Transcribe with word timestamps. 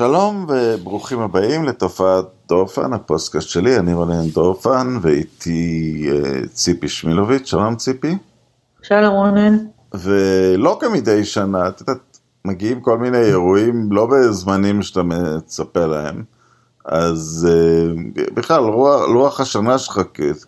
שלום 0.00 0.46
וברוכים 0.48 1.20
הבאים 1.20 1.64
לתופעת 1.64 2.24
דורפן, 2.48 2.92
הפוסטקאסט 2.92 3.48
שלי, 3.48 3.78
אני 3.78 3.94
רונן 3.94 4.28
דורפן 4.28 4.98
ואיתי 5.02 6.10
uh, 6.10 6.48
ציפי 6.48 6.88
שמילוביץ', 6.88 7.46
שלום 7.46 7.76
ציפי. 7.76 8.16
שלום 8.82 9.14
רונן. 9.14 9.56
ולא 9.94 10.78
כמדי 10.80 11.24
שנה, 11.24 11.68
את 11.68 11.80
יודעת, 11.80 12.18
מגיעים 12.44 12.80
כל 12.80 12.98
מיני 12.98 13.18
אירועים, 13.18 13.92
לא 13.92 14.06
בזמנים 14.06 14.82
שאתה 14.82 15.02
מצפה 15.02 15.86
להם, 15.86 16.22
אז 16.84 17.48
uh, 17.50 18.34
בכלל, 18.34 18.62
לוח, 18.62 19.08
לוח 19.08 19.40
השנה 19.40 19.78
שלך 19.78 20.00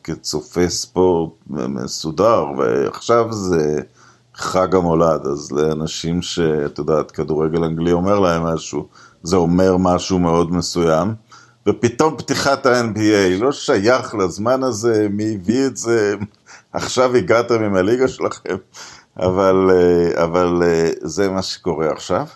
כצופה 0.05 0.69
ספורט 0.69 1.33
מסודר, 1.49 2.45
ועכשיו 2.59 3.33
זה 3.33 3.81
חג 4.35 4.75
המולד, 4.75 5.27
אז 5.27 5.53
לאנשים 5.53 6.23
שאת 6.23 6.79
יודעת, 6.79 7.11
כדורגל 7.11 7.65
אנגלי 7.65 7.93
אומר 7.93 8.19
להם 8.19 8.43
משהו, 8.43 8.89
זה 9.23 9.37
אומר 9.37 9.77
משהו 9.77 10.19
מאוד 10.19 10.53
מסוים, 10.53 11.15
ופתאום 11.67 12.17
פתיחת 12.17 12.67
ה-NBA, 12.67 13.43
לא 13.43 13.53
שייך 13.53 14.15
לזמן 14.15 14.63
הזה, 14.63 15.07
מי 15.11 15.35
הביא 15.35 15.67
את 15.67 15.77
זה, 15.77 16.15
עכשיו 16.73 17.17
הגעתם 17.17 17.63
עם 17.63 17.75
הליגה 17.75 18.09
שלכם, 18.09 18.57
אבל, 19.19 19.71
אה, 19.71 20.25
אבל 20.25 20.63
אה, 20.63 20.91
זה 21.01 21.29
מה 21.31 21.43
שקורה 21.43 21.93
עכשיו. 21.93 22.27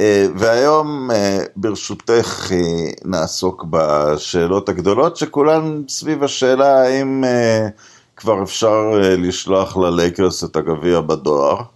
אה, 0.00 0.26
והיום 0.36 1.10
ברשותך 1.56 2.50
נעסוק 3.04 3.64
בשאלות 3.70 4.68
הגדולות 4.68 5.16
שכולן 5.16 5.82
סביב 5.88 6.24
השאלה 6.24 6.82
האם 6.82 7.24
כבר 8.16 8.42
אפשר 8.42 8.90
לשלוח 9.18 9.76
ללייקרס 9.76 10.44
את 10.44 10.56
הגביע 10.56 11.00
בדואר. 11.00 11.73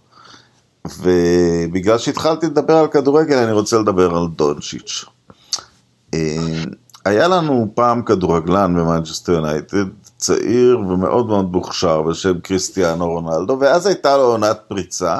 ובגלל 0.85 1.97
שהתחלתי 1.97 2.45
לדבר 2.45 2.77
על 2.77 2.87
כדורגל, 2.87 3.37
אני 3.37 3.51
רוצה 3.51 3.77
לדבר 3.77 4.15
על 4.15 4.27
דונצ'יץ'. 4.27 5.05
אה, 6.13 6.63
היה 7.05 7.27
לנו 7.27 7.71
פעם 7.75 8.01
כדורגלן 8.01 8.75
במנצ'סטר 8.75 9.31
יונייטד, 9.31 9.85
צעיר 10.17 10.79
ומאוד 10.79 11.27
מאוד 11.27 11.51
מוכשר 11.51 12.01
בשם 12.01 12.39
קריסטיאנו 12.39 13.07
רונלדו, 13.07 13.57
ואז 13.59 13.85
הייתה 13.85 14.17
לו 14.17 14.23
עונת 14.23 14.59
פריצה, 14.67 15.19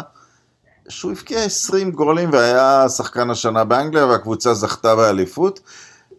שהוא 0.90 1.12
הבקיע 1.12 1.40
20 1.44 1.92
גולים 1.92 2.30
והיה 2.34 2.90
שחקן 2.90 3.30
השנה 3.30 3.64
באנגליה 3.64 4.06
והקבוצה 4.06 4.54
זכתה 4.54 4.96
באליפות, 4.96 5.60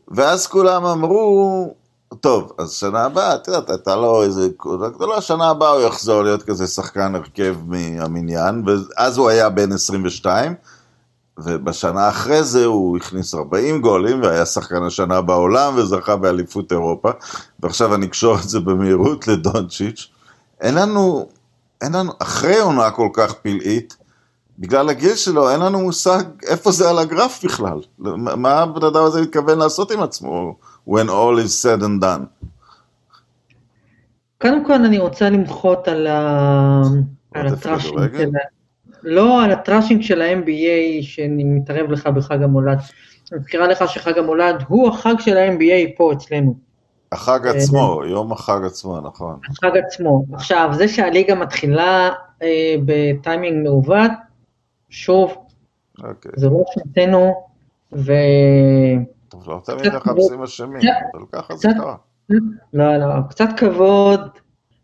ואז 0.09 0.47
כולם 0.47 0.85
אמרו, 0.85 1.75
טוב, 2.15 2.53
אז 2.59 2.73
שנה 2.73 3.05
הבאה, 3.05 3.35
את 3.35 3.49
יודעת, 3.49 3.71
הייתה 3.71 3.97
לו 3.97 4.23
איזה 4.23 4.49
קבוצה 4.57 4.89
גדולה, 4.89 5.21
שנה 5.21 5.49
הבאה 5.51 5.71
הוא 5.71 5.83
יחזור 5.83 6.23
להיות 6.23 6.43
כזה 6.43 6.67
שחקן 6.67 7.15
הרכב 7.15 7.57
מהמניין, 7.67 8.63
ואז 8.67 9.19
הוא 9.19 9.29
היה 9.29 9.51
בן 9.51 9.73
22, 9.73 10.55
ובשנה 11.39 12.09
אחרי 12.09 12.43
זה 12.43 12.65
הוא 12.65 12.97
הכניס 12.97 13.35
40 13.35 13.81
גולים, 13.81 14.23
והיה 14.23 14.47
שחקן 14.47 14.83
השנה 14.83 15.21
בעולם, 15.21 15.75
וזכה 15.77 16.17
באליפות 16.17 16.73
אירופה, 16.73 17.11
ועכשיו 17.61 17.95
אני 17.95 18.07
אקשור 18.07 18.39
את 18.39 18.49
זה 18.49 18.61
במהירות 18.61 19.29
לדונצ'יץ'. 19.29 20.09
אין 20.61 20.75
לנו, 20.75 21.29
אין 21.81 21.93
לנו, 21.93 22.13
אחרי 22.19 22.59
עונה 22.61 22.91
כל 22.91 23.09
כך 23.13 23.33
פלאית, 23.33 23.97
בגלל 24.61 24.89
הגיל 24.89 25.15
שלו, 25.15 25.51
אין 25.51 25.61
לנו 25.61 25.81
מושג 25.81 26.23
איפה 26.49 26.71
זה 26.71 26.91
על 26.91 26.99
הגרף 26.99 27.45
בכלל. 27.45 27.79
מה 28.37 28.59
הבן 28.59 28.87
אדם 28.87 29.05
הזה 29.05 29.23
מתכוון 29.23 29.59
לעשות 29.59 29.91
עם 29.91 30.01
עצמו? 30.03 30.57
when 30.89 31.09
all 31.09 31.39
is 31.45 31.65
said 31.65 31.83
and 31.83 32.03
done? 32.03 32.47
קודם 34.39 34.65
כל 34.65 34.73
אני 34.73 34.99
רוצה 34.99 35.31
למחות 35.31 35.89
על, 35.89 36.07
ה... 36.07 36.83
על 37.35 37.47
ה 37.47 37.55
trashing 37.55 38.17
של. 38.19 38.31
לא 39.03 39.45
על 39.45 39.53
ה 39.53 39.58
trashing 39.58 40.03
של 40.03 40.23
ה-NBA 40.23 41.03
שאני 41.03 41.45
מתערב 41.45 41.91
לך 41.91 42.07
בחג 42.07 42.43
המולד. 42.43 42.79
אני 43.33 43.41
מזכירה 43.41 43.67
לך 43.67 43.85
שחג 43.89 44.19
המולד 44.19 44.65
הוא 44.69 44.89
החג 44.89 45.15
של 45.19 45.37
ה-NBA 45.37 45.97
פה 45.97 46.13
אצלנו. 46.13 46.55
החג 47.13 47.47
אה, 47.47 47.51
עצמו, 47.51 48.03
יום 48.07 48.33
החג 48.33 48.61
עצמו, 48.67 49.01
נכון. 49.01 49.39
החג 49.51 49.77
עצמו. 49.77 50.25
עכשיו, 50.33 50.71
זה 50.73 50.89
שהליגה 50.89 51.35
מתחילה 51.35 52.11
אה, 52.43 52.75
בטיימינג 52.85 53.69
מעוות, 53.69 54.11
שוב, 54.91 55.31
okay. 55.99 56.05
אוקיי. 56.09 56.33
זה 56.37 56.47
לא 56.49 56.63
שנתנו, 56.75 57.45
ו... 57.93 58.13
טוב, 59.29 59.49
לא 59.49 59.61
תמיד 59.65 59.95
מחפשים 59.95 60.43
אשמים, 60.43 60.81
אבל 61.15 61.25
ככה 61.33 61.57
זה 61.57 61.69
קרה. 61.79 61.97
לא, 62.73 62.97
לא, 62.97 63.07
קצת 63.31 63.49
כבוד 63.57 64.21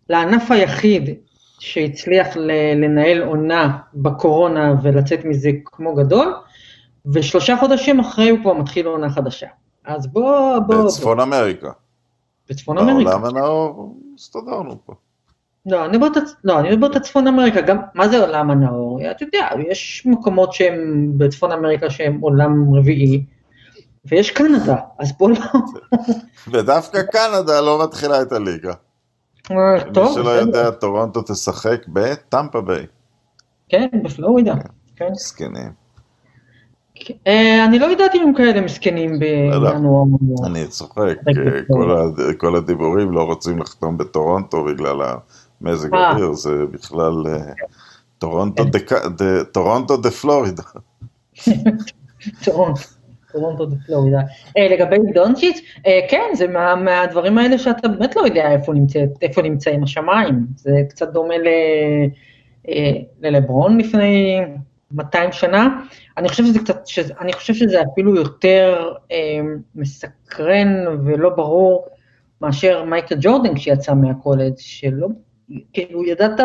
לענף 0.09 0.51
היחיד 0.51 1.11
שהצליח 1.59 2.37
לנהל 2.77 3.23
עונה 3.23 3.79
בקורונה 3.95 4.75
ולצאת 4.83 5.25
מזה 5.25 5.51
כמו 5.65 5.95
גדול, 5.95 6.35
ושלושה 7.07 7.57
חודשים 7.57 8.01
אחרי 8.01 8.29
הוא 8.31 8.39
כבר 8.43 8.53
מתחיל 8.53 8.87
עונה 8.87 9.11
חדשה. 9.11 9.47
אז 9.85 10.07
בוא, 10.07 10.59
בוא... 10.59 10.85
בצפון 10.85 11.17
בוא. 11.17 11.25
אמריקה. 11.25 11.71
בצפון 12.51 12.79
אמריקה. 12.79 13.11
בעולם 13.11 13.25
הנאור 13.25 13.97
הסתדרנו 14.15 14.79
פה. 14.85 14.95
לא, 15.67 15.85
אני 15.85 15.99
מדבר 15.99 16.21
לא, 16.45 16.61
אני 16.61 16.77
מדבר 16.77 16.97
את 16.97 17.03
צפון 17.03 17.27
אמריקה, 17.27 17.61
גם, 17.61 17.77
מה 17.95 18.09
זה 18.09 18.19
עולם 18.19 18.51
הנאור? 18.51 19.01
אתה 19.11 19.25
יודע, 19.25 19.49
יש 19.71 20.03
מקומות 20.07 20.53
שהם 20.53 21.13
בצפון 21.17 21.53
אמריקה 21.53 21.91
שהם 21.91 22.19
עולם 22.21 22.75
רביעי, 22.75 23.25
ויש 24.05 24.31
קנדה, 24.31 24.77
אז 24.99 25.13
בוא 25.19 25.31
לא... 25.31 25.37
ודווקא 26.53 27.03
קנדה 27.03 27.61
לא 27.61 27.85
מתחילה 27.85 28.23
את 28.23 28.33
הליגה. 28.33 28.73
אה, 29.51 29.57
טוב. 29.95 30.09
מי 30.09 30.15
שלא 30.15 30.31
יודע, 30.31 30.71
טורונטו 30.71 31.23
תשחק 31.23 31.87
בטמפה 31.89 32.61
ביי. 32.61 32.87
כן, 33.69 33.89
בפלורידה. 34.05 34.55
כן. 34.97 35.09
מסכנים. 35.11 35.87
אה, 37.27 37.65
אני 37.65 37.79
לא 37.79 37.87
יודעת 37.87 38.15
אם 38.15 38.23
הם 38.23 38.35
כאלה 38.35 38.61
מסכנים 38.61 39.19
בינואר. 39.19 40.05
אני 40.47 40.67
צוחק, 40.67 41.17
כל 42.39 42.57
הגיבורים 42.57 43.13
לא 43.13 43.23
רוצים 43.23 43.59
לחתום 43.59 43.99
בטורונטו 43.99 44.65
בגלל 44.65 45.03
המזג 45.61 45.95
אה. 45.95 46.09
האוויר, 46.09 46.33
זה 46.33 46.51
בכלל 46.71 47.13
טורונטו 49.53 49.97
דה 49.97 50.11
פלורידה. 50.11 50.63
טורונטו. 52.45 52.97
טורונטו 53.37 53.67
בפלורידה. 53.67 54.21
אה, 54.59 54.69
לגבי 54.71 54.97
דונצ'יץ', 55.15 55.61
אה, 55.87 56.01
כן, 56.11 56.29
זה 56.35 56.49
מה, 56.49 56.75
מהדברים 56.75 57.39
האלה 57.39 57.59
שאתה 57.59 57.89
באמת 57.89 58.17
לא 58.17 58.21
יודע 58.21 58.51
איפה, 58.53 58.73
נמצא, 58.73 58.99
איפה 59.23 59.43
נמצאים 59.43 59.83
השמיים. 59.83 60.47
זה 60.57 60.71
קצת 60.89 61.13
דומה 61.13 61.35
אה, 62.69 62.93
ללברון 63.21 63.79
לפני 63.79 64.41
200 64.91 65.33
שנה. 65.33 65.81
אני 66.17 66.29
חושב 66.29 66.45
שזה 66.45 66.59
קצת, 66.59 66.85
אני 67.21 67.33
חושב 67.33 67.55
שזה 67.55 67.83
אפילו 67.93 68.17
יותר 68.17 68.93
אה, 69.13 69.41
מסקרן 69.75 70.87
ולא 71.05 71.31
ברור 71.31 71.87
מאשר 72.41 72.85
מייקל 72.85 73.17
ג'ורדן 73.21 73.55
כשיצא 73.55 73.95
מהקולג', 73.95 74.55
שלא, 74.57 75.09
כאילו 75.73 76.05
ידעת, 76.05 76.41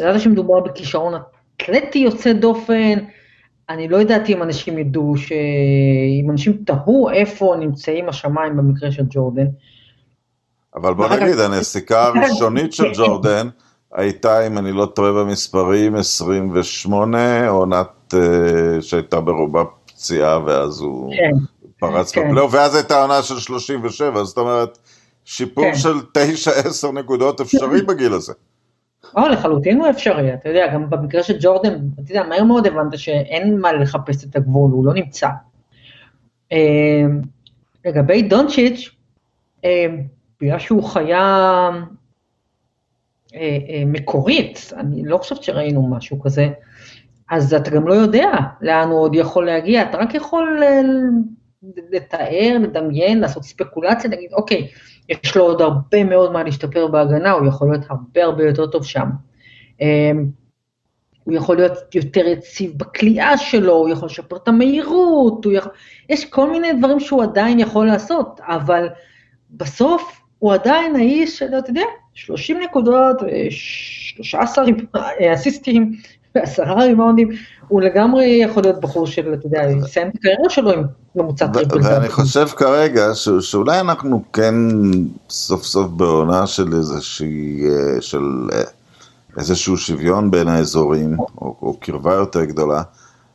ידעת 0.00 0.20
שמדובר 0.20 0.60
בכישרון 0.60 1.14
אתלטי 1.56 1.98
יוצא 1.98 2.32
דופן, 2.32 2.98
אני 3.70 3.88
לא 3.88 4.00
ידעתי 4.00 4.34
אם 4.34 4.42
אנשים 4.42 4.78
ידעו, 4.78 5.16
ש... 5.16 5.32
אם 6.22 6.30
אנשים 6.30 6.62
תהו 6.66 7.10
איפה 7.10 7.54
נמצאים 7.58 8.08
השמיים 8.08 8.56
במקרה 8.56 8.92
של 8.92 9.04
ג'ורדן. 9.10 9.46
אבל 10.74 10.94
בוא 10.94 11.08
נגיד, 11.08 11.38
הנסיקה 11.38 12.06
הראשונית 12.06 12.72
של 12.72 12.92
ג'ורדן 12.94 13.48
הייתה, 13.92 14.46
אם 14.46 14.58
אני 14.58 14.72
לא 14.72 14.86
טועה 14.86 15.12
במספרים, 15.12 15.96
28, 15.96 17.48
עונת 17.48 18.14
uh, 18.14 18.16
שהייתה 18.80 19.20
ברובה 19.20 19.62
פציעה, 19.86 20.38
ואז 20.46 20.80
הוא 20.80 21.12
כן, 21.16 21.30
פרץ 21.80 22.12
כן. 22.12 22.28
בפלייאוף, 22.28 22.54
ואז 22.54 22.74
הייתה 22.74 23.02
עונה 23.02 23.22
של 23.22 23.38
37, 23.38 24.24
זאת 24.24 24.38
אומרת, 24.38 24.78
שיפור 25.30 25.64
כן. 25.64 25.74
של 25.74 25.94
9-10 26.88 26.92
נקודות 26.92 27.40
אפשרי 27.40 27.82
בגיל 27.82 28.12
הזה. 28.12 28.32
או, 29.16 29.28
לחלוטין 29.28 29.80
הוא 29.80 29.90
אפשרי, 29.90 30.34
אתה 30.34 30.48
יודע, 30.48 30.74
גם 30.74 30.90
במקרה 30.90 31.22
של 31.22 31.36
ג'ורדן, 31.40 31.78
אתה 31.94 32.10
יודע, 32.10 32.22
מהר 32.22 32.44
מאוד 32.44 32.66
הבנת 32.66 32.98
שאין 32.98 33.60
מה 33.60 33.72
לחפש 33.72 34.24
את 34.24 34.36
הגבול, 34.36 34.70
הוא 34.72 34.86
לא 34.86 34.94
נמצא. 34.94 35.28
אמ, 36.52 37.20
לגבי 37.84 38.22
דונצ'יץ', 38.22 38.90
אמ, 39.64 40.02
בגלל 40.40 40.58
שהוא 40.58 40.84
חיה 40.84 41.68
אה, 43.34 43.58
אה, 43.68 43.82
מקורית, 43.86 44.72
אני 44.76 45.04
לא 45.04 45.18
חושבת 45.18 45.42
שראינו 45.42 45.88
משהו 45.88 46.20
כזה, 46.20 46.48
אז 47.30 47.54
אתה 47.54 47.70
גם 47.70 47.88
לא 47.88 47.94
יודע 47.94 48.30
לאן 48.60 48.88
הוא 48.88 49.00
עוד 49.00 49.14
יכול 49.14 49.46
להגיע, 49.46 49.82
אתה 49.82 49.98
רק 49.98 50.14
יכול 50.14 50.62
אה, 50.62 50.80
לתאר, 51.90 52.56
לדמיין, 52.62 53.20
לעשות 53.20 53.44
ספקולציה, 53.44 54.10
להגיד, 54.10 54.32
אוקיי, 54.32 54.68
יש 55.10 55.36
לו 55.36 55.42
עוד 55.42 55.60
הרבה 55.62 56.04
מאוד 56.04 56.32
מה 56.32 56.42
להשתפר 56.42 56.86
בהגנה, 56.86 57.30
הוא 57.30 57.46
יכול 57.46 57.70
להיות 57.70 57.84
הרבה 57.88 58.24
הרבה 58.24 58.44
יותר 58.44 58.66
טוב 58.66 58.84
שם. 58.84 59.08
אמ, 59.80 60.26
הוא 61.24 61.34
יכול 61.34 61.56
להיות 61.56 61.94
יותר 61.94 62.26
יציב 62.26 62.72
בכלייה 62.76 63.38
שלו, 63.38 63.72
הוא 63.72 63.88
יכול 63.88 64.06
לשפר 64.06 64.36
את 64.36 64.48
המהירות, 64.48 65.46
יכול... 65.52 65.72
יש 66.08 66.24
כל 66.24 66.50
מיני 66.50 66.72
דברים 66.72 67.00
שהוא 67.00 67.22
עדיין 67.22 67.60
יכול 67.60 67.86
לעשות, 67.86 68.40
אבל 68.42 68.88
בסוף 69.50 70.20
הוא 70.38 70.54
עדיין 70.54 70.96
האיש 70.96 71.42
אתה 71.42 71.70
יודע, 71.70 71.82
30 72.14 72.60
נקודות, 72.60 73.16
13 73.50 74.64
אסיסטים 75.34 75.92
ועשרה 76.34 76.84
ריבאונדים, 76.84 77.28
הוא 77.68 77.80
לגמרי 77.80 78.24
יכול 78.24 78.62
להיות 78.62 78.80
בחור 78.80 79.06
של, 79.06 79.34
אתה 79.34 79.46
יודע, 79.46 79.66
לסיים 79.66 80.08
את 80.08 80.14
הקריירה 80.14 80.50
שלו 80.50 80.72
עם 80.72 80.82
ממוצע 81.16 81.46
triple. 81.46 81.78
ואני 81.82 82.08
חושב 82.08 82.46
כרגע 82.46 83.14
ש, 83.14 83.28
שאולי 83.40 83.80
אנחנו 83.80 84.22
כן 84.32 84.54
סוף 85.30 85.62
סוף 85.62 85.90
בעונה 85.90 86.46
של 86.46 86.72
איזושהי, 86.72 87.60
אה, 87.68 88.00
של 88.00 88.48
אה, 88.52 88.62
איזשהו 89.38 89.76
שוויון 89.76 90.30
בין 90.30 90.48
האזורים, 90.48 91.18
או, 91.18 91.56
או 91.62 91.76
קרבה 91.80 92.14
יותר 92.14 92.44
גדולה. 92.44 92.82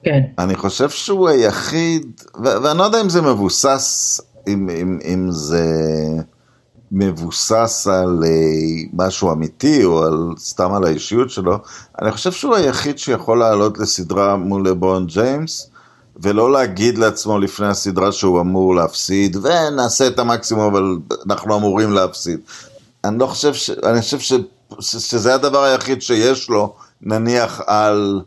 כן. 0.03 0.21
אני 0.39 0.55
חושב 0.55 0.89
שהוא 0.89 1.29
היחיד, 1.29 2.21
ו- 2.37 2.63
ואני 2.63 2.77
לא 2.77 2.83
יודע 2.83 3.01
אם 3.01 3.09
זה 3.09 3.21
מבוסס, 3.21 4.21
אם, 4.47 4.69
אם, 4.69 4.99
אם 5.05 5.27
זה 5.31 5.65
מבוסס 6.97 7.87
על 7.87 8.23
uh, 8.23 8.89
משהו 8.93 9.31
אמיתי, 9.31 9.83
או 9.83 10.03
על, 10.03 10.33
סתם 10.37 10.73
על 10.73 10.83
האישיות 10.83 11.29
שלו, 11.29 11.57
אני 12.01 12.11
חושב 12.11 12.31
שהוא 12.31 12.55
היחיד 12.55 12.97
שיכול 12.97 13.39
לעלות 13.39 13.77
לסדרה 13.77 14.35
מול 14.35 14.67
לברון 14.67 15.05
ג'יימס, 15.05 15.69
ולא 16.17 16.51
להגיד 16.51 16.97
לעצמו 16.97 17.39
לפני 17.39 17.67
הסדרה 17.67 18.11
שהוא 18.11 18.41
אמור 18.41 18.75
להפסיד, 18.75 19.35
ונעשה 19.35 20.07
את 20.07 20.19
המקסימום, 20.19 20.65
אבל 20.73 20.97
אנחנו 21.25 21.57
אמורים 21.57 21.91
להפסיד. 21.91 22.39
אני 23.03 23.19
לא 23.19 23.27
חושב, 23.27 23.53
ש... 23.53 23.69
אני 23.69 24.01
חושב 24.01 24.19
ש... 24.19 24.33
ש... 24.79 24.95
שזה 24.95 25.35
הדבר 25.35 25.63
היחיד 25.63 26.01
שיש 26.01 26.49
לו, 26.49 26.75
נניח 27.01 27.61
על... 27.67 28.21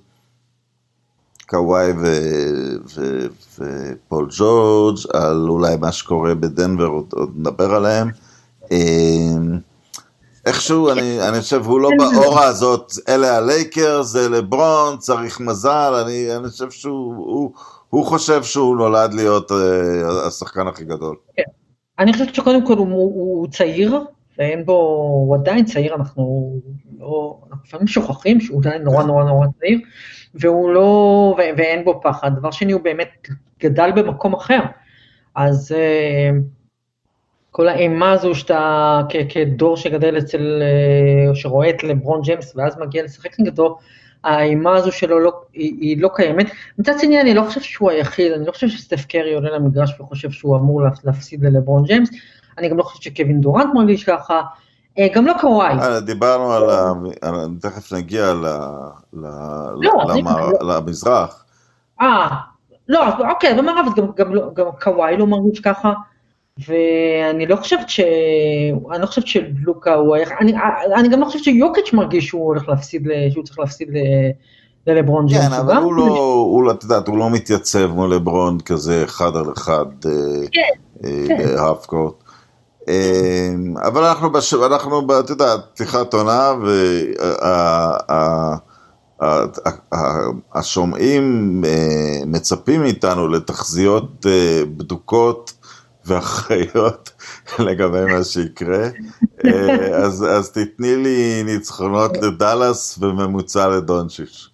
קוואי 1.50 1.92
ופול 3.58 4.28
ג'ורג', 4.38 4.96
על 5.12 5.46
אולי 5.48 5.76
מה 5.76 5.92
שקורה 5.92 6.34
בדנבר, 6.34 6.86
עוד, 6.86 7.06
עוד 7.12 7.32
נדבר 7.36 7.74
עליהם. 7.74 8.10
אמ, 8.70 9.58
איכשהו, 10.46 10.90
אני, 10.90 11.28
אני 11.28 11.40
חושב, 11.40 11.66
הוא 11.66 11.80
לא 11.80 11.90
באורה 11.98 12.44
הזאת, 12.44 12.92
אלה 13.08 13.36
הלייקר, 13.36 14.02
זה 14.02 14.28
לברון, 14.28 14.98
צריך 14.98 15.40
מזל, 15.40 16.02
אני, 16.04 16.36
אני 16.36 16.48
חושב 16.48 16.70
שהוא 16.70 17.14
הוא, 17.16 17.52
הוא 17.88 18.06
חושב 18.06 18.42
שהוא 18.42 18.76
נולד 18.76 19.14
להיות 19.14 19.50
uh, 19.50 19.54
השחקן 20.26 20.66
הכי 20.66 20.84
גדול. 20.84 21.16
כן. 21.36 21.42
אני 21.98 22.12
חושבת 22.12 22.34
שקודם 22.34 22.66
כל 22.66 22.76
הוא, 22.76 22.88
הוא 22.88 23.48
צעיר, 23.50 23.98
ואין 24.38 24.64
בו, 24.64 24.72
הוא 25.26 25.36
עדיין 25.36 25.64
צעיר, 25.64 25.94
אנחנו 25.94 26.52
לא, 26.98 27.38
אנחנו 27.50 27.64
לפעמים 27.66 27.86
שוכחים 27.86 28.40
שהוא 28.40 28.60
עדיין 28.60 28.82
נורא 28.82 29.02
נורא 29.02 29.24
נורא 29.24 29.46
צעיר, 29.60 29.78
והוא 30.34 30.70
לא, 30.70 30.80
ו, 31.38 31.40
ואין 31.56 31.84
בו 31.84 32.00
פחד. 32.02 32.30
דבר 32.36 32.50
שני, 32.50 32.72
הוא 32.72 32.80
באמת 32.80 33.08
גדל 33.60 33.90
במקום 33.96 34.34
אחר. 34.34 34.60
אז 35.34 35.74
uh, 35.74 36.57
כל 37.50 37.68
האימה 37.68 38.12
הזו 38.12 38.34
שאתה 38.34 39.00
כדור 39.28 39.76
שגדל 39.76 40.18
אצל, 40.18 40.62
או 41.28 41.36
שרואה 41.36 41.70
את 41.70 41.84
לברון 41.84 42.20
ג'יימס 42.22 42.52
ואז 42.56 42.78
מגיע 42.78 43.04
לשחק 43.04 43.40
נגדו, 43.40 43.78
האימה 44.24 44.76
הזו 44.76 44.92
שלו 44.92 45.20
לא, 45.20 45.32
היא, 45.52 45.76
היא 45.80 46.02
לא 46.02 46.10
קיימת. 46.14 46.46
מצד 46.78 46.92
שני, 46.98 47.20
אני 47.20 47.34
לא 47.34 47.42
חושב 47.42 47.60
שהוא 47.60 47.90
היחיד, 47.90 48.32
אני 48.32 48.46
לא 48.46 48.52
חושב 48.52 48.68
שסטף 48.68 49.06
קרי 49.06 49.34
עולה 49.34 49.50
למגרש 49.50 50.00
וחושב 50.00 50.30
שהוא 50.30 50.56
אמור 50.56 50.82
להפסיד 51.04 51.44
ללברון 51.44 51.84
ג'יימס, 51.84 52.10
אני 52.58 52.68
גם 52.68 52.78
לא 52.78 52.82
חושב 52.82 53.02
שקווין 53.02 53.40
דורנט 53.40 53.74
מרגיש 53.74 54.04
ככה, 54.04 54.42
אה, 54.98 55.06
גם 55.14 55.26
לא 55.26 55.34
קוואי. 55.40 55.78
אה, 55.78 56.00
דיברנו 56.00 56.52
על, 56.52 56.70
ה... 56.70 56.92
תכף 57.60 57.92
נגיע 57.92 58.34
ל... 58.34 58.46
ל... 59.12 59.26
לא, 59.80 59.92
למר... 60.08 60.48
לא... 60.60 60.76
למזרח. 60.76 61.44
אה, 62.00 62.28
לא, 62.88 63.30
אוקיי, 63.30 63.54
במערב 63.54 63.86
גם, 63.96 64.06
גם, 64.16 64.34
לא, 64.34 64.50
גם 64.54 64.66
קוואי 64.82 65.16
לא 65.16 65.26
מרגיש 65.26 65.60
ככה. 65.60 65.92
ואני 66.66 67.46
לא 67.46 67.56
חושבת 67.56 67.88
ש... 67.88 68.00
אני 68.92 69.02
לא 69.02 69.06
חושבת 69.06 69.26
שלוקה 69.26 69.94
הוא... 69.94 70.16
אני, 70.40 70.52
אני 70.96 71.08
גם 71.08 71.20
לא 71.20 71.24
חושבת 71.24 71.44
שיוקיץ' 71.44 71.92
מרגיש 71.92 72.26
שהוא 72.26 72.44
הולך 72.44 72.68
להפסיד, 72.68 73.08
שהוא 73.30 73.44
צריך 73.44 73.58
להפסיד 73.58 73.88
ל... 73.90 73.96
ללברון 74.86 75.26
ג'יימס. 75.26 75.46
כן, 75.48 75.52
אבל 75.52 75.76
הוא 75.76 75.94
לא, 75.94 76.02
הוא, 76.50 76.64
לא, 76.64 76.70
את 76.70 76.82
יודעת, 76.82 77.08
הוא 77.08 77.18
לא 77.18 77.30
מתייצב 77.30 77.86
מול 77.86 78.14
לברון 78.14 78.60
כזה 78.60 79.04
אחד 79.04 79.36
על 79.36 79.52
אחד 79.56 79.86
בהאף 81.28 81.86
קורט. 81.86 82.14
אבל 83.76 84.04
אנחנו, 84.04 84.32
בש... 84.32 84.54
אנחנו, 84.54 85.20
את 85.20 85.30
יודעת, 85.30 85.60
פתיחת 85.74 86.14
עונה, 86.14 86.52
והשומעים 90.54 91.62
אה, 91.66 92.20
מצפים 92.26 92.80
מאיתנו 92.80 93.28
לתחזיות 93.28 94.26
אה, 94.26 94.62
בדוקות. 94.76 95.52
ואחריות 96.08 97.10
לגבי 97.66 98.04
מה 98.04 98.24
שיקרה. 98.24 98.88
אה, 99.44 99.96
אז, 99.96 100.26
אז 100.30 100.52
תתני 100.52 100.96
לי 100.96 101.42
ניצחונות 101.44 102.16
לדאלאס 102.16 102.98
וממוצע 103.02 103.68
לדונצ'יץ'. 103.68 104.48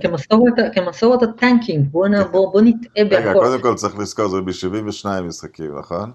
כמסורת, 0.00 0.52
כמסורת 0.74 1.22
הטנקינג, 1.22 1.86
בוא, 1.90 2.08
נע, 2.08 2.24
בוא, 2.24 2.52
בוא 2.52 2.60
נטעה 2.60 3.04
בהכל. 3.04 3.28
רגע, 3.28 3.32
קודם 3.32 3.60
כל 3.60 3.74
צריך 3.74 3.98
לזכור, 3.98 4.28
זה 4.28 4.40
ב-72 4.40 5.22
משחקים, 5.22 5.78
נכון? 5.78 6.10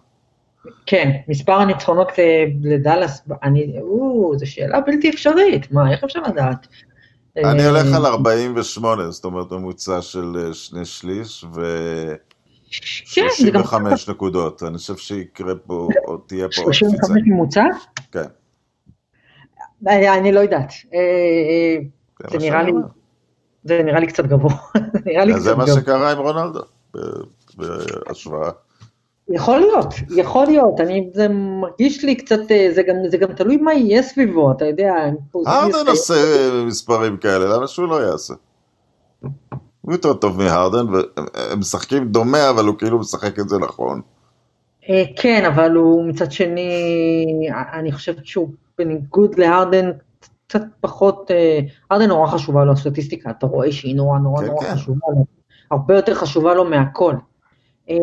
כן, 0.85 1.11
מספר 1.27 1.53
הניצחונות 1.53 2.11
לדאלאס, 2.63 3.21
אני, 3.43 3.79
או, 3.81 4.33
זו 4.37 4.51
שאלה 4.51 4.81
בלתי 4.81 5.09
אפשרית, 5.09 5.71
מה, 5.71 5.91
איך 5.91 6.03
אפשר 6.03 6.21
לדעת? 6.21 6.67
אני 7.37 7.65
הולך 7.65 7.93
על 7.95 8.05
48, 8.05 9.11
זאת 9.11 9.25
אומרת 9.25 9.51
ממוצע 9.51 10.01
של 10.01 10.37
אה, 10.39 10.53
שני 10.53 10.85
שליש, 10.85 11.45
ו... 11.55 11.61
35 12.69 14.09
נקודות, 14.09 14.63
אני 14.63 14.77
חושב 14.77 14.97
שיקרה 14.97 15.55
פה, 15.55 15.87
או 16.07 16.17
תהיה 16.17 16.47
פה 16.47 16.53
35 16.53 17.09
ממוצע? 17.25 17.63
כן. 18.11 18.23
אני 19.87 20.31
לא 20.31 20.39
יודעת. 20.39 20.73
אה, 20.93 20.99
אה, 20.99 22.29
זה 22.31 22.37
נראה 22.37 22.63
לי, 22.63 22.71
זה 23.63 23.83
נראה 23.83 23.99
לי 23.99 24.07
קצת 24.07 24.25
גבוה. 24.25 24.53
זה 25.37 25.55
מה 25.55 25.67
שקרה 25.67 26.11
עם 26.11 26.17
רונלדו, 26.17 26.59
בהשוואה. 27.57 28.51
יכול 29.29 29.59
להיות, 29.59 29.93
יכול 30.09 30.45
להיות, 30.45 30.79
אני, 30.79 31.09
זה 31.13 31.27
מרגיש 31.61 32.03
לי 32.03 32.15
קצת, 32.15 32.51
אה, 32.51 32.69
זה 32.75 32.81
גם, 32.83 32.95
זה 33.07 33.17
גם 33.17 33.33
תלוי 33.33 33.57
מה 33.57 33.73
יהיה 33.73 34.03
סביבו, 34.03 34.51
אתה 34.51 34.65
יודע. 34.65 34.93
ארדן 35.47 35.87
עושה 35.87 36.13
מספרים 36.67 37.17
כאלה, 37.17 37.55
למה 37.55 37.67
שהוא 37.67 37.87
לא 37.87 37.95
יעשה? 37.95 38.33
הוא 39.87 39.93
יותר 39.93 40.13
טוב 40.13 40.37
מהרדן, 40.37 40.85
והם 40.93 41.59
משחקים 41.59 42.07
דומה, 42.07 42.49
אבל 42.49 42.65
הוא 42.65 42.77
כאילו 42.77 42.99
משחק 42.99 43.39
את 43.39 43.49
זה 43.49 43.57
נכון. 43.57 44.01
אה, 44.89 45.03
כן, 45.15 45.45
אבל 45.45 45.71
הוא 45.71 46.07
מצד 46.09 46.31
שני, 46.31 46.69
אני 47.73 47.91
חושבת 47.91 48.25
שהוא 48.25 48.49
בניגוד 48.77 49.39
להרדן, 49.39 49.91
קצת 50.47 50.61
פחות, 50.81 51.31
אה, 51.31 51.59
הרדן 51.91 52.07
נורא 52.07 52.27
חשובה 52.27 52.65
לו 52.65 52.71
הסטטיסטיקה, 52.71 53.29
אתה 53.29 53.45
רואה 53.45 53.71
שהיא 53.71 53.95
נורא 53.95 54.19
נורא 54.19 54.41
כן, 54.41 54.47
נורא 54.47 54.63
כן. 54.63 54.75
חשובה 54.75 55.07
לו, 55.09 55.25
הרבה 55.71 55.95
יותר 55.95 56.15
חשובה 56.15 56.53
לו 56.53 56.65
מהכל. 56.65 57.13
אה, 57.89 57.95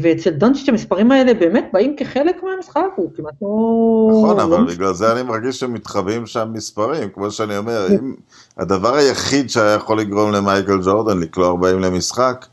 ואצל 0.00 0.30
דונצ'יץ' 0.30 0.68
המספרים 0.68 1.10
האלה 1.10 1.34
באמת 1.34 1.68
באים 1.72 1.96
כחלק 1.96 2.42
מהמשחק, 2.42 2.86
הוא 2.96 3.10
כמעט 3.16 3.34
לא... 3.42 4.08
נכון, 4.10 4.40
אבל 4.40 4.60
לא 4.60 4.74
בגלל 4.74 4.92
זה 4.92 5.12
אני 5.12 5.22
מרגיש 5.22 5.60
שמתחבאים 5.60 6.26
שם 6.26 6.50
מספרים, 6.52 7.08
כמו 7.08 7.30
שאני 7.30 7.56
אומר, 7.56 7.86
אם 7.90 8.14
הדבר 8.58 8.94
היחיד 8.94 9.50
שהיה 9.50 9.74
יכול 9.74 10.00
לגרום 10.00 10.32
למייקל 10.32 10.78
ג'ורדן 10.84 11.18
לקלוע 11.18 11.48
40 11.48 11.80
למשחק, 11.80 12.46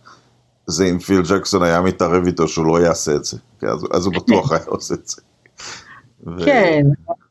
זה 0.67 0.85
אם 0.85 0.99
פיל 0.99 1.21
ג'קסון 1.29 1.63
היה 1.63 1.81
מתערב 1.81 2.25
איתו 2.25 2.47
שהוא 2.47 2.65
לא 2.65 2.81
יעשה 2.81 3.15
את 3.15 3.23
זה, 3.23 3.37
אז, 3.61 3.85
אז 3.93 4.05
הוא 4.05 4.13
בטוח 4.13 4.51
היה 4.53 4.65
עושה 4.65 4.93
את 4.93 5.07
זה. 5.07 5.21
ו... 6.27 6.45
כן, 6.45 6.81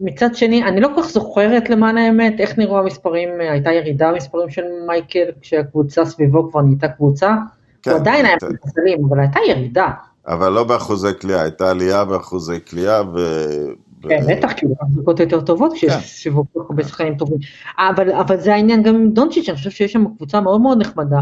מצד 0.00 0.34
שני, 0.34 0.64
אני 0.64 0.80
לא 0.80 0.88
כל 0.94 1.02
כך 1.02 1.10
זוכרת 1.10 1.70
למען 1.70 1.98
האמת 1.98 2.34
איך 2.38 2.58
נראו 2.58 2.78
המספרים, 2.78 3.28
הייתה 3.40 3.72
ירידה 3.72 4.12
במספרים 4.12 4.50
של 4.50 4.62
מייקל 4.86 5.24
כשהקבוצה 5.40 6.04
סביבו 6.04 6.50
כבר 6.50 6.60
נהייתה 6.62 6.88
קבוצה. 6.88 7.36
כן, 7.82 7.90
הוא 7.90 8.00
עדיין 8.00 8.26
היה 8.26 8.36
במספרים, 8.42 9.04
אבל 9.08 9.20
הייתה 9.20 9.40
ירידה. 9.48 9.90
אבל 10.26 10.52
לא 10.52 10.64
באחוזי 10.64 11.14
קליעה, 11.14 11.42
הייתה 11.42 11.70
עלייה 11.70 12.04
באחוזי 12.04 12.60
קליעה 12.60 13.02
ו... 13.14 13.18
כן, 14.08 14.20
בטח, 14.28 14.52
כי 14.52 14.66
הוא 14.66 14.76
מחזיקות 14.82 15.20
יותר 15.20 15.40
טובות 15.40 15.72
כשיש 15.72 16.22
שיווק 16.22 16.46
כל 16.52 16.60
הרבה 16.60 16.84
שחקנים 16.84 17.14
טובים. 17.16 17.38
אבל, 17.78 18.12
אבל 18.12 18.36
זה 18.40 18.54
העניין 18.54 18.82
גם 18.82 18.94
עם 18.94 19.10
דונצ'יץ', 19.10 19.48
אני 19.48 19.56
חושב 19.56 19.70
שיש 19.70 19.92
שם 19.92 20.04
קבוצה 20.16 20.40
מאוד 20.40 20.60
מאוד 20.60 20.78
נחמדה, 20.80 21.20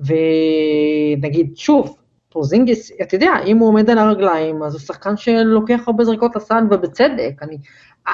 ונגיד, 0.00 1.56
שוב, 1.56 1.96
פרוזינגיס, 2.28 2.90
אתה 3.02 3.14
יודע, 3.14 3.32
אם 3.46 3.58
הוא 3.58 3.68
עומד 3.68 3.90
על 3.90 3.98
הרגליים, 3.98 4.62
אז 4.62 4.74
הוא 4.74 4.80
שחקן 4.80 5.16
שלוקח 5.16 5.80
הרבה 5.86 6.04
זריקות 6.04 6.36
לסל, 6.36 6.64
ובצדק, 6.70 7.32
אני, 7.42 7.58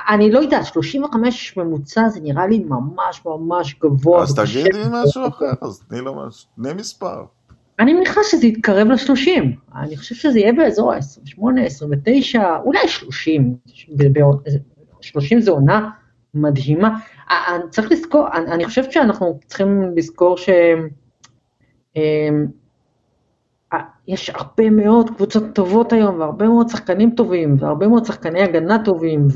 אני 0.09 0.31
לא 0.31 0.39
יודעת, 0.39 0.67
35 0.67 1.57
ממוצע 1.57 2.09
זה 2.09 2.21
נראה 2.21 2.47
לי 2.47 2.59
ממש 2.59 3.23
ממש 3.27 3.77
גבוה. 3.83 4.23
אז 4.23 4.35
תגידי 4.35 4.83
משהו 4.91 5.29
אחר, 5.29 5.53
אז 5.63 5.83
תני 5.89 6.01
לו 6.01 6.15
משהו, 6.15 6.49
תני 6.57 6.73
מספר. 6.73 7.25
אני 7.83 7.95
מניחה 7.95 8.21
שזה 8.25 8.47
יתקרב 8.47 8.89
ל-30, 8.89 9.43
אני 9.77 9.97
חושב 9.97 10.15
שזה 10.15 10.39
יהיה 10.39 10.53
באזור 10.53 10.93
ה-28, 10.93 11.61
29, 11.61 12.57
אולי 12.65 12.89
30, 12.89 13.57
30 15.01 15.41
זה 15.41 15.51
עונה 15.51 15.91
מדהימה. 16.35 16.99
צריך 17.71 17.93
לזכור, 17.93 18.29
אני 18.33 18.65
חושבת 18.65 18.93
שאנחנו 18.93 19.39
צריכים 19.47 19.83
לזכור 19.97 20.37
ש... 20.37 20.49
אמ, 21.97 22.47
יש 24.09 24.31
הרבה 24.31 24.71
מאוד 24.71 25.11
קבוצות 25.11 25.45
טובות 25.55 25.93
היום, 25.93 26.21
והרבה 26.21 26.49
מאוד 26.49 26.69
שחקנים 26.69 27.11
טובים, 27.11 27.57
והרבה 27.59 27.89
מאוד 27.89 28.05
שחקני 28.05 28.43
הגנה 28.43 28.85
טובים, 28.85 29.27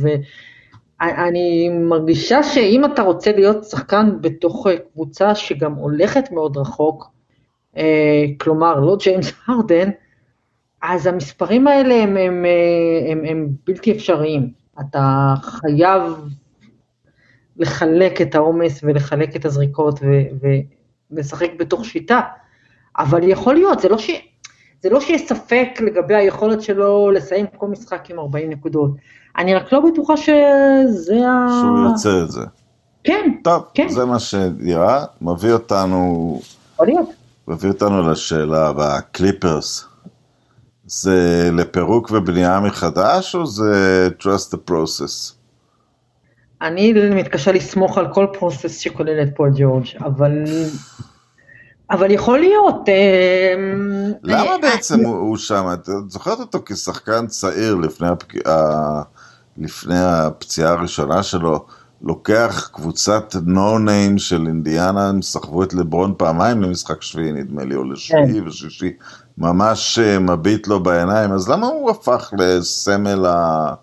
ואני 1.00 1.68
מרגישה 1.68 2.42
שאם 2.42 2.84
אתה 2.84 3.02
רוצה 3.02 3.32
להיות 3.32 3.64
שחקן 3.64 4.10
בתוך 4.20 4.66
קבוצה 4.92 5.34
שגם 5.34 5.74
הולכת 5.74 6.32
מאוד 6.32 6.56
רחוק, 6.56 7.15
כלומר 8.38 8.80
לא 8.80 8.96
ג'יימס 9.00 9.32
הרדן, 9.46 9.90
אז 10.82 11.06
המספרים 11.06 11.66
האלה 11.66 11.94
הם, 11.94 12.16
הם, 12.16 12.44
הם, 13.10 13.24
הם 13.24 13.48
בלתי 13.66 13.92
אפשריים. 13.92 14.50
אתה 14.80 15.34
חייב 15.42 16.02
לחלק 17.56 18.20
את 18.20 18.34
העומס 18.34 18.80
ולחלק 18.82 19.36
את 19.36 19.44
הזריקות 19.44 20.00
ולשחק 21.10 21.50
בתוך 21.58 21.84
שיטה. 21.84 22.20
אבל 22.98 23.28
יכול 23.28 23.54
להיות, 23.54 23.80
זה 23.80 23.88
לא, 23.88 23.98
ש... 23.98 24.10
זה 24.82 24.90
לא 24.90 25.00
שיש 25.00 25.28
ספק 25.28 25.68
לגבי 25.80 26.14
היכולת 26.14 26.62
שלו 26.62 27.10
לסיים 27.10 27.46
כל 27.56 27.68
משחק 27.68 28.10
עם 28.10 28.18
40 28.18 28.50
נקודות. 28.50 28.90
אני 29.38 29.54
רק 29.54 29.72
לא 29.72 29.80
בטוחה 29.80 30.16
שזה 30.16 31.28
ה... 31.28 31.46
שהוא 31.60 31.90
יוצא 31.90 32.22
את 32.24 32.30
זה. 32.30 32.40
כן, 33.04 33.30
טוב, 33.44 33.64
כן. 33.74 33.88
זה 33.88 34.04
מה 34.04 34.18
שנראה, 34.18 35.04
מביא 35.20 35.52
אותנו, 35.52 36.40
יכול 36.74 36.86
להיות. 36.86 37.25
מביא 37.48 37.70
אותנו 37.70 38.10
לשאלה 38.10 38.66
הבאה, 38.66 39.00
קליפרס. 39.00 39.84
זה 40.86 41.50
לפירוק 41.52 42.10
ובנייה 42.10 42.60
מחדש, 42.60 43.34
או 43.34 43.46
זה 43.46 44.08
trust 44.20 44.54
the 44.54 44.70
process? 44.70 45.32
אני 46.62 46.92
מתקשה 46.92 47.52
לסמוך 47.52 47.98
על 47.98 48.14
כל 48.14 48.26
process 48.38 48.78
שכולל 48.78 49.22
את 49.22 49.28
פול 49.36 49.50
ג'ורג', 49.56 49.86
אבל... 50.00 50.32
אבל 51.90 52.10
יכול 52.10 52.38
להיות. 52.38 52.88
אה, 52.88 53.54
למה 54.22 54.52
אה, 54.52 54.58
בעצם 54.62 55.00
הוא, 55.00 55.16
הוא 55.16 55.36
שם? 55.36 55.66
את 55.72 55.88
זוכרת 56.08 56.40
אותו 56.40 56.58
כשחקן 56.66 57.26
צעיר. 57.26 57.76
לפני 59.58 59.98
הפציעה 59.98 60.72
הראשונה 60.72 61.22
שלו, 61.22 61.66
לוקח 62.02 62.70
קבוצת 62.72 63.34
נו 63.46 63.78
ניים 63.78 64.18
של 64.18 64.46
אינדיאנה, 64.46 65.08
הם 65.08 65.22
סחבו 65.22 65.62
את 65.62 65.74
לברון 65.74 66.14
פעמיים 66.18 66.62
למשחק 66.62 67.02
שביעי 67.02 67.32
נדמה 67.32 67.64
לי, 67.64 67.74
או 67.74 67.84
לשביעי 67.84 68.40
כן. 68.40 68.46
ושישי, 68.46 68.92
ממש 69.38 69.98
אה, 69.98 70.18
מביט 70.18 70.66
לו 70.66 70.82
בעיניים, 70.82 71.32
אז 71.32 71.48
למה 71.50 71.66
הוא 71.66 71.90
הפך 71.90 72.32
לסמל 72.38 73.26
ה... 73.26 73.74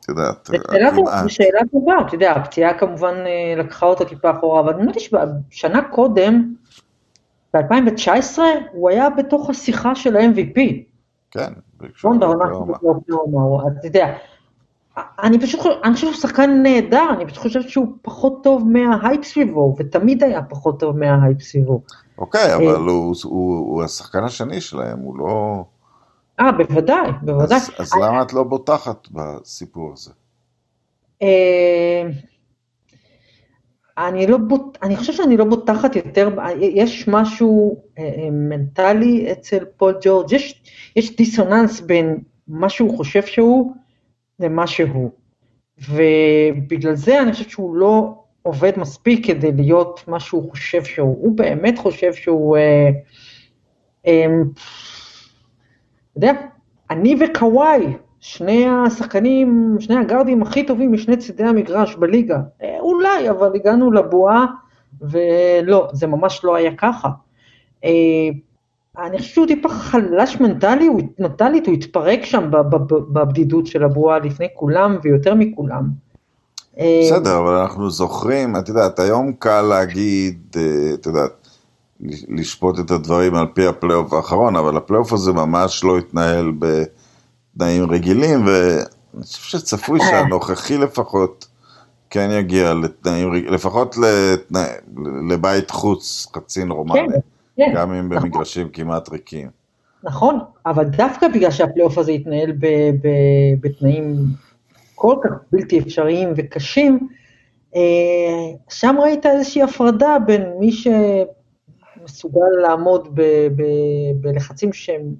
את 0.00 0.08
יודעת, 0.08 0.46
זו 0.46 0.54
שאלה 0.72 0.90
טובה, 0.90 1.10
הכמעט. 1.10 1.22
זו 1.22 1.34
שאלה 1.34 1.60
טובה, 1.72 1.94
אתה 2.06 2.14
יודע, 2.14 2.32
הפציעה 2.32 2.78
כמובן 2.78 3.14
אה, 3.26 3.62
לקחה 3.62 3.86
אותו 3.86 4.04
טיפה 4.04 4.30
אחורה, 4.30 4.60
אבל 4.60 4.74
נדמה 4.74 4.92
לי 4.92 5.00
שבשנה 5.00 5.82
קודם, 5.82 6.54
ב-2019, 7.54 8.38
הוא 8.72 8.90
היה 8.90 9.10
בתוך 9.10 9.50
השיחה 9.50 9.94
של 9.94 10.16
ה-MVP. 10.16 10.60
כן, 11.30 11.52
נכון, 11.80 12.20
בעונה 12.20 12.44
באוקלהומה. 12.44 12.78
באוקלהומה, 12.82 13.68
אתה 13.78 13.86
יודע. 13.86 14.16
אני 14.98 15.40
פשוט 15.40 15.60
חושב, 15.60 15.74
אני 15.84 15.94
חושב 15.94 16.06
שהוא 16.06 16.20
שחקן 16.20 16.62
נהדר, 16.62 17.06
אני 17.16 17.26
פשוט 17.26 17.38
חושבת 17.38 17.68
שהוא 17.68 17.86
פחות 18.02 18.42
טוב 18.42 18.68
מההייפ 18.68 19.24
סביבו, 19.24 19.74
ותמיד 19.78 20.24
היה 20.24 20.42
פחות 20.42 20.80
טוב 20.80 20.98
מההייפ 20.98 21.42
סביבו. 21.42 21.82
אוקיי, 22.18 22.54
אבל 22.54 22.88
הוא, 22.88 23.14
הוא, 23.24 23.58
הוא 23.58 23.82
השחקן 23.82 24.24
השני 24.24 24.60
שלהם, 24.60 24.98
הוא 24.98 25.18
לא... 25.18 25.64
אה, 26.40 26.52
בוודאי, 26.52 27.10
בוודאי. 27.22 27.56
אז, 27.56 27.70
אז 27.78 27.92
למה 28.02 28.22
את 28.22 28.32
לא 28.32 28.42
בוטחת 28.42 29.08
בסיפור 29.10 29.92
הזה? 29.92 30.10
אה, 31.22 32.02
אני 33.98 34.26
לא 34.26 34.38
בוט... 34.38 34.78
אני 34.82 34.96
חושב 34.96 35.12
שאני 35.12 35.36
לא 35.36 35.44
בוטחת 35.44 35.96
יותר, 35.96 36.28
יש 36.60 37.08
משהו 37.08 37.82
אה, 37.98 38.04
אה, 38.04 38.30
מנטלי 38.30 39.32
אצל 39.32 39.64
פול 39.76 39.98
ג'ורג', 40.02 40.32
יש, 40.32 40.62
יש 40.96 41.16
דיסוננס 41.16 41.80
בין 41.80 42.18
מה 42.48 42.68
שהוא 42.68 42.96
חושב 42.96 43.22
שהוא 43.22 43.72
למה 44.40 44.66
שהוא. 44.66 45.10
ובגלל 45.88 46.94
זה 46.94 47.22
אני 47.22 47.32
חושבת 47.32 47.50
שהוא 47.50 47.76
לא 47.76 48.14
עובד 48.42 48.72
מספיק 48.76 49.26
כדי 49.26 49.52
להיות 49.52 50.04
מה 50.08 50.20
שהוא 50.20 50.50
חושב 50.50 50.84
שהוא. 50.84 51.16
הוא 51.20 51.36
באמת 51.36 51.78
חושב 51.78 52.12
שהוא... 52.12 52.56
אה, 52.56 52.88
אה, 54.06 54.26
אתה 56.12 56.26
יודע, 56.26 56.32
אני 56.90 57.16
וקוואי, 57.20 57.86
שני 58.20 58.66
השחקנים, 58.68 59.76
שני 59.80 59.96
הגארדים 59.96 60.42
הכי 60.42 60.66
טובים 60.66 60.92
משני 60.92 61.16
צידי 61.16 61.44
המגרש 61.44 61.96
בליגה. 61.96 62.38
אה, 62.62 62.76
אולי, 62.80 63.30
אבל 63.30 63.50
הגענו 63.54 63.92
לבועה, 63.92 64.46
ולא, 65.00 65.88
זה 65.92 66.06
ממש 66.06 66.40
לא 66.44 66.54
היה 66.54 66.74
ככה. 66.76 67.08
אה, 67.84 67.90
אני 68.98 69.18
חושבת 69.18 69.34
שהוא 69.34 69.46
טיפה 69.46 69.68
חלש 69.68 70.40
מנטלי, 70.40 70.86
הוא 70.86 71.02
מנטלית, 71.18 71.66
הוא 71.66 71.74
התפרק 71.74 72.24
שם 72.24 72.50
בבדידות 73.12 73.66
של 73.66 73.84
הבועה 73.84 74.18
לפני 74.18 74.46
כולם 74.54 74.96
ויותר 75.02 75.34
מכולם. 75.34 75.88
אה, 76.78 77.00
בסדר, 77.02 77.38
אבל 77.38 77.54
אנחנו 77.54 77.90
זוכרים, 77.90 78.56
את 78.56 78.68
יודעת, 78.68 78.98
היום 78.98 79.32
קל 79.32 79.62
להגיד, 79.62 80.38
אה, 80.56 80.94
את 80.94 81.06
יודעת, 81.06 81.48
לשפוט 82.28 82.78
את 82.80 82.90
הדברים 82.90 83.34
על 83.34 83.46
פי 83.54 83.66
הפלייאוף 83.66 84.12
האחרון, 84.12 84.56
אבל 84.56 84.76
הפלייאוף 84.76 85.12
הזה 85.12 85.32
ממש 85.32 85.84
לא 85.84 85.98
התנהל 85.98 86.52
בתנאים 86.58 87.90
רגילים, 87.90 88.46
ואני 88.46 89.24
חושב 89.24 89.58
שצפוי 89.58 90.00
שהנוכחי 90.00 90.78
לפחות 90.78 91.46
כן 92.10 92.28
יגיע 92.32 92.74
לתנאים, 92.74 93.32
לפחות 93.32 93.96
לתנא, 93.96 94.64
לבית 95.30 95.70
חוץ 95.70 96.26
חצי 96.36 96.64
נורמלי, 96.64 97.00
כן, 97.08 97.18
כן, 97.56 97.72
גם 97.76 97.92
אם 97.92 98.12
נכון. 98.12 98.22
במגרשים 98.30 98.68
כמעט 98.68 99.08
ריקים. 99.08 99.50
נכון, 100.02 100.38
אבל 100.66 100.84
דווקא 100.84 101.28
בגלל 101.28 101.50
שהפלייאוף 101.50 101.98
הזה 101.98 102.12
התנהל 102.12 102.52
ב- 102.52 102.90
ב- 103.02 103.60
בתנאים 103.60 104.16
כל 104.94 105.16
כך 105.24 105.30
בלתי 105.52 105.78
אפשריים 105.78 106.32
וקשים, 106.36 107.08
אה, 107.76 107.80
שם 108.68 108.96
ראית 109.02 109.26
איזושהי 109.26 109.62
הפרדה 109.62 110.16
בין 110.26 110.42
מי 110.60 110.70
שמסוגל 110.72 112.40
לעמוד 112.62 113.08
ב- 113.14 113.48
ב- 113.56 114.20
בלחצים 114.20 114.72
שהם 114.72 115.14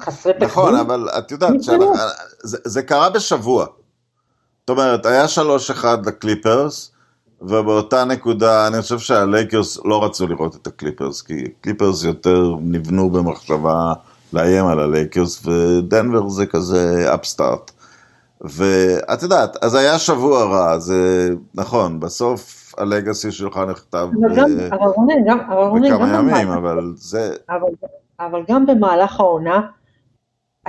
חסרי 0.00 0.32
תקדים. 0.32 0.48
נכון, 0.48 0.74
אבל 0.76 1.08
את 1.18 1.30
יודעת. 1.30 1.52
זה, 2.42 2.58
זה 2.64 2.82
קרה 2.82 3.10
בשבוע. 3.10 3.66
זאת 4.60 4.70
אומרת, 4.70 5.06
היה 5.06 5.24
3-1 5.28 5.84
לקליפרס, 6.06 6.92
ובאותה 7.42 8.04
נקודה, 8.04 8.66
אני 8.66 8.82
חושב 8.82 8.98
שהלייקרס 8.98 9.78
לא 9.84 10.04
רצו 10.04 10.26
לראות 10.26 10.56
את 10.56 10.66
הקליפרס, 10.66 11.22
כי 11.22 11.44
קליפרס 11.60 12.04
יותר 12.04 12.54
נבנו 12.60 13.10
במחשבה 13.10 13.92
לאיים 14.32 14.66
על 14.66 14.80
הלייקרס, 14.80 15.46
ודנבר 15.46 16.28
זה 16.28 16.46
כזה 16.46 17.14
upstart. 17.14 17.70
ואת 18.40 19.22
יודעת, 19.22 19.56
אז 19.64 19.74
היה 19.74 19.98
שבוע 19.98 20.44
רע, 20.44 20.78
זה 20.78 21.30
נכון, 21.54 22.00
בסוף 22.00 22.74
ה 22.78 22.86
legacy 22.86 23.32
שלך 23.32 23.60
נכתב 23.70 24.08
רונן, 24.72 25.88
בכמה 25.88 26.18
ימים, 26.18 26.50
אבל 26.50 26.92
זה, 26.96 27.32
אבל 28.20 28.42
גם 28.48 28.66
במהלך 28.66 29.20
העונה, 29.20 29.60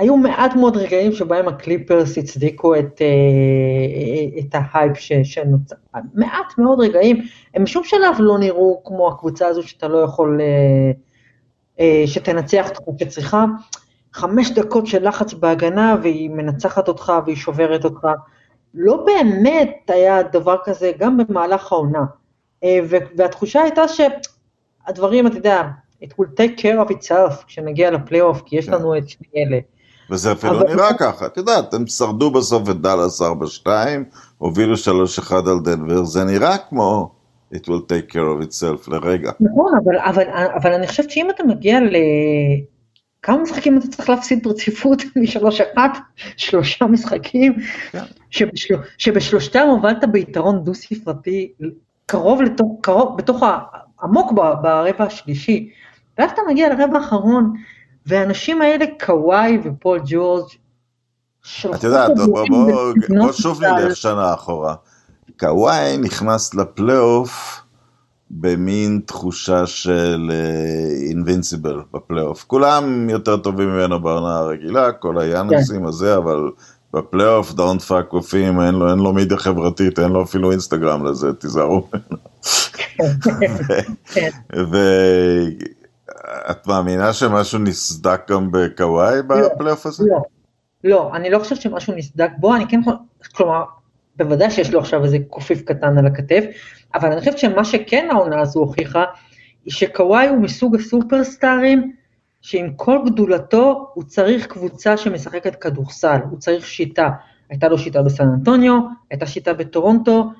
היו 0.02 0.16
מעט 0.16 0.56
מאוד 0.56 0.76
רגעים 0.76 1.12
שבהם 1.12 1.48
הקליפרס 1.48 2.18
הצדיקו 2.18 2.74
את, 2.74 3.02
אה, 3.02 4.40
את 4.40 4.54
ההייפ 4.54 4.96
ש- 4.96 5.12
שנוצר. 5.12 5.76
מעט 6.14 6.58
מאוד 6.58 6.80
רגעים, 6.80 7.22
הם 7.54 7.64
בשום 7.64 7.84
שלב 7.84 8.16
לא 8.18 8.38
נראו 8.38 8.82
כמו 8.84 9.08
הקבוצה 9.08 9.46
הזו 9.46 9.68
שאתה 9.68 9.88
לא 9.88 9.98
יכול, 9.98 10.40
אה, 10.40 10.90
אה, 11.80 12.02
שתנצח 12.06 12.70
אותך 12.86 13.00
שצריכה. 13.00 13.44
חמש 14.12 14.50
דקות 14.50 14.86
של 14.86 15.08
לחץ 15.08 15.32
בהגנה 15.32 15.96
והיא 16.02 16.30
מנצחת 16.30 16.88
אותך 16.88 17.12
והיא 17.26 17.36
שוברת 17.36 17.84
אותך. 17.84 18.08
לא 18.74 19.04
באמת 19.06 19.76
היה 19.88 20.22
דבר 20.22 20.56
כזה 20.64 20.92
גם 20.98 21.16
במהלך 21.16 21.72
העונה. 21.72 22.04
אה, 22.64 22.78
והתחושה 23.16 23.62
הייתה 23.62 23.82
שהדברים, 23.88 25.26
אתה 25.26 25.36
יודע, 25.36 25.62
it 26.02 26.08
will 26.08 26.40
take 26.40 26.60
care 26.60 26.88
of 26.88 26.92
itself 26.92 27.44
כשנגיע 27.46 27.90
לפלייאוף, 27.90 28.42
כי 28.46 28.56
יש 28.56 28.66
כן. 28.66 28.72
לנו 28.72 28.98
את 28.98 29.08
שני 29.08 29.26
אלה. 29.36 29.58
וזה 30.12 30.32
אפילו 30.32 30.60
אבל- 30.60 30.74
נראה 30.74 30.94
ככה, 30.98 31.26
את 31.26 31.36
יודעת, 31.36 31.74
הם 31.74 31.86
שרדו 31.86 32.30
בסוף 32.30 32.70
את 32.70 32.80
דאלאס 32.80 33.22
4-2, 33.22 33.66
הובילו 34.38 34.74
3-1 34.74 35.32
על 35.32 35.60
דנבר, 35.64 36.04
זה 36.04 36.24
נראה 36.24 36.56
כמו 36.58 37.10
it 37.54 37.58
will 37.68 37.82
take 37.88 38.12
care 38.12 38.28
of 38.40 38.46
itself 38.46 38.90
לרגע. 38.90 39.32
נכון, 39.40 39.72
אבל, 39.84 39.98
אבל, 39.98 40.22
אבל 40.62 40.72
אני 40.72 40.86
חושבת 40.86 41.10
שאם 41.10 41.30
אתה 41.30 41.44
מגיע 41.44 41.80
ל... 41.80 41.96
כמה 43.22 43.42
משחקים 43.42 43.78
אתה 43.78 43.86
צריך 43.86 44.10
להפסיד 44.10 44.42
ברציפות 44.42 45.02
משלוש 45.22 45.60
אחת? 45.60 45.98
שלושה 46.36 46.86
משחקים, 46.86 47.54
כן. 47.90 48.02
שבשל... 48.30 48.74
שבשלושתם 48.98 49.66
הובלת 49.68 50.04
ביתרון 50.12 50.64
דו 50.64 50.74
ספרתי, 50.74 51.52
קרוב 52.06 52.42
לתוך, 52.42 52.78
קרוב, 52.80 53.16
בתוך, 53.18 53.42
ה... 53.42 53.58
עמוק 54.02 54.32
ברבע 54.32 55.04
השלישי, 55.04 55.70
ואז 56.18 56.30
אתה 56.30 56.42
מגיע 56.50 56.68
לרבע 56.74 56.98
האחרון, 56.98 57.52
והאנשים 58.06 58.62
האלה, 58.62 58.84
קוואי 59.06 59.58
ופול 59.64 60.00
ג'ורג', 60.06 60.48
את 61.74 61.84
יודעת, 61.84 62.10
בוא, 62.16 62.26
בוא, 62.26 62.46
בוא, 62.48 62.92
בוא 63.18 63.32
שוב 63.32 63.64
נלך 63.64 63.96
שנה 63.96 64.34
אחורה. 64.34 64.74
קוואי 65.38 65.96
נכנס 65.98 66.54
לפלייאוף 66.54 67.60
במין 68.30 69.00
תחושה 69.06 69.66
של 69.66 70.30
אינבינסיבל 71.08 71.80
uh, 71.80 71.96
בפלייאוף. 71.96 72.44
כולם 72.46 73.10
יותר 73.10 73.36
טובים 73.36 73.68
ממנו 73.68 74.02
בעונה 74.02 74.38
הרגילה, 74.38 74.92
כל 74.92 75.18
היאנסים 75.18 75.86
הזה, 75.86 76.16
אבל 76.16 76.50
בפלייאוף 76.94 77.52
don't 77.52 77.82
fuck 77.82 78.06
קופים, 78.06 78.60
אין 78.60 78.74
לו, 78.74 78.90
אין 78.90 78.98
לו 78.98 79.12
מדיה 79.12 79.36
חברתית, 79.36 79.98
אין 79.98 80.12
לו 80.12 80.22
אפילו 80.22 80.50
אינסטגרם 80.50 81.06
לזה, 81.06 81.32
תיזהרו 81.32 81.88
ממנו. 81.92 82.22
ואת 86.32 86.66
מאמינה 86.66 87.12
שמשהו 87.12 87.58
נסדק 87.58 88.30
גם 88.30 88.52
בקוואי 88.52 89.16
לא, 89.28 89.48
בפלייאוף 89.48 89.86
הזה? 89.86 90.04
לא, 90.10 90.22
לא, 90.84 91.10
אני 91.14 91.30
לא 91.30 91.38
חושבת 91.38 91.60
שמשהו 91.60 91.94
נסדק 91.96 92.30
בו, 92.38 92.54
אני 92.54 92.68
כן, 92.68 92.80
כלומר, 93.34 93.64
בוודאי 94.16 94.50
שיש 94.50 94.70
לו 94.70 94.80
עכשיו 94.80 95.04
איזה 95.04 95.18
קופיף 95.28 95.62
קטן 95.62 95.98
על 95.98 96.06
הכתף, 96.06 96.44
אבל 96.94 97.12
אני 97.12 97.20
חושבת 97.20 97.38
שמה 97.38 97.64
שכן 97.64 98.08
העונה 98.10 98.40
הזו 98.40 98.60
הוכיחה, 98.60 99.04
היא 99.64 99.72
שקוואי 99.72 100.28
הוא 100.28 100.38
מסוג 100.38 100.76
הסופרסטארים, 100.76 101.92
שעם 102.40 102.72
כל 102.76 102.98
גדולתו 103.06 103.90
הוא 103.94 104.04
צריך 104.04 104.46
קבוצה 104.46 104.96
שמשחקת 104.96 105.54
כדורסל, 105.54 106.18
הוא 106.30 106.38
צריך 106.38 106.66
שיטה. 106.66 107.08
הייתה 107.50 107.68
לו 107.68 107.78
שיטה 107.78 108.02
בסן 108.02 108.28
אנטוניו, 108.28 108.80
הייתה 109.10 109.26
שיטה 109.26 109.54
בטורונטו, 109.54 110.32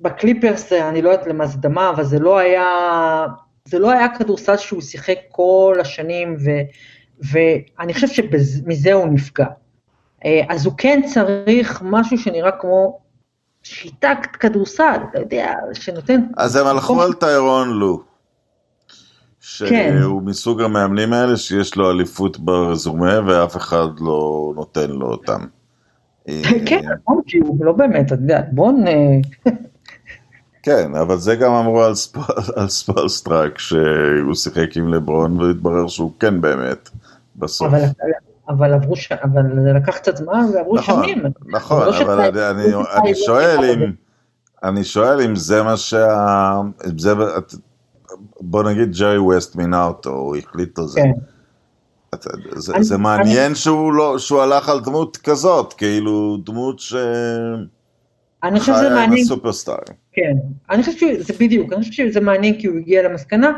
בקליפרס 0.00 0.72
אני 0.72 1.02
לא 1.02 1.10
יודעת 1.10 1.26
למה 1.26 1.46
זה 1.46 1.58
דמה, 1.58 1.90
אבל 1.90 2.04
זה 2.04 2.18
לא 2.18 2.38
היה, 2.38 2.66
זה 3.72 3.78
לא 3.78 3.90
היה 3.90 4.08
כדורסל 4.08 4.56
שהוא 4.56 4.80
שיחק 4.80 5.16
כל 5.28 5.76
השנים, 5.80 6.36
ו, 6.44 6.50
ואני 7.30 7.94
חושבת 7.94 8.10
שמזה 8.10 8.92
הוא 8.92 9.06
נפגע. 9.06 9.46
אה, 10.24 10.40
אז 10.48 10.66
הוא 10.66 10.74
כן 10.76 11.00
צריך 11.14 11.82
משהו 11.84 12.18
שנראה 12.18 12.50
כמו 12.50 13.00
שיטת 13.62 14.18
כדורסל, 14.40 15.00
אתה 15.10 15.18
יודע, 15.20 15.54
שנותן... 15.72 16.20
אז 16.36 16.56
הם 16.56 16.66
הלכו 16.66 17.02
על 17.02 17.12
טיירון 17.12 17.70
לו. 17.70 18.02
שהוא 19.40 19.68
כן. 19.70 19.96
מסוג 20.24 20.62
המאמנים 20.62 21.12
האלה 21.12 21.36
שיש 21.36 21.76
לו 21.76 21.90
אליפות 21.90 22.38
ברזומה 22.38 23.20
ואף 23.26 23.56
אחד 23.56 23.86
לא 24.00 24.52
נותן 24.54 24.90
לו 24.90 25.06
אותם. 25.06 25.40
כן, 26.66 26.80
נכון, 27.02 27.20
כי 27.26 27.38
הוא 27.38 27.64
לא 27.64 27.72
באמת, 27.72 28.06
אתה 28.06 28.14
יודע, 28.14 28.42
בוא 28.52 28.72
נ... 28.72 28.84
כן, 30.62 30.94
אבל 30.94 31.16
זה 31.16 31.36
גם 31.36 31.52
אמרו 31.52 31.82
על, 31.82 31.94
ספ... 31.94 32.16
על 32.56 32.68
ספלסטרק, 32.68 33.58
שהוא 33.58 34.34
שיחק 34.34 34.76
עם 34.76 34.94
לברון 34.94 35.40
והתברר 35.40 35.88
שהוא 35.88 36.12
כן 36.20 36.40
באמת, 36.40 36.90
בסוף. 37.36 37.68
אבל, 37.68 37.82
אבל 38.48 38.72
עברו 38.72 38.96
ש... 38.96 39.12
אבל 39.12 39.42
זה 39.62 39.72
לקח 39.72 39.96
קצת 39.96 40.16
זמן 40.16 40.44
ועברו 40.54 40.76
נכון, 40.76 41.04
שנים. 41.04 41.22
נכון, 41.46 41.82
אבל, 41.82 42.02
אבל 42.02 42.20
אני, 42.20 42.50
אני, 42.50 42.74
אני 43.00 43.14
שואל 43.14 43.64
אם, 43.64 43.92
אני 44.64 44.84
שואל 44.84 45.20
אם 45.20 45.36
זה 45.36 45.62
מה 45.62 45.76
שה... 45.76 46.60
זה, 46.96 47.12
בוא 48.40 48.62
נגיד 48.62 48.92
ג'רי 48.92 49.18
ווסט 49.18 49.56
מינה 49.56 49.84
אותו, 49.84 50.10
הוא 50.10 50.36
החליט 50.36 50.78
על 50.78 50.86
זה. 50.86 51.00
כן. 51.00 51.10
זה, 52.56 52.74
אני, 52.74 52.84
זה 52.84 52.98
מעניין 52.98 53.46
אני, 53.46 53.54
שהוא, 53.54 53.92
לא, 53.92 54.18
שהוא 54.18 54.40
הלך 54.40 54.68
על 54.68 54.80
דמות 54.80 55.16
כזאת, 55.16 55.72
כאילו 55.72 56.36
דמות 56.44 56.78
ש... 56.78 56.94
אני 58.42 58.60
חושב 58.60 58.72
שזה 58.72 58.90
מעניין. 58.90 59.22
הסופרסטארים. 59.22 59.96
כן, 60.12 60.32
אני 60.70 60.82
חושב 60.82 60.98
שזה 60.98 61.32
בדיוק, 61.40 61.72
אני 61.72 61.80
חושב 61.80 61.92
שזה 61.92 62.20
מעניין 62.20 62.60
כי 62.60 62.66
הוא 62.66 62.78
הגיע 62.78 63.08
למסקנה 63.08 63.52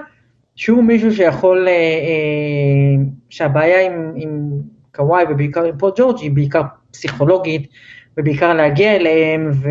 שהוא 0.56 0.84
מישהו 0.84 1.12
שיכול, 1.12 1.68
אה, 1.68 1.72
אה, 1.72 3.04
שהבעיה 3.28 3.86
עם, 3.86 4.12
עם 4.16 4.50
קוואי 4.94 5.24
ובעיקר 5.30 5.64
עם 5.64 5.78
פול 5.78 5.92
ג'ורג' 5.96 6.18
היא 6.18 6.30
בעיקר 6.30 6.62
פסיכולוגית, 6.90 7.68
ובעיקר 8.18 8.54
להגיע 8.54 8.96
אליהם 8.96 9.50
ו, 9.52 9.68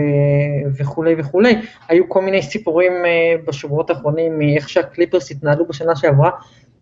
וכולי 0.78 1.16
וכולי. 1.18 1.56
היו 1.88 2.10
כל 2.10 2.22
מיני 2.22 2.42
סיפורים 2.42 2.92
אה, 3.06 3.36
בשבועות 3.48 3.90
האחרונים 3.90 4.40
מאיך 4.40 4.70
שהקליפרס 4.70 5.32
התנהלו 5.32 5.68
בשנה 5.68 5.96
שעברה, 5.96 6.30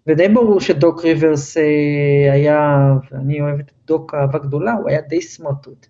ודי 0.07 0.29
ברור 0.29 0.59
שדוק 0.59 1.05
ריברס 1.05 1.57
אה, 1.57 2.33
היה, 2.33 2.77
ואני 3.11 3.41
אוהבת 3.41 3.65
את 3.65 3.87
דוק 3.87 4.13
אהבה 4.13 4.39
גדולה, 4.39 4.73
הוא 4.73 4.89
היה 4.89 5.01
די 5.01 5.21
סמרטוט. 5.21 5.87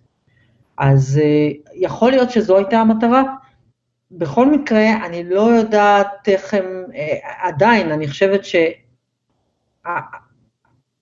אז 0.78 1.20
אה, 1.22 1.50
יכול 1.74 2.10
להיות 2.10 2.30
שזו 2.30 2.56
הייתה 2.56 2.76
המטרה. 2.76 3.22
בכל 4.10 4.50
מקרה, 4.50 5.06
אני 5.06 5.24
לא 5.24 5.40
יודעת 5.40 6.28
איך 6.28 6.54
הם, 6.54 6.84
עדיין, 7.42 7.92
אני 7.92 8.08
חושבת 8.08 8.44
ש... 8.44 8.56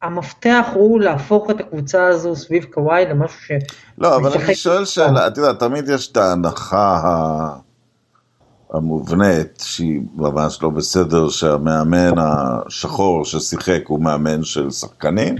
המפתח 0.02 0.66
הוא 0.74 1.00
להפוך 1.00 1.50
את 1.50 1.60
הקבוצה 1.60 2.06
הזו 2.06 2.36
סביב 2.36 2.64
קוואי 2.64 3.04
למשהו 3.06 3.40
ש... 3.40 3.52
לא, 3.98 4.16
אבל 4.16 4.32
אני 4.32 4.54
שואל 4.54 4.84
שאלה, 4.84 5.26
את 5.26 5.36
יודעת, 5.36 5.58
תמיד 5.58 5.88
יש 5.88 6.12
את 6.12 6.16
ההנחה 6.16 7.00
המובנית, 8.72 9.62
שהיא 9.62 10.00
ממש 10.14 10.62
לא 10.62 10.70
בסדר, 10.70 11.28
שהמאמן 11.28 12.18
השחור 12.18 13.24
ששיחק 13.24 13.82
הוא 13.86 14.00
מאמן 14.00 14.42
של 14.44 14.70
שחקנים, 14.70 15.34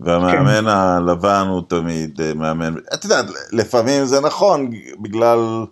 והמאמן 0.00 0.60
כן. 0.60 0.66
הלבן 0.66 1.46
הוא 1.48 1.62
תמיד 1.68 2.20
אה, 2.20 2.34
מאמן, 2.34 2.74
את 2.94 3.04
יודעת, 3.04 3.26
לפעמים 3.52 4.04
זה 4.04 4.20
נכון, 4.20 4.70
בגלל, 5.00 5.64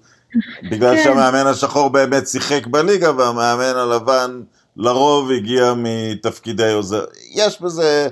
בגלל 0.71 0.97
כן. 0.97 1.05
שהמאמן 1.05 1.47
השחור 1.47 1.88
באמת 1.91 2.29
שיחק 2.29 2.67
בליגה, 2.67 3.12
והמאמן 3.17 3.77
הלבן... 3.77 4.41
לרוב 4.79 5.31
הגיע 5.31 5.75
מתפקידי 5.77 6.73
עוזר. 6.73 7.05
יש 7.35 7.62
בזה... 7.62 8.09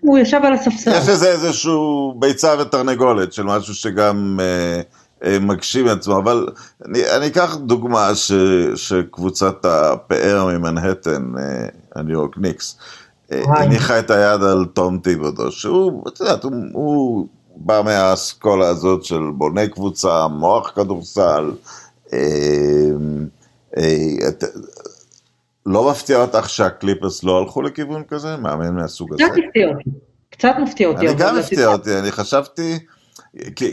הוא 0.00 0.18
ישב 0.18 0.40
על 0.44 0.52
הספסל. 0.52 0.90
יש 0.90 1.08
בזה 1.08 1.28
איזשהו 1.28 2.14
ביצה 2.18 2.54
ותרנגולת 2.60 3.32
של 3.32 3.42
משהו 3.42 3.74
שגם 3.74 4.40
אה, 4.40 4.80
אה, 5.24 5.38
מגשים 5.38 5.88
עצמו, 5.88 6.18
אבל 6.18 6.46
אני, 6.86 7.10
אני 7.16 7.26
אקח 7.26 7.56
דוגמה 7.56 8.14
ש, 8.14 8.32
שקבוצת 8.74 9.64
הפאר 9.64 10.46
ממנהטן, 10.46 11.32
אה, 11.38 11.66
הניו 11.96 12.12
יורק 12.12 12.38
ניקס, 12.38 12.78
אה, 12.78 12.84
הניחה 13.30 13.98
את 13.98 14.10
היד 14.10 14.42
על 14.42 14.64
תום 14.72 14.98
טיבודו, 14.98 15.52
שהוא, 15.52 16.04
את 16.08 16.20
יודעת, 16.20 16.44
הוא, 16.44 16.52
הוא 16.72 17.26
בא 17.56 17.82
מהאסכולה 17.84 18.68
הזאת 18.68 19.04
של 19.04 19.22
בוני 19.34 19.68
קבוצה, 19.68 20.28
מוח 20.28 20.70
כדורסל, 20.70 21.52
אה, 22.12 22.18
אה, 23.76 24.28
לא 25.66 25.90
מפתיע 25.90 26.22
אותך 26.22 26.50
שהקליפרס 26.50 27.24
לא 27.24 27.38
הלכו 27.38 27.62
לכיוון 27.62 28.02
כזה? 28.08 28.36
מאמן 28.36 28.74
מהסוג 28.74 29.12
הזה? 29.12 29.22
קצת 29.24 29.36
מפתיע 29.46 29.68
אותי. 29.68 29.90
קצת 30.30 30.52
מפתיע 30.62 30.88
אותי. 30.88 31.08
אני 31.08 31.16
גם 31.18 31.38
מפתיע 31.38 31.68
אותי, 31.68 31.98
אני 31.98 32.12
חשבתי... 32.12 32.78
כי, 33.56 33.72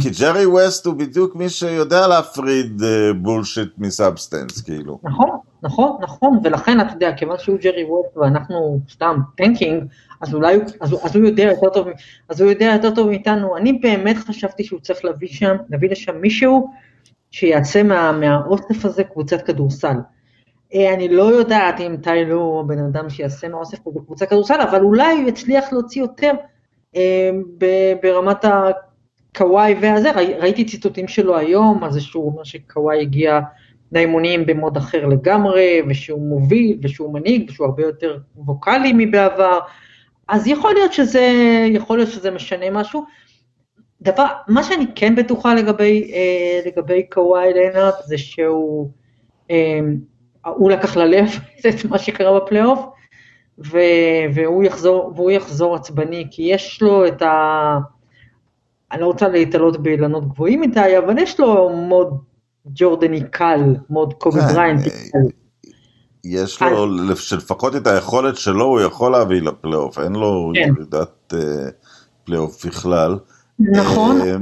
כי 0.00 0.10
ג'רי 0.20 0.46
ווסט 0.46 0.86
הוא 0.86 0.94
בדיוק 0.94 1.36
מי 1.36 1.48
שיודע 1.48 2.06
להפריד 2.06 2.82
bullshit 3.16 3.68
uh, 3.68 3.78
מ 3.78 3.86
substance, 3.86 4.60
כאילו. 4.60 4.98
נכון, 5.02 5.28
נכון, 5.68 5.96
נכון, 6.00 6.40
ולכן 6.44 6.80
אתה 6.80 6.92
יודע, 6.92 7.12
כיוון 7.12 7.38
שהוא 7.38 7.58
ג'רי 7.58 7.84
ווסט 7.84 8.16
ואנחנו 8.16 8.80
סתם 8.90 9.16
thinking, 9.36 9.84
אז 10.20 10.34
אולי 10.34 10.58
אז, 10.80 10.96
אז 11.04 11.16
הוא 11.16 11.26
יודע 11.26 11.42
יותר 11.42 11.70
טוב, 11.70 11.88
אז 12.28 12.40
הוא 12.40 12.50
יודע 12.50 12.70
יותר 12.72 12.94
טוב 12.94 13.08
מאיתנו. 13.08 13.56
אני 13.56 13.72
באמת 13.72 14.16
חשבתי 14.16 14.64
שהוא 14.64 14.80
צריך 14.80 15.04
להביא 15.04 15.28
שם, 15.28 15.56
להביא 15.70 15.90
לשם 15.90 16.20
מישהו 16.20 16.70
שיעשה 17.30 17.82
מה, 17.82 18.12
מהאוסף 18.12 18.84
הזה 18.84 19.04
קבוצת 19.04 19.42
כדורסל. 19.42 19.96
אה, 20.74 20.94
אני 20.94 21.08
לא 21.08 21.22
יודעת 21.22 21.80
אם 21.80 21.96
טיילור 22.02 22.52
הוא 22.52 22.60
הבן 22.60 22.78
אדם 22.78 23.10
שיעשה 23.10 23.48
מאוסף 23.48 23.78
פה 23.78 23.90
בקבוצה 23.94 24.26
כדורסל, 24.26 24.60
אבל 24.60 24.80
אולי 24.80 25.12
הוא 25.12 25.28
יצליח 25.28 25.72
להוציא 25.72 26.02
יותר 26.02 26.32
אה, 26.96 27.30
ברמת 28.02 28.44
הקוואי 28.44 29.74
והזה, 29.80 30.10
ראיתי 30.12 30.64
ציטוטים 30.64 31.08
שלו 31.08 31.36
היום, 31.36 31.84
על 31.84 31.92
זה 31.92 32.00
שהוא 32.00 32.32
אומר 32.32 32.44
שקוואי 32.44 33.00
הגיע 33.00 33.40
לאימונים 33.92 34.46
במוד 34.46 34.76
אחר 34.76 35.06
לגמרי, 35.06 35.82
ושהוא 35.88 36.28
מוביל, 36.28 36.78
ושהוא 36.82 37.12
מנהיג, 37.12 37.50
ושהוא 37.50 37.66
הרבה 37.66 37.82
יותר 37.82 38.18
ווקאלי 38.36 38.92
מבעבר, 38.96 39.58
אז 40.28 40.46
יכול 40.46 40.74
להיות 40.74 40.92
שזה, 40.92 41.32
יכול 41.70 41.98
להיות 41.98 42.10
שזה 42.10 42.30
משנה 42.30 42.70
משהו. 42.70 43.04
דבר, 44.02 44.26
מה 44.48 44.62
שאני 44.62 44.86
כן 44.94 45.14
בטוחה 45.14 45.54
לגבי, 45.54 46.10
אה, 46.14 46.60
לגבי 46.66 47.02
קוואי 47.10 47.54
לנארד 47.54 47.92
זה 48.04 48.18
שהוא, 48.18 48.90
הוא 50.44 50.70
לקח 50.70 50.96
ללב 50.96 51.28
את 51.68 51.84
מה 51.84 51.98
שקרה 51.98 52.40
בפלייאוף, 52.40 52.80
והוא 54.34 54.64
יחזור, 54.64 55.12
והוא 55.16 55.30
יחזור 55.30 55.74
עצבני, 55.74 56.26
כי 56.30 56.42
יש 56.42 56.82
לו 56.82 57.06
את 57.06 57.22
ה... 57.22 57.78
אני 58.92 59.00
לא 59.00 59.06
רוצה 59.06 59.28
להתעלות 59.28 59.82
באילנות 59.82 60.28
גבוהים 60.28 60.60
מדי, 60.60 60.98
אבל 60.98 61.18
יש 61.18 61.40
לו 61.40 61.70
מוד 61.70 62.18
ג'ורדני 62.74 63.20
קל, 63.30 63.60
מוד 63.90 64.14
קובי 64.14 64.40
כן, 64.40 64.46
בריינט. 64.46 64.86
אה, 64.86 65.20
יש 66.24 66.62
לו, 66.62 67.16
שלפחות 67.16 67.76
את 67.76 67.86
היכולת 67.86 68.36
שלו 68.36 68.64
הוא 68.64 68.80
יכול 68.80 69.12
להביא 69.12 69.42
לפלייאוף, 69.42 69.98
אין 69.98 70.12
לו 70.12 70.52
כן. 70.54 70.60
ירידת 70.60 71.34
אה, 71.34 71.70
פלייאוף 72.24 72.66
בכלל. 72.66 73.18
נכון, 73.58 74.20
אה, 74.20 74.36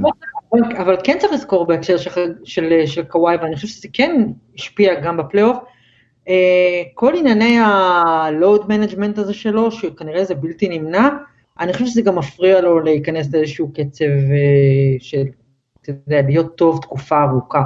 אבל 0.82 0.96
כן 1.04 1.16
צריך 1.20 1.32
לזכור 1.32 1.66
בהקשר 1.66 1.96
של 2.44 3.04
קוואי, 3.08 3.36
ואני 3.36 3.54
חושב 3.54 3.68
שזה 3.68 3.88
כן 3.92 4.26
השפיע 4.54 5.00
גם 5.00 5.16
בפלייאוף, 5.16 5.56
אה, 6.28 6.82
כל 6.94 7.14
ענייני 7.16 7.58
ה-load 7.58 8.62
management 8.62 9.20
הזה 9.20 9.34
שלו, 9.34 9.70
שכנראה 9.70 10.24
זה 10.24 10.34
בלתי 10.34 10.78
נמנע, 10.78 11.08
אני 11.60 11.72
חושב 11.72 11.86
שזה 11.86 12.02
גם 12.02 12.18
מפריע 12.18 12.60
לו 12.60 12.80
להיכנס 12.80 13.34
לאיזשהו 13.34 13.72
קצב 13.72 14.04
אה, 14.04 14.96
של, 14.98 15.24
אתה 15.82 15.90
יודע, 15.90 16.22
להיות 16.22 16.56
טוב 16.56 16.80
תקופה 16.82 17.22
ארוכה. 17.22 17.62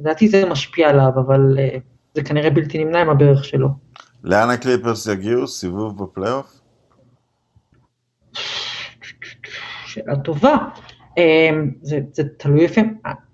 לדעתי 0.00 0.28
זה 0.28 0.48
משפיע 0.50 0.88
עליו, 0.88 1.10
אבל 1.16 1.58
אה, 1.58 1.78
זה 2.14 2.22
כנראה 2.22 2.50
בלתי 2.50 2.84
נמנע 2.84 3.00
עם 3.00 3.10
הברך 3.10 3.44
שלו. 3.44 3.68
לאן 4.24 4.50
הקליפרס 4.50 5.06
יגיעו? 5.06 5.46
סיבוב 5.46 6.02
בפלייאוף? 6.02 6.60
שאלה 9.86 10.16
טובה. 10.16 10.56
אמ, 11.16 11.70
זה, 11.82 12.00
זה 12.12 12.22
תלוי 12.36 12.62
איפה, 12.62 12.80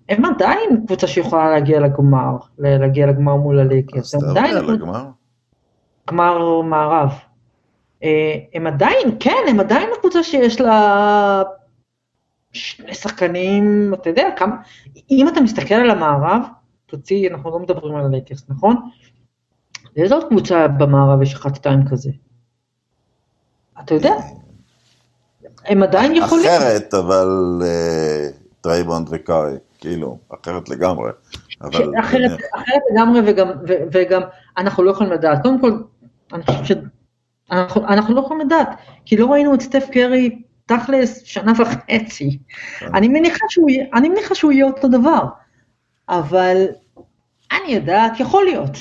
הם 0.09 0.24
עדיין 0.24 0.83
קבוצה 0.87 1.07
שיכולה 1.07 1.50
להגיע 1.50 1.81
לגמר, 1.81 2.37
להגיע 2.59 3.07
לגמר 3.07 3.37
מול 3.37 3.61
הלייקרס, 3.61 4.14
אז 4.14 4.24
עדיין 4.24 4.55
לגמר. 4.55 5.05
גמר 6.11 6.61
מערב. 6.62 7.11
אה, 8.02 8.35
הם 8.55 8.66
עדיין, 8.66 9.16
כן, 9.20 9.42
הם 9.48 9.61
עדיין 9.61 9.88
הקבוצה 9.98 10.22
שיש 10.22 10.61
לה 10.61 11.42
שני 12.52 12.94
שחקנים, 12.94 13.94
אתה 13.94 14.11
יודע, 14.11 14.29
כמה, 14.37 14.57
אם 15.11 15.29
אתה 15.29 15.40
מסתכל 15.40 15.74
על 15.74 15.90
המערב, 15.90 16.42
תוציא, 16.87 17.29
אנחנו 17.29 17.51
לא 17.51 17.59
מדברים 17.59 17.96
על 17.96 18.05
הלייקרס, 18.05 18.44
נכון? 18.49 18.77
איזה 19.96 20.14
עוד 20.14 20.25
קבוצה 20.29 20.68
במערב 20.68 21.22
יש 21.22 21.35
אחת 21.35 21.55
שתיים 21.55 21.88
כזה? 21.90 22.11
אתה 23.81 23.94
יודע, 23.94 24.14
הם 25.64 25.83
עדיין 25.83 26.16
יכולים. 26.16 26.46
אחרת, 26.46 26.94
אבל 26.94 27.29
אה, 27.64 28.29
טרייבונד 28.61 29.09
וקארי, 29.11 29.57
כאילו, 29.79 30.18
אחרת 30.35 30.68
לגמרי. 30.68 31.11
אבל 31.62 32.01
אחרת, 32.01 32.31
אחרת 32.55 32.83
לגמרי, 32.92 33.20
וגם, 33.27 33.49
ו- 33.49 33.83
וגם 33.92 34.22
אנחנו 34.59 34.83
לא 34.83 34.90
יכולים 34.90 35.12
לדעת. 35.12 35.42
קודם 35.42 35.61
כל, 35.61 35.72
אני 36.33 36.42
חושבת 36.42 36.66
שאנחנו 36.66 37.88
אנחנו 37.88 38.14
לא 38.14 38.20
יכולים 38.20 38.46
לדעת, 38.46 38.68
כי 39.05 39.16
לא 39.16 39.27
ראינו 39.27 39.55
את 39.55 39.61
סטף 39.61 39.87
קרי 39.92 40.42
תכלס 40.66 41.22
שנה 41.22 41.53
וחצי. 41.59 42.38
כן. 42.79 42.94
אני 42.94 43.09
מניחה 44.09 44.35
שהוא 44.35 44.53
יהיה 44.53 44.66
אותו 44.66 44.88
דבר, 44.88 45.25
אבל 46.09 46.66
אני 47.53 47.75
יודעת, 47.75 48.21
יכול 48.21 48.45
להיות. 48.45 48.77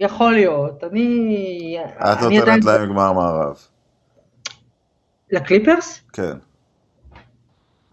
יכול 0.00 0.32
להיות, 0.32 0.84
אני... 0.84 1.78
את 1.86 2.18
אני 2.26 2.38
נותנת 2.38 2.64
להם 2.64 2.88
גמר 2.88 3.12
מערב. 3.12 3.56
לקליפרס? 5.30 6.00
כן. 6.12 6.32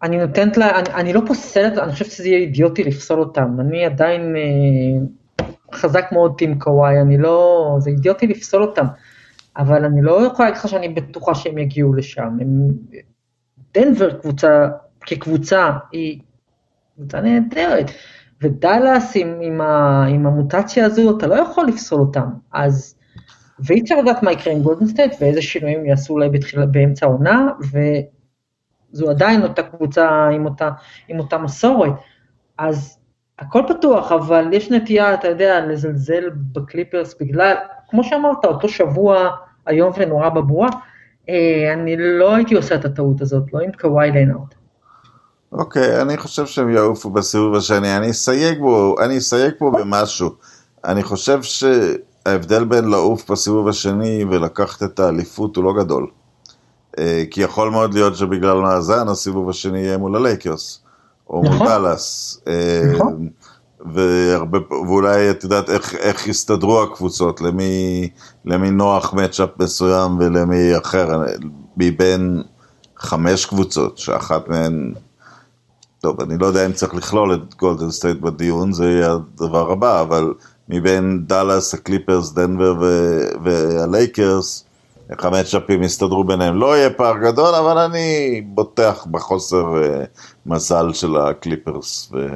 אני 0.04 0.18
נותנת 0.18 0.58
לה, 0.58 0.80
אני, 0.80 0.90
אני 0.94 1.14
לא 1.14 1.22
פוסלת, 1.28 1.78
אני 1.78 1.92
חושבת 1.92 2.12
שזה 2.12 2.28
יהיה 2.28 2.38
אידיוטי 2.38 2.84
לפסול 2.84 3.20
אותם, 3.20 3.60
אני 3.60 3.86
עדיין 3.86 4.36
אה, 4.36 5.46
חזק 5.74 6.06
מאוד 6.12 6.38
טים 6.38 6.60
קוואי, 6.60 7.02
אני 7.02 7.18
לא, 7.18 7.76
זה 7.80 7.90
אידיוטי 7.90 8.28
לפסול 8.28 8.62
אותם, 8.62 8.86
אבל 9.58 9.86
אני 9.86 10.02
לא 10.02 10.26
יכולה 10.26 10.50
להגיד 10.50 10.60
לך 10.60 10.70
שאני 10.70 10.90
בטוחה 10.90 11.36
שהם 11.36 11.58
יגיעו 11.58 11.94
לשם, 11.94 12.38
הם, 12.42 12.70
דנבר 13.74 14.20
קבוצה, 14.20 14.68
כקבוצה, 15.02 15.72
היא 15.92 16.20
קבוצה 16.96 17.22
נהדרת, 17.22 17.92
ודאלאס 18.42 19.12
עם, 19.16 19.40
עם, 19.42 19.62
עם 20.10 20.28
המוטציה 20.28 20.86
הזו, 20.86 21.18
אתה 21.18 21.28
לא 21.28 21.36
יכול 21.36 21.68
לפסול 21.68 22.00
אותם, 22.00 22.30
אז, 22.54 22.96
ואי 23.60 23.82
אפשר 23.82 24.02
לדעת 24.02 24.24
מה 24.24 24.32
יקרה 24.32 24.54
עם 24.54 24.62
גולדן 24.62 24.88
סטייט 24.88 25.14
ואיזה 25.22 25.42
שינויים 25.42 25.86
יעשו 25.86 26.14
אולי 26.14 26.30
בתחילה, 26.30 26.66
באמצע 26.66 27.06
העונה, 27.06 27.48
ו... 27.72 27.78
זו 28.96 29.10
עדיין 29.10 29.44
אותה 29.44 29.64
קבוצה 29.64 30.28
עם 30.28 30.46
אותה, 30.46 30.70
עם 31.08 31.20
אותה 31.20 31.38
מסורת, 31.38 31.94
אז 32.58 33.00
הכל 33.40 33.62
פתוח, 33.68 34.12
אבל 34.12 34.50
יש 34.54 34.72
נטייה, 34.72 35.14
אתה 35.14 35.28
יודע, 35.28 35.66
לזלזל 35.66 36.30
בקליפרס 36.52 37.16
בגלל, 37.22 37.56
כמו 37.90 38.04
שאמרת, 38.04 38.46
אותו 38.46 38.70
שבוע 38.70 39.30
איום 39.70 39.92
ונורא 39.98 40.30
בבועה, 40.30 40.70
אה, 41.30 41.74
אני 41.74 41.96
לא 41.98 42.36
הייתי 42.36 42.56
עושה 42.56 42.76
את 42.76 42.86
הטעות 42.86 43.22
הזאת, 43.22 43.54
לא 43.54 43.60
עם 43.60 43.72
קוואי 43.72 44.12
ליינארד. 44.12 44.55
אוקיי, 45.52 46.02
אני 46.02 46.18
חושב 46.18 46.46
שהם 46.46 46.70
יעופו 46.70 47.10
בסיבוב 47.10 47.56
השני. 47.56 47.98
אני 47.98 48.12
אסייג 48.12 48.60
בו, 48.60 48.96
אני 49.00 49.18
אסייג 49.18 49.54
פה 49.58 49.72
במשהו. 49.80 50.30
אני 50.86 51.04
חושב 51.04 51.40
שההבדל 51.44 52.64
בין 52.64 52.86
לעוף 52.86 53.32
בסיבוב 53.32 53.68
השני 53.68 54.26
ולקחת 54.30 54.84
את 54.84 55.00
האליפות 55.00 55.56
הוא 55.56 55.64
לא 55.64 55.74
גדול. 55.74 56.08
אה, 57.00 57.24
כי 57.32 57.42
יכול 57.42 57.70
מאוד 57.70 57.94
להיות 57.94 58.16
שבגלל 58.16 58.58
מאזן 58.58 59.08
הסיבוב 59.08 59.50
השני 59.50 59.80
יהיה 59.80 59.98
מול 59.98 60.16
הלייקרס, 60.16 60.80
או 61.30 61.44
מול 61.44 61.56
נכון. 61.56 61.68
דאלאס. 61.68 62.40
אה, 62.48 62.82
נכון. 62.94 63.30
והרבה, 63.94 64.60
ואולי 64.70 65.32
את 65.32 65.44
יודעת 65.44 65.70
איך, 65.70 65.96
איך 65.96 66.28
יסתדרו 66.28 66.84
הקבוצות, 66.84 67.42
למי, 67.42 68.10
למי 68.46 68.72
נוח 68.72 69.14
מצ'אפ 69.14 69.50
מסוים 69.60 70.18
ולמי 70.20 70.78
אחר, 70.78 71.22
מבין 71.78 72.44
חמש 72.98 73.46
קבוצות, 73.46 73.98
שאחת 73.98 74.48
מהן, 74.50 74.94
טוב, 76.06 76.22
אני 76.22 76.38
לא 76.38 76.46
יודע 76.46 76.66
אם 76.66 76.72
צריך 76.72 76.96
לכלול 76.96 77.34
את 77.34 77.56
גולדן 77.56 77.92
סטייט 77.92 78.20
בדיון, 78.20 78.74
זה 78.74 78.86
יהיה 78.86 79.12
הדבר 79.12 79.72
הבא, 79.72 80.02
אבל 80.02 80.34
מבין 80.70 81.24
דאלאס, 81.28 81.74
הקליפרס, 81.74 82.34
דנבר 82.34 82.76
והלייקרס, 83.44 84.66
איך 85.10 85.26
המאצ'אפים 85.26 85.84
יסתדרו 85.84 86.24
ביניהם. 86.24 86.56
לא 86.60 86.78
יהיה 86.78 86.90
פער 86.90 87.18
גדול, 87.18 87.56
אבל 87.56 87.78
אני 87.78 88.42
בוטח 88.46 89.06
בחוסר 89.12 89.66
מזל 90.46 90.94
של 90.94 91.18
הקליפרס. 91.18 92.12
ו... 92.14 92.28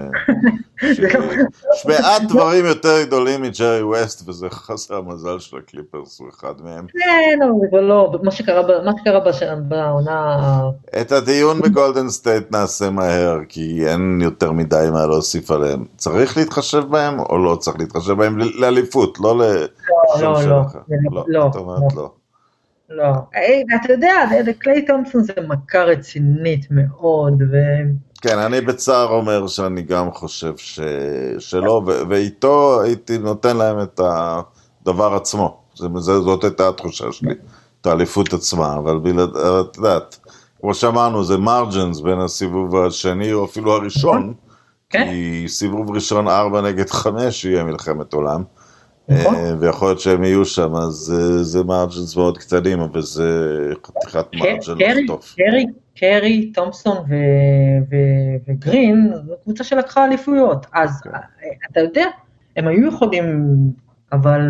מעט 1.87 2.21
דברים 2.29 2.65
יותר 2.65 3.03
גדולים 3.03 3.41
מג'רי 3.41 3.83
ווסט, 3.83 4.29
וזה 4.29 4.49
חוסר 4.49 4.95
המזל 4.95 5.39
של 5.39 5.57
הקליפרס, 5.57 6.19
הוא 6.19 6.29
אחד 6.29 6.53
מהם. 6.63 6.85
כן, 6.87 7.39
אבל 7.41 7.53
זה 7.71 7.81
לא, 7.81 8.11
מה 8.23 8.31
שקרה, 8.31 8.61
בעונה, 9.67 10.61
את 11.01 11.11
הדיון 11.11 11.61
בגולדן 11.61 12.09
סטייט 12.09 12.51
נעשה 12.51 12.89
מהר, 12.89 13.37
כי 13.49 13.87
אין 13.87 14.19
יותר 14.23 14.51
מדי 14.51 14.87
מה 14.91 15.05
להוסיף 15.05 15.51
עליהם. 15.51 15.85
צריך 15.97 16.37
להתחשב 16.37 16.83
בהם, 16.89 17.19
או 17.19 17.37
לא 17.37 17.55
צריך 17.55 17.79
להתחשב 17.79 18.13
בהם? 18.13 18.37
לאליפות, 18.37 19.19
לא 19.19 19.37
ל... 19.37 19.41
לא, 20.21 20.43
לא, 20.47 20.61
אחר. 20.61 20.79
לא, 20.89 21.11
לא, 21.11 21.23
לא, 21.27 21.47
את 21.47 21.55
אומרת 21.55 21.93
לא. 21.95 22.11
לא. 22.89 23.03
לא. 23.03 23.13
היי, 23.33 23.63
אתה 23.83 23.93
יודע, 23.93 24.15
קליי 24.59 24.85
תומפסון 24.85 25.23
זה 25.23 25.33
מכה 25.47 25.83
רצינית 25.83 26.67
מאוד, 26.71 27.41
ו... 27.51 27.55
כן, 28.21 28.37
אני 28.37 28.61
בצער 28.61 29.09
אומר 29.09 29.47
שאני 29.47 29.81
גם 29.81 30.11
חושב 30.11 30.57
ש... 30.57 30.79
שלא, 31.39 31.81
ו... 31.87 31.91
ואיתו 32.09 32.81
הייתי 32.81 33.17
נותן 33.17 33.57
להם 33.57 33.81
את 33.81 33.99
הדבר 34.03 35.15
עצמו. 35.15 35.61
זה, 35.75 35.87
זה, 35.97 36.19
זאת 36.19 36.43
הייתה 36.43 36.69
התחושה 36.69 37.11
שלי, 37.11 37.33
את 37.81 37.85
האליפות 37.85 38.33
עצמה, 38.33 38.77
אבל 38.77 38.99
בלעד, 38.99 39.29
את 39.35 39.77
יודעת, 39.77 40.19
כמו 40.61 40.73
שאמרנו, 40.73 41.23
זה 41.23 41.37
מרג'נס 41.37 41.99
בין 42.01 42.19
הסיבוב 42.19 42.75
השני 42.75 43.33
או 43.33 43.45
אפילו 43.45 43.73
הראשון, 43.73 44.33
כן. 44.89 45.05
כי 45.09 45.45
סיבוב 45.47 45.91
ראשון 45.91 46.27
4 46.27 46.61
נגד 46.61 46.89
5 46.89 47.45
יהיה 47.45 47.63
מלחמת 47.63 48.13
עולם. 48.13 48.43
נכון. 49.09 49.35
אה, 49.35 49.51
ויכול 49.59 49.87
להיות 49.87 49.99
שהם 49.99 50.23
יהיו 50.23 50.45
שם, 50.45 50.75
אז 50.75 50.93
זה- 50.93 51.43
זה 51.43 51.63
מרג'נס 51.63 52.15
מאוד 52.15 52.37
קטנים, 52.37 52.79
אבל 52.79 53.01
זה 53.01 53.29
חתיכת 53.85 54.25
מרג'ן 54.33 54.75
קרי, 54.77 55.03
לחטוף. 55.03 55.35
קרי, 55.37 55.65
קרי, 55.99 56.51
תומפסון 56.53 56.97
וגרין, 58.47 59.11
זו 59.27 59.33
קבוצה 59.43 59.63
שלקחה 59.63 60.05
אליפויות. 60.05 60.65
אז 60.73 60.89
כן. 61.03 61.09
אה, 61.13 61.19
אתה 61.71 61.79
יודע, 61.79 62.05
הם 62.57 62.67
היו 62.67 62.87
יכולים, 62.87 63.45
אבל 64.13 64.47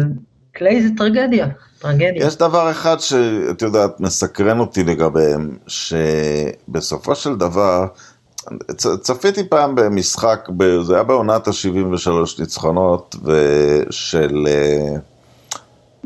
קליי 0.51 0.81
זה 0.81 0.89
טרגדיה, 0.97 1.47
טרגדיה. 1.79 2.25
יש 2.27 2.35
דבר 2.37 2.71
אחד 2.71 2.99
שאת 2.99 3.61
יודעת, 3.61 3.99
מסקרן 3.99 4.59
אותי 4.59 4.83
לגביהם, 4.83 5.57
שבסופו 5.67 7.15
של 7.15 7.35
דבר, 7.35 7.85
צפיתי 9.01 9.49
פעם 9.49 9.75
במשחק, 9.75 10.47
זה 10.83 10.93
היה 10.93 11.03
בעונת 11.03 11.47
ה-73 11.47 12.09
ניצחונות 12.39 13.15
של, 13.89 14.47
אה, 14.47 14.95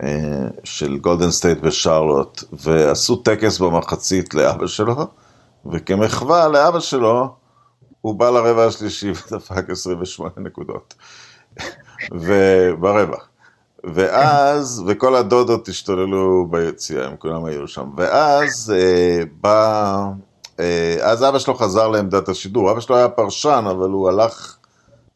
אה, 0.04 0.48
של 0.64 0.98
גולדן 0.98 1.32
סטייט 1.32 1.58
ושרלוט, 1.62 2.44
ועשו 2.54 3.16
טקס 3.16 3.60
במחצית 3.60 4.34
לאבא 4.34 4.68
שלו, 4.68 5.08
וכמחווה 5.66 6.48
לאבא 6.48 6.80
שלו, 6.80 7.36
הוא 8.02 8.16
בא 8.16 8.30
לרבע 8.30 8.66
השלישי 8.66 9.12
ודפק 9.12 9.70
28 9.70 10.32
נקודות. 10.38 10.94
וברבע. 12.12 13.18
ואז, 13.84 14.84
וכל 14.88 15.16
הדודות 15.16 15.68
השתוללו 15.68 16.48
ביציאה, 16.50 17.06
הם 17.06 17.16
כולם 17.18 17.46
היו 17.46 17.68
שם. 17.68 17.90
ואז 17.98 18.74
אה, 18.76 19.24
בא, 19.42 20.06
אז 21.02 21.24
אבא 21.24 21.40
שלו 21.40 21.56
חזר 21.56 21.88
לעמדת 21.88 22.30
השידור. 22.30 22.72
אבא 22.72 22.80
שלו 22.80 22.96
היה 22.96 23.10
פרשן, 23.10 23.66
אבל 23.70 23.90
הוא 23.90 24.10
הלך, 24.10 24.56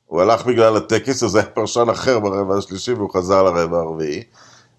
הוא 0.06 0.22
הלך 0.22 0.46
בגלל 0.46 0.78
הטקס, 0.78 1.24
אז 1.24 1.36
היה 1.36 1.46
פרשן 1.46 1.90
אחר 1.90 2.20
ברבע 2.20 2.58
השלישי, 2.58 2.94
והוא 2.94 3.10
חזר 3.14 3.44
לרבע 3.44 3.78
הרביעי. 3.78 4.24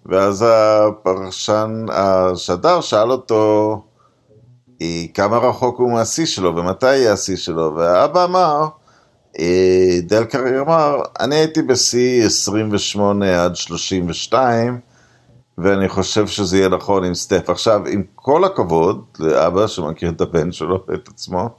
ואז 0.05 0.45
הפרשן, 0.47 1.85
השדר 1.89 2.81
שאל 2.81 3.11
אותו, 3.11 3.81
אה, 4.81 5.05
כמה 5.13 5.37
רחוק 5.37 5.79
הוא 5.79 5.91
מהשיא 5.91 6.25
שלו, 6.25 6.55
ומתי 6.55 6.95
יהיה 6.95 7.13
השיא 7.13 7.35
שלו, 7.35 7.75
והאבא 7.75 8.23
אמר, 8.23 8.67
אה, 9.39 9.99
דל 10.01 10.23
קרייר 10.23 10.61
אמר, 10.61 11.01
אני 11.19 11.35
הייתי 11.35 11.61
בשיא 11.61 12.25
28 12.25 13.45
עד 13.45 13.55
32, 13.55 14.79
ואני 15.63 15.89
חושב 15.89 16.27
שזה 16.27 16.57
יהיה 16.57 16.69
נכון 16.69 17.03
עם 17.03 17.13
סטף. 17.13 17.49
עכשיו, 17.49 17.81
עם 17.87 18.03
כל 18.15 18.45
הכבוד 18.45 19.03
לאבא 19.19 19.67
שמכיר 19.67 20.09
את 20.09 20.21
הבן 20.21 20.51
שלו 20.51 20.83
ואת 20.87 21.07
עצמו, 21.07 21.49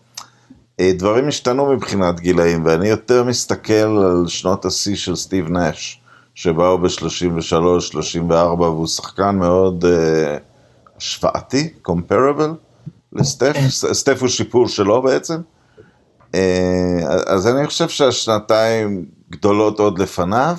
אה, 0.81 0.93
דברים 0.99 1.29
השתנו 1.29 1.73
מבחינת 1.73 2.21
גילאים, 2.21 2.65
ואני 2.65 2.89
יותר 2.89 3.25
מסתכל 3.25 3.73
על 3.73 4.25
שנות 4.29 4.65
השיא 4.65 4.97
של 4.97 5.17
סטיב 5.17 5.51
נש, 5.51 6.01
שבאו 6.35 6.79
ב-33, 6.79 7.81
34, 7.81 8.69
והוא 8.69 8.87
שחקן 8.87 9.37
מאוד 9.37 9.85
אה, 9.85 10.37
השוואתי, 10.97 11.73
comparable 11.89 12.55
לסטף, 13.13 13.57
סטף 13.71 14.21
הוא 14.21 14.29
שיפור 14.29 14.69
שלו 14.69 15.03
בעצם. 15.03 15.41
אה, 16.35 17.01
אז 17.27 17.47
אני 17.47 17.67
חושב 17.67 17.89
שהשנתיים 17.89 19.05
גדולות 19.31 19.79
עוד 19.79 19.99
לפניו, 19.99 20.57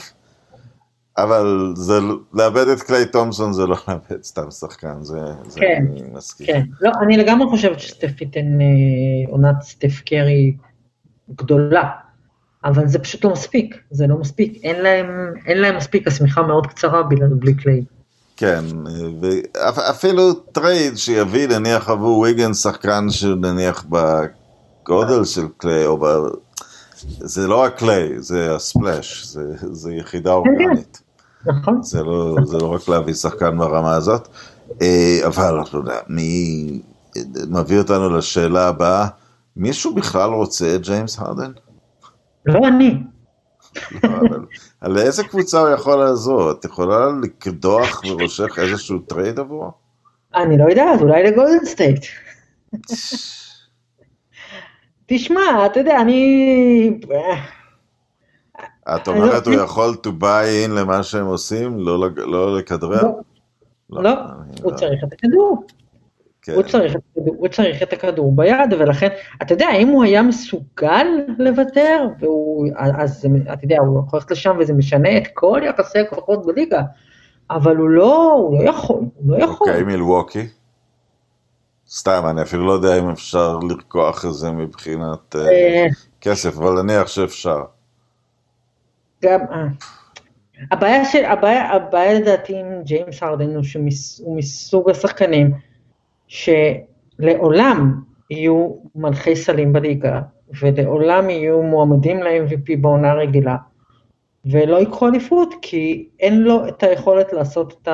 אבל 1.17 1.73
זה, 1.75 1.99
לאבד 2.33 2.67
את 2.67 2.81
קליי 2.81 3.05
תומסון 3.05 3.53
זה 3.53 3.65
לא 3.65 3.75
לאבד 3.87 4.23
סתם 4.23 4.51
שחקן, 4.51 5.03
זה, 5.03 5.19
זה 5.47 5.59
כן, 5.59 5.85
אני 5.91 6.01
מסכים. 6.13 6.47
כן. 6.47 6.61
לא, 6.81 6.91
אני 7.01 7.17
לגמרי 7.17 7.49
חושבת 7.49 7.79
שסטף 7.79 8.21
ייתן 8.21 8.61
אה, 8.61 9.31
עונת 9.31 9.61
סטף 9.61 10.01
קרי 10.05 10.55
גדולה, 11.35 11.89
אבל 12.65 12.87
זה 12.87 12.99
פשוט 12.99 13.25
לא 13.25 13.31
מספיק, 13.31 13.77
זה 13.91 14.07
לא 14.07 14.17
מספיק, 14.17 14.59
אין 14.63 14.81
להם, 14.81 15.33
אין 15.47 15.57
להם 15.57 15.77
מספיק, 15.77 16.07
השמיכה 16.07 16.41
מאוד 16.41 16.67
קצרה 16.67 17.03
בלי, 17.03 17.19
בלי 17.39 17.53
קליי. 17.53 17.83
כן, 18.37 18.63
ואפילו 19.61 20.33
trade 20.33 20.97
שיביא 20.97 21.47
נניח 21.47 21.89
עבור 21.89 22.19
ויגן 22.19 22.53
שחקן 22.53 23.09
שנניח 23.09 23.85
בגודל 23.89 25.25
של 25.25 25.45
קליי, 25.57 25.85
או 25.85 25.97
ב... 25.97 26.05
זה 27.07 27.47
לא 27.47 27.65
הקליי, 27.65 28.19
זה 28.19 28.55
ה 28.55 28.64
Splash, 28.64 29.25
זה, 29.25 29.41
זה 29.71 29.93
יחידה 29.93 30.33
אורגנית. 30.33 31.01
נכון. 31.45 31.83
זה 31.83 32.03
לא, 32.03 32.35
זה 32.43 32.57
לא 32.57 32.67
רק 32.67 32.87
להביא 32.87 33.13
שחקן 33.13 33.57
ברמה 33.57 33.95
הזאת, 33.95 34.27
אה, 34.81 35.19
אבל 35.25 35.61
אתה 35.61 35.77
יודע, 35.77 35.99
מי 36.07 36.81
מביא 37.49 37.77
אותנו 37.77 38.17
לשאלה 38.17 38.67
הבאה, 38.67 39.07
מישהו 39.55 39.95
בכלל 39.95 40.29
רוצה 40.29 40.75
את 40.75 40.81
ג'יימס 40.81 41.19
הרדן? 41.19 41.51
לא 42.45 42.67
אני. 42.67 43.03
לא, 44.03 44.09
על 44.81 44.97
איזה 44.97 45.23
קבוצה 45.23 45.59
הוא 45.59 45.69
יכול 45.69 45.95
לעזור? 45.95 46.51
את 46.51 46.65
יכולה 46.65 47.07
לקדוח 47.23 48.01
בראשך 48.05 48.59
איזשהו 48.59 48.99
trade 48.99 49.39
עבורו? 49.39 49.71
אני 50.35 50.57
לא 50.57 50.69
יודעת, 50.69 51.01
אולי 51.01 51.23
לגולדן 51.23 51.65
סטייט. 51.65 52.05
תשמע, 55.13 55.65
אתה 55.65 55.79
יודע, 55.79 56.01
אני... 56.01 56.99
את 58.95 59.07
אני 59.07 59.19
אומרת 59.19 59.47
לא- 59.47 59.53
הוא 59.53 59.63
יכול 59.63 59.97
to 60.07 60.09
buy 60.09 60.67
in 60.67 60.71
למה 60.71 61.03
שהם 61.03 61.25
עושים? 61.25 61.79
לא 61.79 62.09
לא 62.15 62.57
לכדרר? 62.57 63.03
לא, 63.89 64.03
לא, 64.03 64.09
אני 64.09 64.61
הוא 64.63 64.75
צריך 64.75 65.03
את 65.03 65.13
הכדור. 65.13 65.63
כן. 66.41 66.53
הוא 66.53 66.63
צריך, 66.63 66.95
את 66.95 67.01
הכדור, 67.11 67.35
הוא 67.37 67.47
צריך 67.47 67.83
את 67.83 67.93
הכדור 67.93 68.35
ביד, 68.35 68.73
ולכן, 68.79 69.07
אתה 69.41 69.53
יודע, 69.53 69.69
אם 69.79 69.87
הוא 69.87 70.03
היה 70.03 70.21
מסוגל 70.21 71.07
לוותר, 71.37 72.07
אז 72.77 73.27
אתה 73.53 73.65
יודע, 73.65 73.77
הוא 73.79 73.99
יכול 74.07 74.17
ללכת 74.19 74.31
לשם 74.31 74.55
וזה 74.59 74.73
משנה 74.73 75.17
את 75.17 75.23
כל 75.33 75.61
יחסי 75.63 75.99
הכוחות 75.99 76.45
בליגה, 76.45 76.81
אבל 77.51 77.77
הוא 77.77 77.89
לא, 77.89 78.31
הוא 78.31 78.63
לא 78.63 78.69
יכול, 78.69 78.99
הוא 79.15 79.37
לא 79.37 79.43
יכול. 79.43 79.69
אוקיי, 79.69 79.83
מילווקי? 79.83 80.47
סתם, 81.93 82.23
אני 82.29 82.41
אפילו 82.41 82.65
לא 82.65 82.71
יודע 82.71 82.99
אם 82.99 83.09
אפשר 83.09 83.57
לרקוח 83.69 84.25
את 84.25 84.33
זה 84.33 84.51
מבחינת 84.51 85.35
אה, 85.35 85.41
אה, 85.41 85.87
כסף, 86.21 86.57
אבל 86.57 86.81
נניח 86.81 87.07
שאפשר. 87.07 87.63
גם, 89.23 89.39
אה. 89.51 89.65
הבעיה 90.71 91.05
של, 91.05 91.25
הבעיה, 91.25 91.71
הבעיה 91.71 92.13
לדעתי 92.13 92.59
עם 92.59 92.83
ג'יימס 92.83 93.23
הרדן 93.23 93.55
הוא 93.55 93.63
שהוא 93.63 94.37
מסוג 94.37 94.89
השחקנים 94.89 95.51
שלעולם 96.27 98.01
יהיו 98.29 98.71
מלכי 98.95 99.35
סלים 99.35 99.73
בליגה, 99.73 100.21
ולעולם 100.61 101.29
יהיו 101.29 101.63
מועמדים 101.63 102.23
ל-MVP 102.23 102.77
בעונה 102.81 103.13
רגילה, 103.13 103.55
ולא 104.45 104.77
ייקחו 104.77 105.07
אליפות, 105.07 105.53
כי 105.61 106.09
אין 106.19 106.41
לו 106.41 106.67
את 106.67 106.83
היכולת 106.83 107.33
לעשות 107.33 107.73
את 107.81 107.87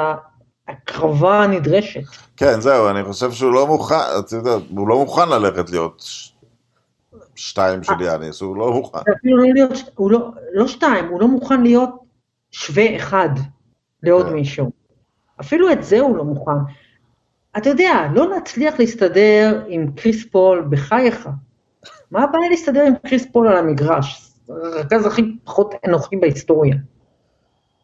ההקרבה 0.68 1.44
הנדרשת. 1.44 2.02
כן, 2.38 2.62
זהו, 2.62 2.90
אני 2.90 3.04
חושב 3.04 3.32
שהוא 3.32 3.54
לא 3.54 3.68
מוכן, 3.68 3.96
אתה 4.20 4.36
יודע, 4.36 4.52
הוא 4.70 4.88
לא 4.88 4.98
מוכן 4.98 5.30
ללכת 5.30 5.70
להיות 5.70 6.04
שתיים 7.36 7.84
של 7.84 8.02
יאניס, 8.02 8.42
הוא 8.42 8.58
לא 8.58 8.72
מוכן. 8.72 9.00
אפילו 9.18 9.38
לא 9.38 9.54
להיות, 9.54 9.72
הוא 9.96 10.12
לא, 10.12 10.32
לא 10.54 10.68
שתיים, 10.68 11.08
הוא 11.08 11.22
לא 11.22 11.28
מוכן 11.28 11.64
להיות 11.64 11.90
שווה 12.52 12.96
אחד 12.96 13.30
לעוד 14.04 14.26
כן. 14.26 14.34
מישהו. 14.34 14.72
אפילו 15.42 15.72
את 15.72 15.84
זה 15.84 16.00
הוא 16.00 16.18
לא 16.18 16.24
מוכן. 16.24 16.52
אתה 17.58 17.70
יודע, 17.70 18.08
לא 18.14 18.38
נצליח 18.38 18.80
להסתדר 18.80 19.64
עם 19.68 19.92
קריס 19.92 20.26
פול 20.32 20.68
בחייך. 20.70 21.30
מה 22.12 22.24
הבעיה 22.24 22.50
להסתדר 22.50 22.82
עם 22.82 22.94
קריס 23.08 23.26
פול 23.32 23.48
על 23.48 23.58
המגרש? 23.58 24.32
הרכז 24.50 25.06
הכי 25.06 25.22
פחות 25.44 25.76
אנוכי 25.88 26.16
בהיסטוריה. 26.16 26.76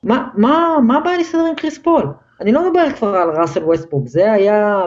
מה, 0.03 0.27
מה, 0.33 0.77
מה 0.87 0.97
הבעיה 0.97 1.17
להסתדר 1.17 1.45
עם 1.45 1.55
קריס 1.55 1.77
פול? 1.77 2.13
אני 2.41 2.51
לא 2.51 2.67
מדבר 2.69 2.91
כבר 2.97 3.15
על 3.15 3.29
ראסל 3.41 3.63
ווסטברוק, 3.63 4.07
זה 4.07 4.31
היה 4.31 4.81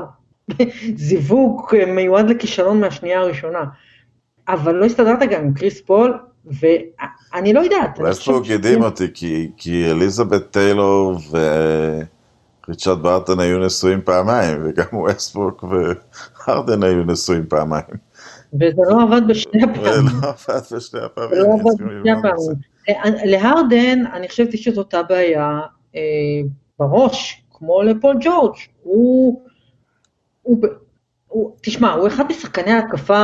זיווג 0.96 1.62
מיועד 1.86 2.30
לכישלון 2.30 2.80
מהשנייה 2.80 3.20
הראשונה. 3.20 3.64
אבל 4.48 4.74
לא 4.74 4.84
הסתדרת 4.84 5.18
גם 5.30 5.40
עם 5.44 5.54
קריס 5.54 5.80
פול, 5.80 6.18
ואני 6.60 7.52
לא 7.52 7.60
יודעת. 7.60 7.98
ווסטבורג 7.98 8.52
הדהים 8.52 8.82
אותי, 8.82 9.06
כי- 9.14 9.50
כי 9.56 9.90
אליזבת 9.90 10.50
טיילור 10.50 11.18
וריצ'רד 12.68 13.02
ברטון 13.02 13.40
היו 13.40 13.58
נשואים 13.58 14.00
פעמיים, 14.04 14.58
וגם 14.64 14.86
ווסטבורג 14.92 15.54
והרדן 15.64 16.82
היו 16.82 17.04
נשואים 17.04 17.46
פעמיים. 17.48 17.84
וזה 18.54 18.82
לא 18.90 19.02
עבד 19.02 19.22
בשני 19.28 19.62
הפעמים. 19.64 20.06
ולא 20.06 20.28
עבד 20.28 20.76
בשני 20.76 21.00
הפעמים. 21.02 21.30
זה 21.30 21.36
לא 21.38 21.44
אני 21.44 21.60
עבד 21.60 21.74
בשני 21.74 22.02
זה. 22.04 22.18
הפעמים. 22.18 22.56
אה, 22.88 23.24
להרדן, 23.24 24.06
אני 24.12 24.28
חושבת 24.28 24.50
שיש 24.52 24.68
את 24.68 24.78
אותה 24.78 25.02
בעיה 25.02 25.60
אה, 25.96 26.00
בראש, 26.78 27.42
כמו 27.50 27.82
לפול 27.82 28.16
ג'ורג'. 28.20 28.54
הוא, 28.82 29.42
הוא, 30.42 30.62
ב- 30.62 30.66
הוא, 31.28 31.52
תשמע, 31.62 31.92
הוא 31.92 32.08
אחד 32.08 32.24
משחקני 32.30 32.72
ההתקפה 32.72 33.18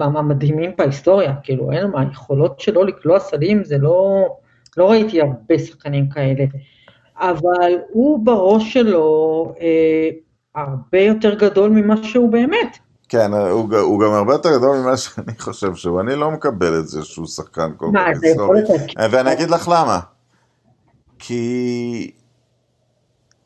המדהימים 0.00 0.70
בהיסטוריה, 0.78 1.34
כאילו, 1.42 1.72
אין 1.72 1.86
מה, 1.86 2.00
היכולות 2.00 2.60
שלו 2.60 2.84
לקלוע 2.84 3.20
סלים, 3.20 3.64
זה 3.64 3.78
לא, 3.78 4.26
לא 4.76 4.90
ראיתי 4.90 5.20
הרבה 5.20 5.58
שחקנים 5.58 6.08
כאלה. 6.08 6.44
אבל 7.16 7.72
הוא 7.92 8.26
בראש 8.26 8.72
שלו 8.72 9.52
אה, 9.60 10.08
הרבה 10.54 11.00
יותר 11.00 11.34
גדול 11.34 11.70
ממה 11.70 11.96
שהוא 12.02 12.32
באמת. 12.32 12.78
כן, 13.08 13.32
הוא, 13.32 13.76
הוא 13.76 14.00
גם 14.00 14.12
הרבה 14.12 14.32
יותר 14.32 14.58
גדול 14.58 14.78
ממה 14.78 14.96
שאני 14.96 15.38
חושב 15.38 15.74
שהוא. 15.74 16.00
אני 16.00 16.16
לא 16.16 16.30
מקבל 16.30 16.78
את 16.78 16.88
זה 16.88 17.04
שהוא 17.04 17.26
שחקן 17.26 17.70
כל 17.76 17.86
כך 17.94 18.22
היסטורי. 18.22 18.60
ואני 19.10 19.32
אגיד 19.32 19.50
לך 19.50 19.68
למה. 19.68 20.00
כי 21.18 22.10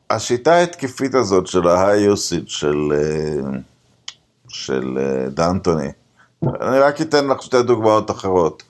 השיטה 0.09 0.53
ההתקפית 0.53 1.15
הזאת 1.15 1.47
של 1.47 1.67
usage 2.13 2.47
של, 2.47 2.93
אה, 2.93 3.59
של 4.47 4.97
אה, 4.97 5.29
דנטוני, 5.29 5.91
אני 6.43 6.79
רק 6.79 7.01
אתן 7.01 7.27
לך 7.27 7.41
שתי 7.41 7.63
דוגמאות 7.63 8.11
אחרות. 8.11 8.63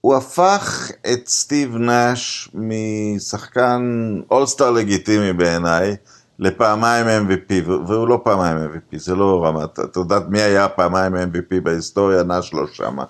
הוא 0.00 0.14
הפך 0.14 0.90
את 1.12 1.28
סטיב 1.28 1.76
נאש 1.76 2.50
משחקן 2.54 3.82
אולסטאר 4.30 4.70
לגיטימי 4.70 5.32
בעיניי 5.32 5.96
לפעמיים 6.38 7.06
MVP, 7.06 7.68
והוא 7.86 8.08
לא 8.08 8.20
פעמיים 8.24 8.56
MVP, 8.58 8.98
זה 8.98 9.14
לא 9.14 9.44
רמת, 9.44 9.80
את 9.80 9.96
יודעת 9.96 10.22
מי 10.28 10.40
היה 10.40 10.68
פעמיים 10.68 11.14
MVP 11.14 11.60
בהיסטוריה, 11.62 12.22
נאש 12.22 12.54
לא 12.54 12.66
שמה. 12.72 13.04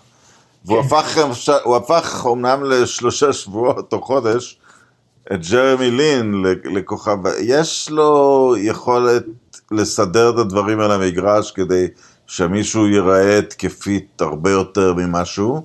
והוא 0.64 0.80
הפך, 0.80 1.18
הוא 1.64 1.76
הפך 1.76 2.24
אומנם 2.24 2.64
לשלושה 2.64 3.32
שבועות 3.32 3.92
או 3.92 4.02
חודש 4.02 4.58
את 5.32 5.40
ג'רמי 5.50 5.90
לין 5.90 6.44
לכוכב, 6.64 7.18
יש 7.40 7.90
לו 7.90 8.54
יכולת 8.58 9.24
לסדר 9.70 10.30
את 10.30 10.38
הדברים 10.38 10.80
על 10.80 10.90
המגרש 10.90 11.50
כדי 11.50 11.86
שמישהו 12.26 12.86
ייראה 12.86 13.38
התקפית 13.38 14.20
הרבה 14.20 14.50
יותר 14.50 14.94
ממשהו, 14.94 15.62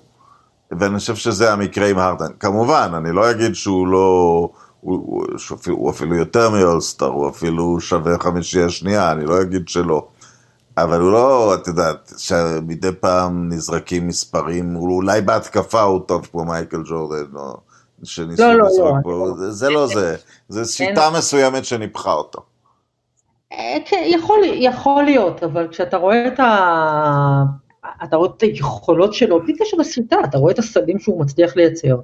ואני 0.71 0.99
חושב 0.99 1.15
שזה 1.15 1.53
המקרה 1.53 1.87
עם 1.87 1.97
הרדן. 1.97 2.31
כמובן, 2.39 2.91
אני 2.97 3.11
לא 3.11 3.31
אגיד 3.31 3.55
שהוא 3.55 3.87
לא, 3.87 4.49
הוא, 4.81 5.25
הוא, 5.67 5.89
אפילו 5.89 6.15
יותר 6.15 6.49
מאולסטאר, 6.49 7.07
הוא 7.07 7.29
אפילו 7.29 7.79
שווה 7.79 8.19
חמישייה 8.19 8.69
שנייה, 8.69 9.11
אני 9.11 9.25
לא 9.25 9.41
אגיד 9.41 9.67
שלא. 9.67 10.07
אבל 10.77 11.01
הוא 11.01 11.11
לא, 11.11 11.55
את 11.55 11.67
יודעת, 11.67 12.13
שמדי 12.17 12.91
פעם 12.99 13.49
נזרקים 13.49 14.07
מספרים, 14.07 14.73
הוא 14.73 14.95
אולי 14.95 15.21
בהתקפה 15.21 15.81
הוא 15.81 15.99
טוב 16.05 16.27
כמו 16.31 16.45
מייקל 16.45 16.83
ג'ורדן, 16.85 17.35
או 17.35 17.57
שניסו 18.03 18.43
לא, 18.43 18.53
לא, 18.53 18.65
לזרוק 18.65 18.95
לא, 18.95 19.01
בו, 19.01 19.27
אני 19.27 19.51
זה, 19.51 19.69
לא 19.69 19.87
זה, 19.87 20.15
זה 20.49 20.65
שיטה 20.65 21.09
מסוימת 21.17 21.65
שניפחה 21.65 22.13
אותו. 22.13 22.41
אה, 23.53 23.77
כן, 23.85 24.03
יכול, 24.05 24.39
יכול 24.43 25.03
להיות, 25.03 25.43
אבל 25.43 25.67
כשאתה 25.71 25.97
רואה 25.97 26.27
את 26.27 26.39
ה... 26.39 27.43
אתה 28.03 28.15
רואה 28.15 28.29
את 28.37 28.41
היכולות 28.41 29.13
שלו, 29.13 29.43
בלי 29.43 29.53
קשר 29.57 29.77
לסריטה, 29.77 30.15
אתה 30.25 30.37
רואה 30.37 30.53
את 30.53 30.59
הסלים 30.59 30.99
שהוא 30.99 31.21
מצליח 31.21 31.55
לייצר. 31.55 31.99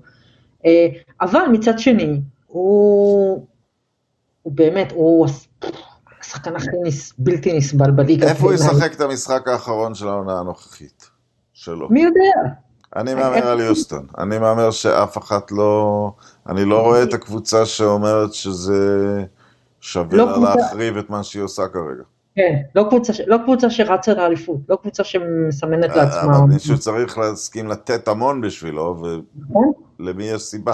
אה, 0.66 0.88
אבל 1.22 1.44
מצד 1.52 1.80
שני, 1.80 2.22
הוא, 2.48 3.46
הוא 4.42 4.54
באמת, 4.54 4.92
הוא 4.92 5.28
השחקן 6.22 6.56
הכי 6.56 6.68
נס, 6.84 7.14
בלתי 7.18 7.58
נסבל 7.58 7.92
בליגה. 7.92 8.28
איפה 8.28 8.46
הוא. 8.46 8.54
ישחק 8.54 8.94
את 8.94 9.02
המשחק 9.02 9.48
האחרון 9.48 9.96
של 9.96 10.08
העונה 10.08 10.40
הנוכחית 10.40 11.10
שלו? 11.54 11.90
מי 11.90 12.04
יודע? 12.04 12.54
אני 12.96 13.14
מהמר 13.14 13.48
על 13.48 13.60
יוסטון. 13.60 14.06
אני 14.18 14.40
מהמר 14.40 14.72
שאף 14.72 15.18
אחת 15.18 15.52
לא... 15.52 16.12
אני 16.50 16.66
לא 16.66 16.82
רואה 16.82 17.04
את 17.04 17.14
הקבוצה 17.14 17.66
שאומרת 17.66 18.34
שזה 18.34 19.24
שווה 19.82 20.18
לא 20.18 20.26
לה 20.26 20.34
קבוצה- 20.34 20.56
להחריב 20.56 20.98
את 20.98 21.10
מה 21.10 21.24
שהיא 21.24 21.44
עושה 21.44 21.68
כרגע. 21.68 22.04
כן, 22.36 22.62
לא 22.76 22.86
קבוצה, 22.90 23.14
לא 23.28 23.38
קבוצה 23.44 23.70
שרצה 23.70 24.14
לאליפות, 24.14 24.58
לא 24.70 24.76
קבוצה 24.76 25.04
שמסמנת 25.04 25.90
לעצמה. 25.96 26.38
אבל 26.38 26.48
מישהו 26.48 26.78
צריך 26.80 27.18
להסכים 27.18 27.68
לתת 27.68 28.08
המון 28.08 28.42
בשבילו, 28.42 29.04
נכון? 29.50 29.72
ולמי 30.00 30.24
יש 30.24 30.42
סיבה? 30.42 30.74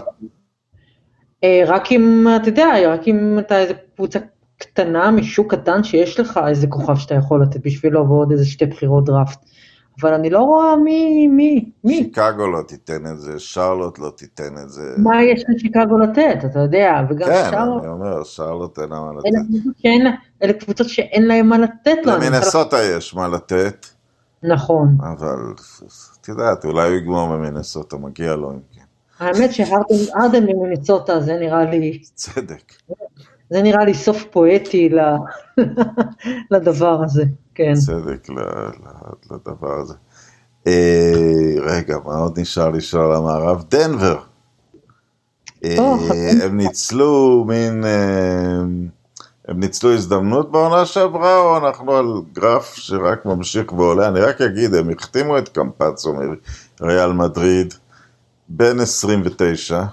אה, 1.43 1.63
רק 1.67 1.91
אם, 1.91 2.27
אתה 2.41 2.49
יודע, 2.49 2.67
רק 2.93 3.07
אם 3.07 3.39
אתה 3.39 3.59
איזה 3.59 3.73
קבוצה 3.95 4.19
קטנה 4.57 5.11
משוק 5.11 5.55
קטן 5.55 5.83
שיש 5.83 6.19
לך 6.19 6.39
איזה 6.47 6.67
כוכב 6.67 6.95
שאתה 6.95 7.15
יכול 7.15 7.41
לתת 7.41 7.65
בשבילו 7.65 8.09
ועוד 8.09 8.31
איזה 8.31 8.45
שתי 8.45 8.65
בחירות 8.65 9.05
דראפט. 9.05 9.39
אבל 10.01 10.13
אני 10.13 10.29
לא 10.29 10.39
רואה 10.39 10.75
מי, 10.77 11.27
מי, 11.27 11.71
מי, 11.83 11.95
שיקגו 11.97 12.47
לא 12.47 12.61
תיתן 12.67 13.05
את 13.11 13.19
זה, 13.19 13.39
שרלוט 13.39 13.99
לא 13.99 14.09
תיתן 14.17 14.57
את 14.63 14.69
זה. 14.69 14.93
מה 14.97 15.23
יש 15.23 15.43
לשיקגו 15.49 15.97
לתת, 15.97 16.37
אתה 16.45 16.59
יודע, 16.59 16.91
וגם 17.09 17.27
כן, 17.29 17.47
שאר, 17.51 17.79
אני 17.79 17.87
אומר, 17.87 18.23
שרלוט 18.23 18.79
אין 18.79 18.89
לה 18.89 18.99
מה 18.99 19.09
אלה 19.11 19.19
לתת. 19.19 19.47
קבוצות 19.47 19.73
שאין 19.81 20.03
לה- 20.03 20.11
אלה 20.43 20.53
קבוצות 20.53 20.89
שאין 20.89 21.27
להם 21.27 21.47
מה 21.49 21.57
לתת 21.57 21.97
לנו. 22.05 22.17
למינסוטה 22.17 22.77
יש 22.83 23.15
מה 23.15 23.27
לתת, 23.27 23.85
נכון. 24.43 24.97
אבל 25.01 25.53
את 26.21 26.27
יודעת, 26.27 26.65
אולי 26.65 26.87
הוא 26.87 26.95
יגמור 26.95 27.27
ממינסוטה, 27.27 27.97
מגיע 27.97 28.35
לו 28.35 28.51
אם 28.51 28.59
כן. 28.75 28.81
האמת 29.19 29.53
שהרדן 29.53 30.45
ממיניצוטה 30.47 31.19
זה 31.21 31.37
נראה 31.39 31.65
לי, 31.65 31.99
צדק. 32.13 32.73
זה 33.49 33.61
נראה 33.61 33.85
לי 33.85 33.93
סוף 33.93 34.23
פואטי 34.31 34.89
לדבר 36.51 37.03
הזה, 37.03 37.23
כן. 37.59 37.73
צדק 37.73 38.27
לדבר 39.31 39.79
הזה. 39.79 39.93
אה, 40.67 41.55
רגע, 41.61 41.97
מה 42.05 42.17
עוד 42.17 42.39
נשאר 42.39 42.69
לשאול 42.69 43.05
על 43.05 43.15
המערב? 43.15 43.63
דנבר. 43.69 44.19
אה. 45.63 45.77
הם 46.43 46.57
ניצלו 46.57 47.45
מין... 47.47 47.85
אה, 47.85 48.61
הם 49.47 49.59
ניצלו 49.59 49.93
הזדמנות 49.93 50.51
בעונה 50.51 50.85
שעברה, 50.85 51.39
או 51.39 51.57
אנחנו 51.57 51.95
על 51.95 52.05
גרף 52.33 52.75
שרק 52.75 53.25
ממשיך 53.25 53.73
ועולה? 53.73 54.07
אני 54.07 54.19
רק 54.19 54.41
אגיד, 54.41 54.73
הם 54.73 54.89
החתימו 54.89 55.37
את 55.37 55.49
קמפצו 55.49 56.13
מריאל 56.81 57.11
מדריד, 57.11 57.73
בן 58.49 58.79
29, 58.79 59.83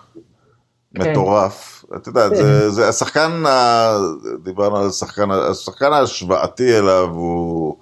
כן. 0.95 1.11
מטורף. 1.11 1.76
את 1.97 2.07
יודעת, 2.07 2.37
זה, 2.37 2.71
זה 2.71 2.89
השחקן, 2.89 3.47
ה- 3.47 3.99
דיברנו 4.43 4.77
על 4.77 4.87
השחקן, 4.87 5.31
השחקן 5.31 5.93
ההשוואתי 5.93 6.79
אליו 6.79 7.09
הוא, 7.13 7.77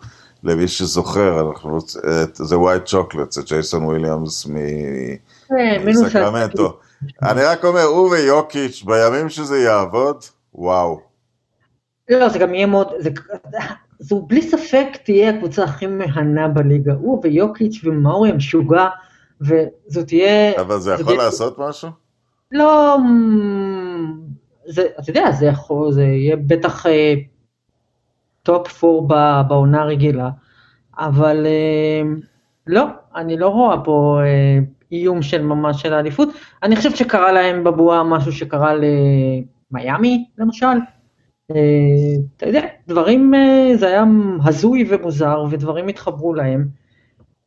למי 0.45 0.69
שזוכר, 0.69 1.41
אנחנו 1.41 1.79
את- 1.79 2.37
זה 2.37 2.59
ווייט 2.59 2.85
צ'וקלט, 2.85 3.33
זה 3.33 3.43
ג'ייסון 3.43 3.85
וויליאמס 3.85 4.47
מסקרמנטו. 5.85 6.79
אני 7.23 7.43
רק 7.43 7.65
אומר, 7.65 7.83
הוא 7.83 8.11
ויוקיץ', 8.11 8.83
בימים 8.87 9.29
שזה 9.29 9.59
יעבוד, 9.59 10.17
וואו. 10.55 11.01
לא, 12.11 12.29
זה 12.29 12.39
גם 12.39 12.55
יהיה 12.55 12.67
מאוד, 12.67 12.87
זה, 12.99 13.11
זו 13.99 14.23
בלי 14.29 14.43
ספק 14.43 14.87
תהיה 15.05 15.31
הקבוצה 15.31 15.65
הכי 15.65 15.87
מהנה 15.87 16.49
בליגה. 16.49 16.93
הוא 16.93 17.21
ויוקיץ' 17.25 17.81
ומאורי 17.85 18.31
המשוגע, 18.31 18.87
וזו 19.41 20.03
תהיה... 20.07 20.61
אבל 20.61 20.79
זה 20.79 20.93
יכול 20.93 21.17
לעשות 21.17 21.59
משהו? 21.59 22.04
לא, 22.53 22.97
זה, 24.67 24.87
אתה 25.01 25.11
יודע, 25.11 25.31
זה 25.31 25.47
יכול, 25.47 25.93
זה 25.93 26.03
יהיה 26.03 26.37
בטח 26.37 26.87
אה, 26.87 27.15
top 28.43 28.69
four 28.69 29.09
ב- 29.09 29.41
בעונה 29.49 29.83
הרגילה, 29.83 30.31
אבל 30.99 31.47
אה, 31.47 32.03
לא, 32.67 32.85
אני 33.17 33.37
לא 33.37 33.49
רואה 33.49 33.85
פה 33.85 34.21
אה, 34.25 34.59
איום 34.93 35.23
של 35.23 35.43
ממש 35.43 35.83
של 35.83 35.93
האליפות. 35.95 36.29
אני 36.63 36.77
חושבת 36.77 36.97
שקרה 36.97 37.33
להם 37.33 37.65
בבועה 37.65 38.05
משהו 38.05 38.33
שקרה 38.33 38.73
למיאמי, 38.75 40.27
למשל. 40.39 40.67
אה, 41.51 41.57
אתה 42.37 42.47
יודע, 42.47 42.67
דברים, 42.89 43.35
אה, 43.35 43.71
זה 43.77 43.87
היה 43.87 44.05
הזוי 44.45 44.87
ומוזר, 44.89 45.45
ודברים 45.51 45.89
התחברו 45.89 46.35
להם. 46.35 46.69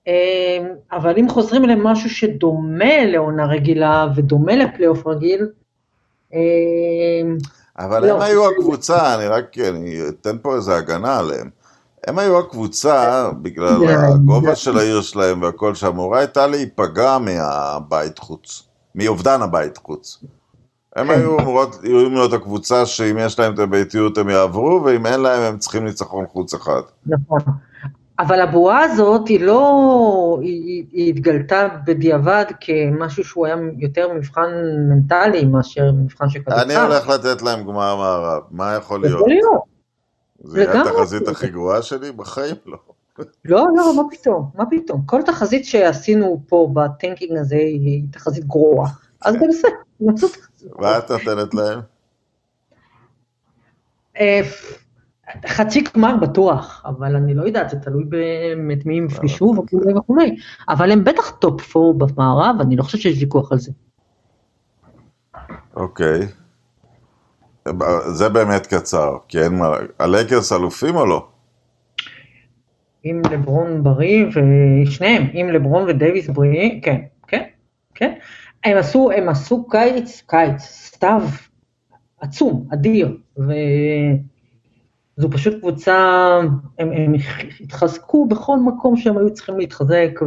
אה, 0.07 0.57
אבל 0.91 1.13
אם 1.17 1.29
חוזרים 1.29 1.63
למשהו 1.63 2.09
שדומה 2.09 3.05
לעונה 3.05 3.45
רגילה 3.45 4.07
ודומה 4.15 4.55
לפלייאוף 4.55 5.07
רגיל, 5.07 5.47
אה, 6.33 6.39
אבל 7.79 8.05
לא. 8.07 8.13
הם 8.15 8.21
היו 8.21 8.49
הקבוצה, 8.49 9.15
אני 9.15 9.27
רק, 9.27 9.57
אני 9.57 9.99
אתן 10.09 10.37
פה 10.41 10.55
איזה 10.55 10.75
הגנה 10.75 11.19
עליהם. 11.19 11.49
הם 12.07 12.19
היו 12.19 12.39
הקבוצה, 12.39 13.29
בגלל 13.41 13.79
זה- 13.79 13.97
הגובה 14.07 14.55
של 14.55 14.77
העיר 14.77 15.01
שלהם 15.01 15.41
והכל, 15.41 15.75
שהמורה 15.75 16.19
הייתה 16.19 16.47
להיפגע 16.47 17.17
מהבית 17.17 18.19
חוץ, 18.19 18.63
מאובדן 18.95 19.41
הבית 19.41 19.77
חוץ. 19.77 20.23
הם 20.95 21.07
כן. 21.07 21.13
היו 21.13 21.39
אמורות, 21.39 21.79
היו 21.83 22.09
להיות 22.09 22.33
הקבוצה 22.33 22.85
שאם 22.85 23.17
יש 23.19 23.39
להם 23.39 23.53
את 23.53 23.59
הביתיות 23.59 24.17
הם 24.17 24.29
יעברו, 24.29 24.81
ואם 24.85 25.05
אין 25.05 25.19
להם 25.19 25.41
הם 25.41 25.57
צריכים 25.57 25.85
ניצחון 25.85 26.25
חוץ 26.27 26.53
אחד. 26.53 26.81
נכון. 27.05 27.39
אבל 28.19 28.41
הבועה 28.41 28.83
הזאת 28.83 29.27
היא 29.27 29.39
לא, 29.39 30.39
היא, 30.41 30.85
היא 30.91 31.09
התגלתה 31.09 31.67
בדיעבד 31.85 32.45
כמשהו 32.59 33.23
שהוא 33.23 33.45
היה 33.45 33.55
יותר 33.77 34.13
מבחן 34.13 34.49
מנטלי 34.89 35.45
מאשר 35.45 35.91
מבחן 35.91 36.29
כדורסל. 36.29 36.61
אני 36.61 36.75
הולך 36.75 37.07
לתת 37.07 37.41
להם 37.41 37.63
גמר 37.63 37.95
מערב, 37.95 38.43
מה 38.51 38.75
יכול 38.75 39.01
להיות? 39.01 39.19
יכול 39.19 39.29
להיות. 39.29 39.61
זה 40.39 40.63
לגמרי. 40.63 40.89
התחזית 40.89 41.27
הכי 41.27 41.47
גרועה 41.47 41.81
שלי? 41.81 42.11
בחיים 42.11 42.55
לא. 42.65 42.77
לא, 43.45 43.65
לא, 43.75 43.95
מה 43.95 44.03
פתאום, 44.11 44.49
מה 44.55 44.63
פתאום. 44.69 45.01
כל 45.05 45.21
תחזית 45.21 45.65
שעשינו 45.65 46.41
פה 46.47 46.69
בטנקינג 46.73 47.37
הזה 47.37 47.55
היא 47.55 48.03
תחזית 48.11 48.45
גרועה. 48.45 48.89
אז 49.21 49.35
גם 49.35 49.51
זה, 49.51 49.67
מצאו 49.99 50.29
תחזית. 50.29 50.71
מה 50.79 50.97
את 50.97 51.11
נותנת 51.11 51.53
להם? 51.53 51.79
חצי 55.47 55.83
גמר 55.95 56.15
בטוח, 56.21 56.83
אבל 56.85 57.15
אני 57.15 57.33
לא 57.33 57.43
יודעת, 57.43 57.69
זה 57.69 57.79
תלוי 57.79 58.03
באמת 58.03 58.85
מי 58.85 58.97
הם 58.97 59.05
יפגשו 59.05 59.53
וכולי 59.57 59.93
וכולי. 59.93 60.35
אבל 60.69 60.91
הם 60.91 61.03
בטח 61.03 61.29
top 61.29 61.61
four 61.61 61.93
במערב, 61.93 62.55
אני 62.61 62.75
לא 62.75 62.83
חושבת 62.83 63.01
שיש 63.01 63.21
ויכוח 63.21 63.51
על 63.51 63.57
זה. 63.57 63.71
אוקיי. 65.75 66.19
זה 68.07 68.29
באמת 68.29 68.67
קצר, 68.67 69.17
כי 69.27 69.39
אין 69.39 69.55
מה... 69.55 69.75
הלייקרס 69.99 70.51
אלופים 70.51 70.95
או 70.95 71.05
לא? 71.05 71.27
עם 73.03 73.21
לברון 73.31 73.83
בריא 73.83 74.25
ושניהם, 74.27 75.27
עם 75.33 75.49
לברון 75.49 75.83
ודייוויס 75.87 76.29
בריא, 76.29 76.81
כן, 76.81 77.01
כן, 77.27 77.43
כן. 77.95 78.13
הם 78.63 78.77
עשו, 78.77 79.11
הם 79.11 79.29
עשו 79.29 79.67
קיץ, 79.67 80.23
קיץ, 80.27 80.61
סתיו 80.61 81.21
עצום, 82.19 82.67
אדיר, 82.73 83.17
וזו 85.17 85.29
פשוט 85.31 85.59
קבוצה, 85.59 85.95
הם, 86.79 86.91
הם 86.91 87.13
התחזקו 87.59 88.25
בכל 88.25 88.59
מקום 88.59 88.97
שהם 88.97 89.17
היו 89.17 89.33
צריכים 89.33 89.59
להתחזק, 89.59 90.19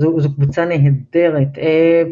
וזו 0.00 0.34
קבוצה 0.34 0.64
נהדרת. 0.64 1.58
אה, 1.58 2.02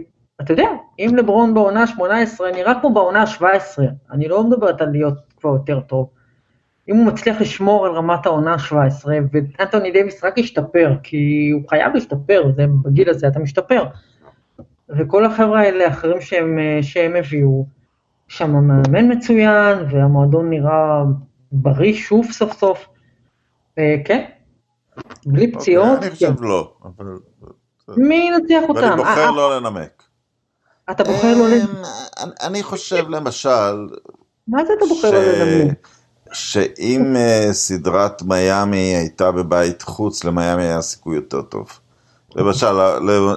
אתה 0.41 0.53
יודע, 0.53 0.69
אם 0.99 1.17
לברון 1.17 1.55
בעונה 1.55 1.87
18 1.87 2.53
נראה 2.53 2.81
כמו 2.81 2.95
בעונה 2.95 3.27
17, 3.27 3.87
אני 4.11 4.29
לא 4.29 4.45
מדברת 4.45 4.81
על 4.81 4.91
להיות 4.91 5.15
כבר 5.37 5.51
יותר 5.51 5.81
טוב. 5.81 6.09
אם 6.89 6.97
הוא 6.97 7.07
מצליח 7.07 7.41
לשמור 7.41 7.87
על 7.87 7.93
רמת 7.93 8.27
העונה 8.27 8.55
ה-17, 8.55 9.09
ואנטוני 9.33 9.93
דייוויס 9.93 10.25
רק 10.25 10.39
ישתפר, 10.39 10.95
כי 11.03 11.51
הוא 11.55 11.63
חייב 11.69 11.95
להשתפר, 11.95 12.53
זה 12.57 12.67
בגיל 12.83 13.11
הזה 13.11 13.29
אתה 13.29 13.39
משתפר. 13.39 13.85
וכל 14.89 15.25
החבר'ה 15.25 15.61
האלה 15.61 15.85
האחרים 15.85 16.21
שהם, 16.21 16.59
שהם 16.83 17.17
הביאו, 17.17 17.67
שם 18.29 18.57
המאמן 18.57 19.13
מצוין, 19.13 19.79
והמועדון 19.91 20.51
נראה 20.51 21.03
בריא 21.53 21.95
שוב 21.95 22.33
סוף 22.33 22.59
סוף. 22.59 22.87
כן, 23.77 24.25
בלי 25.27 25.53
פציעות. 25.53 26.03
אני 26.03 26.11
חושב 26.11 26.43
לא. 26.43 26.73
אבל... 26.85 27.07
מי 27.97 28.31
ינצח 28.35 28.69
אותם? 28.69 28.81
ואני 28.81 28.97
בוחר 28.97 29.31
לא 29.31 29.57
לנמק. 29.57 30.03
אתה 30.91 31.05
בוחר 31.05 31.35
לא 31.35 31.49
לנמק? 31.49 31.87
אני 32.43 32.63
חושב 32.63 33.09
למשל... 33.09 33.87
מה 34.49 34.65
זה 34.65 34.73
אתה 34.79 34.85
בוחר 34.89 35.11
לא 35.11 35.21
לנמק? 35.21 35.89
שאם 36.33 37.17
סדרת 37.53 38.23
מיאמי 38.23 38.77
הייתה 38.97 39.33
בבית 39.33 39.83
חוץ, 39.83 40.25
למיאמי 40.25 40.63
היה 40.63 40.83
סיכוי 40.83 41.17
יותר 41.17 41.43
טוב. 41.43 41.81
למשל, 42.37 42.73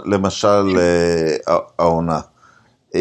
למשל 0.06 0.78
העונה. 1.80 2.20
אה, 2.94 2.96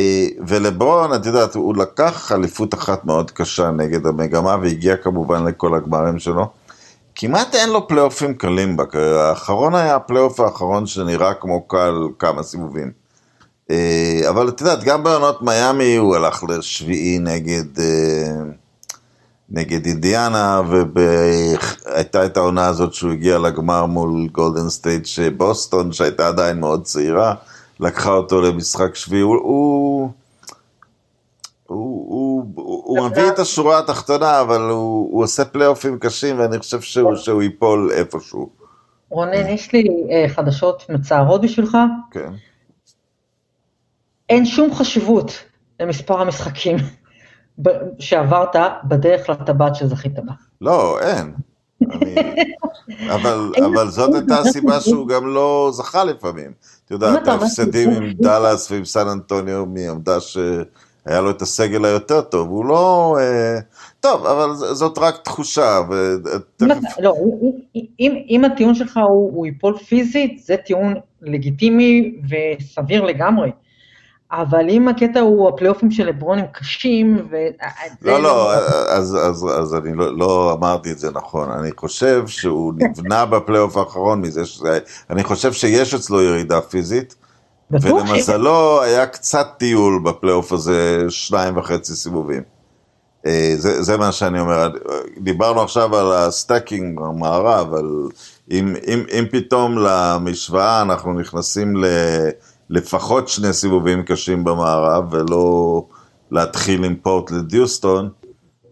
ולברון, 0.48 1.14
את 1.14 1.26
יודעת, 1.26 1.54
הוא 1.54 1.76
לקח 1.76 2.32
אליפות 2.32 2.74
אחת 2.74 3.04
מאוד 3.04 3.30
קשה 3.30 3.70
נגד 3.70 4.06
המגמה, 4.06 4.56
והגיע 4.62 4.96
כמובן 4.96 5.44
לכל 5.44 5.74
הגמרים 5.74 6.18
שלו. 6.18 6.46
כמעט 7.14 7.54
אין 7.54 7.70
לו 7.70 7.88
פלייאופים 7.88 8.34
קלים 8.34 8.76
בקריירה. 8.76 9.28
האחרון 9.28 9.74
היה 9.74 9.96
הפלייאוף 9.96 10.40
האחרון 10.40 10.86
שנראה 10.86 11.34
כמו 11.34 11.68
קל 11.68 11.94
כמה 12.18 12.42
סיבובים. 12.42 12.90
אה, 13.68 13.72
אבל 14.28 14.48
את 14.48 14.60
יודעת, 14.60 14.84
גם 14.84 15.04
בעונות 15.04 15.42
מיאמי 15.42 15.96
הוא 15.96 16.16
הלך 16.16 16.44
לשביעי 16.48 17.18
נגד... 17.18 17.78
אה, 17.78 17.82
נגד 19.54 19.86
אינדיאנה, 19.86 20.60
והייתה 20.94 22.24
את 22.24 22.36
העונה 22.36 22.66
הזאת 22.66 22.94
שהוא 22.94 23.12
הגיע 23.12 23.38
לגמר 23.38 23.86
מול 23.86 24.28
גולדן 24.32 24.68
סטייט 24.68 25.06
שבוסטון, 25.06 25.92
שהייתה 25.92 26.28
עדיין 26.28 26.60
מאוד 26.60 26.84
צעירה, 26.84 27.34
לקחה 27.80 28.10
אותו 28.10 28.40
למשחק 28.40 28.94
שביעי, 28.94 29.22
הוא... 29.22 29.36
הוא... 29.36 30.10
הוא, 31.66 32.46
הוא, 32.54 32.82
הוא 32.84 33.08
מביא 33.08 33.28
את 33.28 33.38
השורה 33.38 33.78
התחתונה, 33.78 34.40
אבל 34.40 34.60
הוא, 34.60 35.12
הוא 35.12 35.24
עושה 35.24 35.44
פלייאופים 35.44 35.98
קשים, 35.98 36.38
ואני 36.38 36.58
חושב 36.58 36.80
שהוא, 36.80 37.16
שהוא 37.16 37.42
ייפול 37.42 37.90
איפשהו. 37.92 38.50
רונן, 39.08 39.48
יש 39.48 39.72
לי 39.72 39.84
אה, 40.10 40.28
חדשות 40.28 40.86
מצערות 40.88 41.40
בשבילך. 41.40 41.76
כן. 42.10 42.32
אין 44.28 44.46
שום 44.46 44.74
חשיבות 44.74 45.32
למספר 45.80 46.20
המשחקים 46.20 46.76
שעברת 47.98 48.56
בדרך 48.84 49.30
לטבעת 49.30 49.74
שזכית 49.74 50.14
בה. 50.14 50.32
לא, 50.60 51.00
אין. 51.00 51.34
אני... 51.92 52.14
אבל, 53.14 53.52
אבל 53.66 53.90
זאת 53.90 54.14
הייתה 54.14 54.38
הסיבה 54.38 54.80
שהוא 54.80 55.08
גם 55.08 55.26
לא 55.26 55.70
זכה 55.72 56.04
לפעמים. 56.04 56.52
יודעת, 56.92 57.28
ההפסדים 57.28 57.90
עם 57.90 58.12
דאלאס 58.12 58.70
ועם 58.70 58.84
סן 58.84 59.08
אנטוניו, 59.08 59.66
מי 59.66 59.88
עמדה 59.88 60.20
שהיה 60.20 61.20
לו 61.20 61.30
את 61.30 61.42
הסגל 61.42 61.84
היותר 61.84 62.20
טוב, 62.20 62.48
הוא 62.48 62.64
לא... 62.64 63.16
אה, 63.20 63.58
טוב, 64.00 64.26
אבל 64.26 64.54
זאת 64.54 64.98
רק 64.98 65.16
תחושה. 65.24 65.80
ותכף... 65.90 66.98
לא, 66.98 67.14
אם, 68.00 68.22
אם 68.28 68.44
הטיעון 68.44 68.74
שלך 68.74 68.96
הוא, 68.96 69.32
הוא 69.34 69.46
ייפול 69.46 69.78
פיזית, 69.78 70.42
זה 70.44 70.56
טיעון 70.56 70.94
לגיטימי 71.22 72.14
וסביר 72.28 73.02
לגמרי. 73.04 73.50
אבל 74.32 74.70
אם 74.70 74.88
הקטע 74.88 75.20
הוא 75.20 75.48
הפלייאופים 75.48 75.90
של 75.90 76.06
לברון 76.06 76.38
הם 76.38 76.46
קשים, 76.52 77.26
ו... 77.30 77.36
לא, 78.02 78.22
לא, 78.22 78.54
אז, 78.88 79.16
אז, 79.22 79.46
אז 79.58 79.74
אני 79.74 79.94
לא, 79.94 80.18
לא 80.18 80.52
אמרתי 80.58 80.92
את 80.92 80.98
זה 80.98 81.10
נכון. 81.10 81.50
אני 81.50 81.70
חושב 81.76 82.26
שהוא 82.26 82.72
נבנה 82.78 83.26
בפלייאוף 83.26 83.76
האחרון 83.76 84.20
מזה 84.20 84.44
שזה... 84.44 84.78
אני 85.10 85.24
חושב 85.24 85.52
שיש 85.52 85.94
אצלו 85.94 86.22
ירידה 86.22 86.60
פיזית. 86.60 87.14
ולמזלו 87.70 88.82
היה 88.82 89.06
קצת 89.06 89.46
טיול 89.58 90.00
בפלייאוף 90.04 90.52
הזה, 90.52 91.04
שניים 91.08 91.56
וחצי 91.56 91.94
סיבובים. 91.94 92.42
אה, 93.26 93.54
זה, 93.56 93.82
זה 93.82 93.96
מה 93.96 94.12
שאני 94.12 94.40
אומר. 94.40 94.68
דיברנו 95.18 95.60
עכשיו 95.60 95.96
על 95.96 96.12
ה 96.12 96.22
stacking 96.22 97.00
במערב, 97.00 97.74
אבל 97.74 98.08
אם, 98.50 98.74
אם, 98.86 99.04
אם 99.18 99.24
פתאום 99.30 99.78
למשוואה 99.78 100.82
אנחנו 100.82 101.12
נכנסים 101.12 101.76
ל... 101.76 101.84
לפחות 102.72 103.28
שני 103.28 103.52
סיבובים 103.52 104.02
קשים 104.02 104.44
במערב, 104.44 105.14
ולא 105.14 105.86
להתחיל 106.30 106.84
עם 106.84 106.96
פורטלד 106.96 107.48
דיוסטון, 107.48 108.10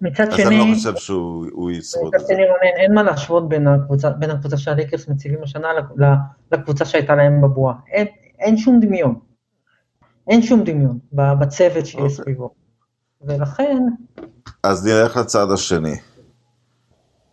מצד 0.00 0.28
אז 0.28 0.34
שני, 0.34 0.46
אני 0.46 0.58
לא 0.58 0.74
חושב 0.74 0.96
שהוא 0.96 1.70
ישרוד 1.70 2.14
את 2.14 2.20
מצד 2.20 2.26
זה. 2.26 2.34
שני 2.34 2.42
רונן, 2.42 2.76
אין 2.76 2.94
מה 2.94 3.02
להשוות 3.02 3.48
בין 3.48 3.68
הקבוצה, 3.68 4.10
בין 4.10 4.30
הקבוצה 4.30 4.56
שהליקרס 4.56 5.08
מציבים 5.08 5.38
השנה 5.42 5.68
לקבוצה 6.52 6.84
שהייתה 6.84 7.14
להם 7.14 7.40
בבועה. 7.40 7.74
אין, 7.92 8.06
אין 8.38 8.56
שום 8.56 8.80
דמיון. 8.80 9.14
אין 10.28 10.42
שום 10.42 10.64
דמיון 10.64 10.98
בצוות 11.12 11.86
שיש 11.86 11.94
אוקיי. 11.94 12.10
סביבו. 12.10 12.50
ולכן, 13.22 13.78
אז 14.62 14.86
נלך 14.86 15.16
לצד 15.16 15.46
השני. 15.52 15.96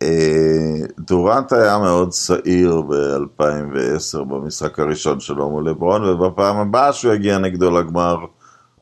אה, 0.02 0.78
דורנט 1.00 1.54
היה 1.54 1.78
מאוד 1.78 2.10
צעיר 2.10 2.82
ב-2010 2.82 4.24
במשחק 4.24 4.80
הראשון 4.80 5.20
שלו 5.20 5.50
מול 5.50 5.70
לברון, 5.70 6.04
ובפעם 6.04 6.58
הבאה 6.58 6.94
שהוא 6.94 7.14
יגיע 7.14 7.38
נגדו 7.38 7.72
לגמר, 7.72 8.18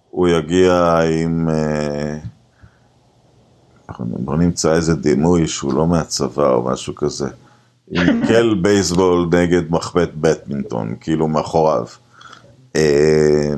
הוא 0.09 0.27
יגיע 0.27 0.99
עם... 1.23 1.49
אה, 1.49 2.17
בוא 3.99 4.35
נמצא 4.35 4.73
איזה 4.73 4.95
דימוי 4.95 5.47
שהוא 5.47 5.73
לא 5.73 5.87
מהצבא 5.87 6.49
או 6.53 6.63
משהו 6.63 6.95
כזה. 6.95 7.29
עם 7.91 8.21
קל 8.27 8.55
בייסבול 8.61 9.29
נגד 9.31 9.71
מחבט 9.71 10.09
בטמינטון, 10.15 10.95
כאילו 10.99 11.27
מאחוריו. 11.27 11.85
אה, 12.75 13.53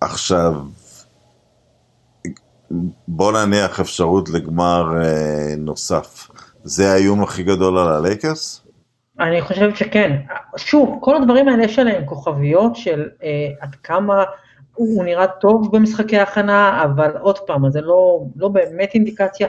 עכשיו, 0.00 0.54
בוא 3.08 3.32
נניח 3.32 3.80
אפשרות 3.80 4.28
לגמר 4.28 5.02
אה, 5.02 5.54
נוסף. 5.58 6.28
זה 6.62 6.92
האיום 6.92 7.22
הכי 7.22 7.42
גדול 7.42 7.78
על 7.78 7.88
הלייקרס? 7.88 8.64
אני 9.20 9.42
חושבת 9.42 9.76
שכן. 9.76 10.20
שוב, 10.56 10.98
כל 11.00 11.16
הדברים 11.16 11.48
האלה 11.48 11.64
יש 11.64 11.78
עליהם 11.78 12.06
כוכביות 12.06 12.76
של 12.76 13.08
אה, 13.22 13.48
עד 13.60 13.74
כמה 13.74 14.24
הוא 14.74 15.04
נראה 15.04 15.26
טוב 15.26 15.76
במשחקי 15.76 16.18
ההכנה, 16.18 16.82
אבל 16.84 17.16
עוד 17.16 17.38
פעם, 17.38 17.70
זה 17.70 17.80
לא, 17.80 18.20
לא 18.36 18.48
באמת 18.48 18.90
אינדיקציה 18.94 19.48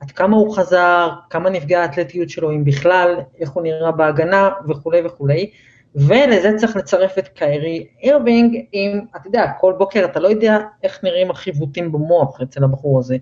עד 0.00 0.10
כמה 0.10 0.36
הוא 0.36 0.56
חזר, 0.56 1.08
כמה 1.30 1.50
נפגעה 1.50 1.82
האתלטיות 1.82 2.30
שלו, 2.30 2.50
אם 2.50 2.64
בכלל, 2.64 3.16
איך 3.40 3.50
הוא 3.50 3.62
נראה 3.62 3.92
בהגנה 3.92 4.50
וכולי 4.68 5.06
וכולי. 5.06 5.50
ולזה 5.94 6.52
צריך 6.56 6.76
לצרף 6.76 7.18
את 7.18 7.28
קיירי 7.28 7.86
אירווינג, 8.02 8.56
אם, 8.74 9.00
אתה 9.16 9.28
יודע, 9.28 9.52
כל 9.60 9.74
בוקר 9.78 10.04
אתה 10.04 10.20
לא 10.20 10.28
יודע 10.28 10.58
איך 10.82 11.04
נראים 11.04 11.30
החיווטים 11.30 11.92
במוח 11.92 12.40
אצל 12.42 12.64
הבחור 12.64 12.98
הזה, 12.98 13.16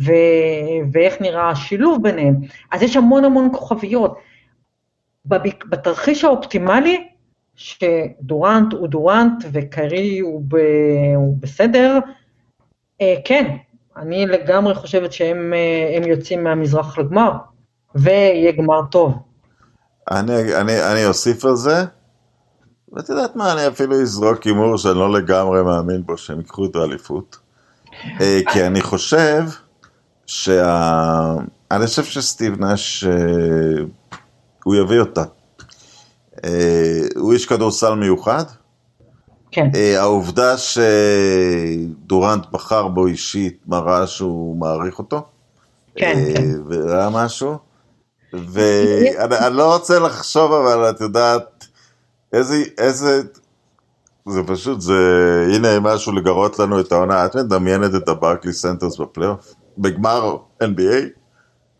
ו, 0.00 0.12
ואיך 0.92 1.20
נראה 1.20 1.50
השילוב 1.50 2.02
ביניהם. 2.02 2.34
אז 2.72 2.82
יש 2.82 2.96
המון 2.96 3.24
המון 3.24 3.48
כוכביות. 3.52 4.18
בב- 5.26 5.68
בתרחיש 5.68 6.24
האופטימלי, 6.24 7.08
שדורנט 7.54 8.72
הוא 8.72 8.88
דורנט 8.88 9.44
וקיירי 9.52 10.18
הוא, 10.18 10.42
ב, 10.48 10.56
הוא 11.16 11.36
בסדר, 11.40 11.98
אה, 13.00 13.14
כן, 13.24 13.56
אני 13.96 14.26
לגמרי 14.26 14.74
חושבת 14.74 15.12
שהם 15.12 15.54
אה, 15.54 16.08
יוצאים 16.08 16.44
מהמזרח 16.44 16.98
לגמר, 16.98 17.32
ויהיה 17.94 18.52
גמר 18.52 18.80
טוב. 18.90 19.27
אני, 20.10 20.54
אני, 20.54 20.92
אני 20.92 21.06
אוסיף 21.06 21.44
על 21.44 21.56
זה, 21.56 21.84
ואת 22.92 23.08
יודעת 23.08 23.36
מה, 23.36 23.52
אני 23.52 23.66
אפילו 23.66 24.02
אזרוק 24.02 24.42
הימור 24.42 24.76
שאני 24.76 24.98
לא 24.98 25.12
לגמרי 25.12 25.62
מאמין 25.62 26.02
בו 26.06 26.16
שהם 26.16 26.38
ייקחו 26.38 26.66
את 26.66 26.76
האליפות. 26.76 27.36
אה, 28.20 28.40
כי 28.52 28.66
אני 28.66 28.80
חושב 28.82 29.42
שה... 30.26 31.34
אני 31.70 31.86
חושב 31.86 32.04
שסטיב 32.04 32.64
נש, 32.64 33.04
אה, 33.04 33.10
הוא 34.64 34.74
יביא 34.74 35.00
אותה. 35.00 35.24
אה, 36.44 37.00
הוא 37.16 37.32
איש 37.32 37.46
כדורסל 37.46 37.94
מיוחד. 37.94 38.44
כן. 39.50 39.70
העובדה 39.96 40.54
שדורנט 40.58 42.46
בחר 42.50 42.88
בו 42.88 43.06
אישית 43.06 43.58
מראה 43.66 44.06
שהוא 44.06 44.56
מעריך 44.56 44.98
אותו. 44.98 45.26
כן, 45.96 46.14
כן. 46.34 46.44
והיה 46.66 47.08
משהו. 47.12 47.67
ואני 48.32 49.46
אני 49.46 49.56
לא 49.56 49.74
רוצה 49.74 49.98
לחשוב, 49.98 50.52
אבל 50.52 50.90
את 50.90 51.00
יודעת, 51.00 51.66
איזה, 52.32 52.56
איזה, 52.78 53.22
זה 54.28 54.40
פשוט, 54.46 54.80
זה, 54.80 54.94
הנה 55.54 55.80
משהו 55.80 56.12
לגרות 56.12 56.58
לנו 56.58 56.80
את 56.80 56.92
העונה. 56.92 57.26
את 57.26 57.36
מדמיינת 57.36 57.94
את 57.94 58.08
ה 58.08 58.13
Barclays 58.13 58.52
Center 58.52 58.98
בפלייאוף? 58.98 59.54
בגמר 59.78 60.36
NBA? 60.62 61.06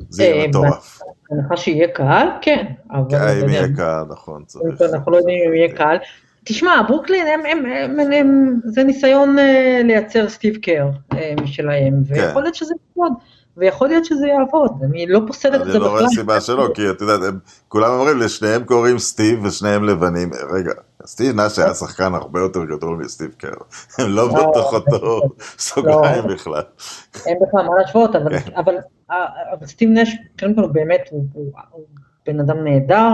זה 0.09 0.25
יהיה 0.25 0.43
אה, 0.43 0.49
מטורף. 0.49 1.01
בהנחה 1.31 1.57
שיהיה 1.57 1.89
קהל, 1.89 2.29
כן. 2.43 2.67
אה, 2.93 2.99
אם 2.99 3.05
יודע, 3.11 3.53
יהיה 3.53 3.77
קהל, 3.77 4.05
נכון, 4.11 4.45
צריך. 4.47 4.83
אנחנו 4.95 5.13
לא 5.13 5.17
יודעים 5.17 5.49
אם 5.49 5.55
יהיה 5.55 5.77
קהל. 5.77 5.99
תשמע, 6.45 6.83
ברוקלין, 6.89 7.27
הם, 7.27 7.41
הם, 7.47 7.67
הם, 7.67 8.01
הם, 8.01 8.13
הם, 8.13 8.61
זה 8.65 8.85
ניסיון 8.85 9.39
אה, 9.39 9.81
לייצר 9.85 10.29
סטיב 10.29 10.57
קר 10.57 10.89
אה, 11.13 11.35
משלהם, 11.43 11.95
כן. 12.09 12.15
ויכול 12.15 12.43
להיות 12.43 12.55
שזה 12.55 12.75
יעבוד, 12.97 13.13
ויכול 13.59 13.89
להיות 13.89 14.05
שזה 14.05 14.27
יעבוד, 14.27 14.71
אני 14.85 15.07
לא 15.07 15.21
פוסלת 15.27 15.55
את 15.55 15.61
אני 15.61 15.73
זה 15.73 15.79
לא 15.79 15.87
רואה 15.89 15.97
בכלל. 16.03 16.09
סיבה 16.15 16.41
שלא, 16.41 16.69
כי 16.75 16.91
את 16.91 17.01
יודעת, 17.01 17.35
כולם 17.69 17.91
אומרים, 17.91 18.19
לשניהם 18.19 18.65
קוראים 18.65 18.99
סטיב 18.99 19.45
ושניהם 19.45 19.85
לבנים. 19.85 20.31
רגע, 20.53 20.73
סטיב 21.07 21.37
נאש 21.37 21.59
היה 21.59 21.75
שחקן 21.75 22.15
הרבה 22.15 22.41
יותר 22.41 22.65
גדול 22.65 22.97
מסטיב 22.97 23.31
קר. 23.39 23.49
הם 23.99 24.11
לא 24.11 24.29
לא, 24.29 24.51
בתוך 24.51 24.75
אותו 24.75 25.21
סוגריים 25.59 26.25
בכלל. 26.27 26.63
אין 27.27 27.37
בכלל 27.49 27.67
מה 27.67 27.73
להשוות, 27.81 28.17
אבל, 28.17 28.39
כן. 28.39 28.51
אה, 29.11 29.27
סטיב 29.67 29.91
נש, 29.93 30.17
קודם 30.41 30.55
כל 30.55 30.67
באמת 30.73 31.01
הוא, 31.11 31.25
בן 32.27 32.41
אדם 32.41 32.65
נהדר, 32.65 33.09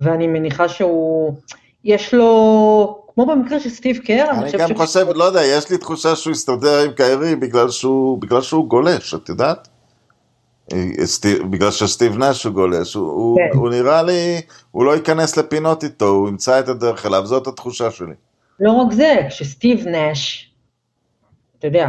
ואני 0.00 0.26
מניחה 0.26 0.68
שהוא, 0.68 1.34
יש 1.84 2.14
לו, 2.14 3.02
כמו 3.14 3.26
במקרה 3.26 3.60
של 3.60 3.70
סטיב 3.70 3.98
קר, 3.98 4.26
אני 4.30 4.44
חושבת 4.46 4.60
גם 4.60 4.68
ש- 4.68 4.72
חושב, 4.76 5.06
לא 5.14 5.24
יודע, 5.24 5.44
יש 5.44 5.70
לי 5.70 5.78
תחושה 5.78 6.16
שהוא 6.16 6.32
יסתדר 6.32 6.78
עם 6.84 6.92
קיירי 6.92 7.36
בגלל 7.36 7.70
שהוא, 7.70 8.20
בגלל 8.20 8.40
שהוא 8.40 8.68
גולש, 8.68 9.14
את 9.14 9.28
יודעת? 9.28 9.68
סטיב- 11.04 11.50
בגלל 11.50 11.70
שסטיב 11.70 12.18
נאש 12.18 12.44
הוא 12.44 12.52
גולש, 12.52 12.94
הוא, 12.94 13.06
הוא, 13.06 13.38
כן. 13.52 13.58
הוא 13.58 13.70
נראה 13.70 14.02
לי, 14.02 14.40
הוא 14.70 14.84
לא 14.84 14.94
ייכנס 14.94 15.36
לפינות 15.36 15.84
איתו, 15.84 16.06
הוא 16.08 16.28
ימצא 16.28 16.60
את 16.60 16.68
הדרך 16.68 17.06
אליו, 17.06 17.26
זאת 17.26 17.46
התחושה 17.46 17.90
שלי. 17.90 18.14
לא 18.60 18.72
רק 18.72 18.92
זה, 18.92 19.16
כשסטיב 19.28 19.88
נש, 19.88 20.50
אתה 21.58 21.66
יודע, 21.66 21.88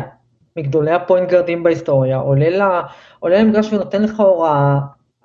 מגדולי 0.57 0.91
הפוינט 0.91 1.29
גרדים 1.29 1.63
בהיסטוריה, 1.63 2.17
עולה, 2.17 2.49
לה, 2.49 2.81
עולה 3.19 3.39
למגרש 3.43 3.73
ונותן 3.73 4.03
לך 4.03 4.19
הוראה, 4.19 4.77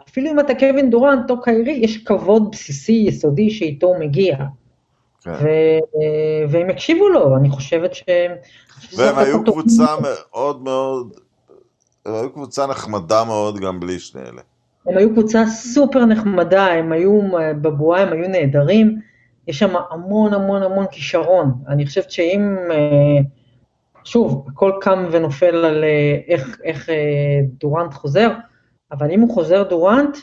אפילו 0.08 0.30
אם 0.30 0.40
אתה 0.40 0.54
קווין 0.54 0.90
דורנט 0.90 1.30
או 1.30 1.42
קיירי, 1.42 1.72
יש 1.72 2.04
כבוד 2.04 2.50
בסיסי, 2.52 3.04
יסודי, 3.08 3.50
שאיתו 3.50 3.86
הוא 3.86 3.98
מגיע. 3.98 4.36
כן. 5.22 5.30
ו- 5.30 6.48
והם 6.48 6.70
הקשיבו 6.70 7.08
לו, 7.08 7.36
אני 7.36 7.50
חושבת 7.50 7.94
ש... 7.94 8.02
והם 8.96 9.18
היו 9.18 9.44
קבוצה 9.44 9.86
מאוד 10.02 10.62
מאוד, 10.62 11.14
הם 12.06 12.14
היו 12.14 12.32
קבוצה 12.32 12.66
נחמדה 12.66 13.24
מאוד 13.24 13.60
גם 13.60 13.80
בלי 13.80 13.98
שני 13.98 14.22
אלה. 14.22 14.42
הם 14.86 14.96
היו 14.96 15.10
קבוצה 15.10 15.46
סופר 15.46 16.04
נחמדה, 16.04 16.66
הם 16.66 16.92
היו 16.92 17.20
בבועה, 17.62 18.02
הם 18.02 18.12
היו 18.12 18.28
נהדרים, 18.28 19.00
יש 19.48 19.58
שם 19.58 19.74
המון 19.90 20.34
המון 20.34 20.62
המון 20.62 20.86
כישרון. 20.90 21.52
אני 21.68 21.86
חושבת 21.86 22.10
שאם, 22.10 22.56
אה, 22.70 23.22
שוב, 24.04 24.46
הכל 24.48 24.72
קם 24.80 25.06
ונופל 25.10 25.54
על 25.54 25.84
אה, 25.84 26.18
איך, 26.28 26.60
איך 26.64 26.90
אה, 26.90 26.94
דורנט 27.60 27.94
חוזר, 27.94 28.30
אבל 28.92 29.10
אם 29.10 29.20
הוא 29.20 29.34
חוזר 29.34 29.62
דורנט, 29.62 30.16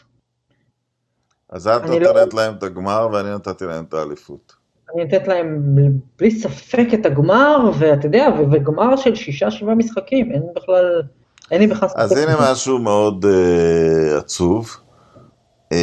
אז 1.49 1.67
את 1.67 1.89
לא- 1.89 1.99
נותנת 1.99 2.33
להם 2.33 2.53
את 2.53 2.63
הגמר 2.63 3.09
ואני 3.13 3.35
נתתי 3.35 3.65
להם 3.65 3.83
את 3.83 3.93
האליפות. 3.93 4.53
אני 4.93 5.03
נותנת 5.03 5.27
להם 5.27 5.75
בלי 6.19 6.31
ספק 6.31 6.87
את 6.93 7.05
הגמר, 7.05 7.71
ואתה 7.79 8.07
יודע, 8.07 8.29
וגמר 8.51 8.95
של 8.95 9.15
שישה 9.15 9.51
שבעה 9.51 9.75
משחקים, 9.75 10.31
אין 10.31 10.43
בכלל, 10.55 11.01
אין 11.53 11.61
לי 11.61 11.67
בכלל 11.67 11.89
ספק. 11.89 11.99
אז 11.99 12.11
הנה. 12.11 12.51
משהו 12.51 12.79
מאוד 12.79 13.25
uh, 13.25 14.17
עצוב. 14.17 14.77
Uh, 15.73 15.75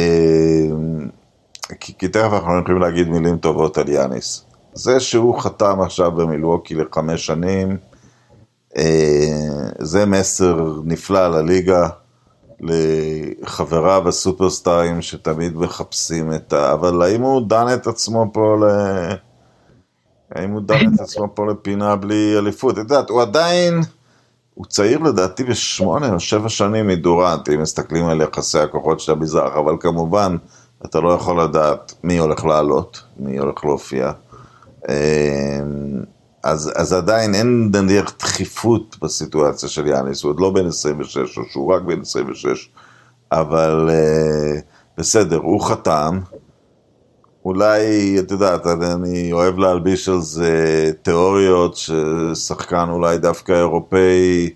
כי, 1.79 1.93
כי 1.97 2.07
תכף 2.07 2.33
אנחנו 2.33 2.59
יכולים 2.59 2.81
להגיד 2.81 3.09
מילים 3.09 3.37
טובות 3.37 3.77
על 3.77 3.89
יאניס. 3.89 4.45
זה 4.73 4.99
שהוא 4.99 5.39
חתם 5.39 5.81
עכשיו 5.81 6.11
במילווקי 6.11 6.75
לחמש 6.75 7.25
שנים, 7.25 7.77
uh, 8.73 8.79
זה 9.79 10.05
מסר 10.05 10.81
נפלא 10.83 11.27
לליגה, 11.27 11.87
לחבריו 12.59 14.07
הסופרסטארים 14.07 15.01
שתמיד 15.01 15.57
מחפשים 15.57 16.33
את 16.33 16.53
ה... 16.53 16.73
אבל 16.73 17.01
האם 17.01 17.21
הוא 17.21 17.49
דן 17.49 17.65
את 17.73 17.87
עצמו 17.87 18.25
פה 18.33 18.55
ל... 18.61 18.65
האם 20.35 20.51
הוא 20.51 20.61
דן 20.61 20.93
את 20.95 20.99
עצמו 20.99 21.27
פה 21.35 21.45
לפינה 21.45 21.95
בלי 21.95 22.37
אליפות? 22.37 22.73
את 22.73 22.77
יודעת, 22.77 23.09
הוא 23.09 23.21
עדיין... 23.21 23.81
הוא 24.53 24.65
צעיר 24.65 24.99
לדעתי 24.99 25.43
בשמונה 25.43 26.13
או 26.13 26.19
שבע 26.19 26.49
שנים 26.49 26.87
מדורנט, 26.87 27.49
אם 27.49 27.61
מסתכלים 27.61 28.05
על 28.05 28.21
יחסי 28.21 28.59
הכוחות 28.59 28.99
של 28.99 29.11
המזרח, 29.11 29.53
אבל 29.57 29.75
כמובן, 29.79 30.37
אתה 30.85 30.99
לא 30.99 31.09
יכול 31.13 31.41
לדעת 31.43 31.93
מי 32.03 32.17
הולך 32.17 32.45
לעלות, 32.45 33.03
מי 33.19 33.37
הולך 33.37 33.65
להופיע. 33.65 34.11
אמ, 34.89 34.93
אז, 36.43 36.71
אז 36.75 36.93
עדיין 36.93 37.35
אין 37.35 37.71
נניח 37.73 38.13
דחיפות 38.19 38.97
בסיטואציה 39.01 39.69
של 39.69 39.87
יאניס, 39.87 40.23
הוא 40.23 40.29
עוד 40.29 40.39
לא 40.39 40.49
בן 40.49 40.67
26, 40.67 41.37
או 41.37 41.43
שהוא 41.51 41.73
רק 41.73 41.81
בן 41.81 42.01
26, 42.01 42.69
אבל 43.31 43.89
אה, 43.89 44.59
בסדר, 44.97 45.37
הוא 45.37 45.61
חתם. 45.61 46.19
אולי, 47.45 48.15
את 48.19 48.31
יודעת, 48.31 48.67
אני- 48.67 49.31
אוהב 49.33 49.57
להלביש 49.57 50.09
על 50.09 50.19
זה 50.21 50.55
תיאוריות 51.01 51.75
ששחקן 51.77 52.89
אולי 52.89 53.17
דווקא 53.17 53.51
אירופאי 53.51 54.49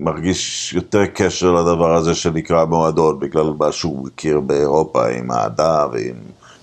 מרגיש 0.00 0.72
יותר 0.74 1.06
קשר 1.06 1.52
לדבר 1.52 1.94
הזה 1.96 2.14
שנקרא 2.14 2.64
מועדון, 2.64 3.18
בגלל 3.20 3.52
מה 3.58 3.72
שהוא 3.72 4.06
מכיר 4.06 4.40
באירופה 4.40 5.08
עם 5.08 5.32
אהדה 5.32 5.86
ועם 5.92 6.14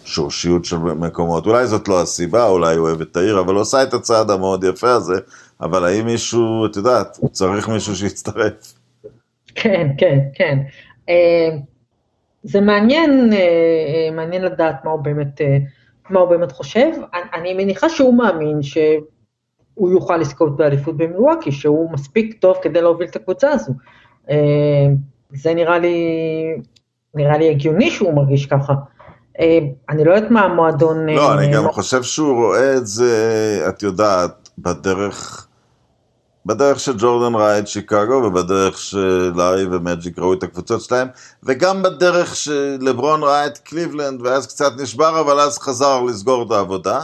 שורשיות 0.05 0.65
של 0.65 0.77
מקומות. 0.77 1.45
אולי 1.45 1.67
זאת 1.67 1.87
לא 1.87 2.01
הסיבה, 2.01 2.47
אולי 2.47 2.75
הוא 2.75 2.87
אוהב 2.87 3.01
את 3.01 3.17
העיר, 3.17 3.39
אבל 3.39 3.53
הוא 3.53 3.61
עושה 3.61 3.83
את 3.83 3.93
הצעד 3.93 4.31
המאוד 4.31 4.63
יפה 4.63 4.91
הזה, 4.91 5.15
אבל 5.61 5.85
האם 5.85 6.05
מישהו, 6.05 6.65
את 6.65 6.75
יודעת, 6.75 7.17
הוא 7.21 7.29
צריך 7.29 7.69
מישהו 7.69 7.95
שיצטרף. 7.95 8.73
כן, 9.55 9.87
כן, 9.97 10.19
כן. 10.35 10.57
זה 12.45 12.61
מעניין, 12.61 13.33
אה, 13.33 13.37
אה, 13.37 14.15
מעניין 14.15 14.41
לדעת 14.41 14.85
מה 14.85 14.91
הוא 14.91 14.99
באמת, 14.99 15.41
אה, 15.41 15.57
מה 16.09 16.19
הוא 16.19 16.29
באמת 16.29 16.51
חושב. 16.51 16.91
אני, 17.13 17.23
אני 17.33 17.53
מניחה 17.53 17.89
שהוא 17.89 18.17
מאמין 18.17 18.61
שהוא 18.61 19.91
יוכל 19.91 20.17
לזכות 20.17 20.57
באליפות 20.57 20.97
במילואקי, 20.97 21.51
שהוא 21.51 21.91
מספיק 21.91 22.37
טוב 22.39 22.57
כדי 22.61 22.81
להוביל 22.81 23.07
את 23.07 23.15
הקבוצה 23.15 23.51
הזו. 23.51 23.73
זה 25.33 25.53
נראה 25.53 25.79
לי, 25.79 25.97
נראה 27.15 27.37
לי 27.37 27.49
הגיוני 27.49 27.91
שהוא 27.91 28.13
מרגיש 28.13 28.45
ככה. 28.45 28.73
אני 29.89 30.03
לא 30.05 30.13
יודעת 30.13 30.31
מה 30.31 30.41
המועדון... 30.41 31.09
לא, 31.09 31.33
אני 31.33 31.53
גם 31.53 31.71
חושב 31.71 32.03
שהוא 32.03 32.35
רואה 32.35 32.77
את 32.77 32.87
זה, 32.87 33.65
את 33.69 33.83
יודעת, 33.83 34.49
בדרך, 34.57 35.44
בדרך 36.45 36.79
שג'ורדן 36.79 37.35
ראה 37.35 37.59
את 37.59 37.67
שיקגו, 37.67 38.13
ובדרך 38.13 38.77
שלארי 38.77 39.65
ומג'יק 39.65 40.19
ראו 40.19 40.33
את 40.33 40.43
הקבוצות 40.43 40.81
שלהם, 40.81 41.07
וגם 41.43 41.83
בדרך 41.83 42.35
שלברון 42.35 43.23
ראה 43.23 43.45
את 43.45 43.57
קליבלנד, 43.57 44.21
ואז 44.21 44.47
קצת 44.47 44.71
נשבר, 44.77 45.19
אבל 45.19 45.39
אז 45.39 45.59
חזר 45.59 46.01
לסגור 46.01 46.45
את 46.45 46.51
העבודה. 46.51 47.01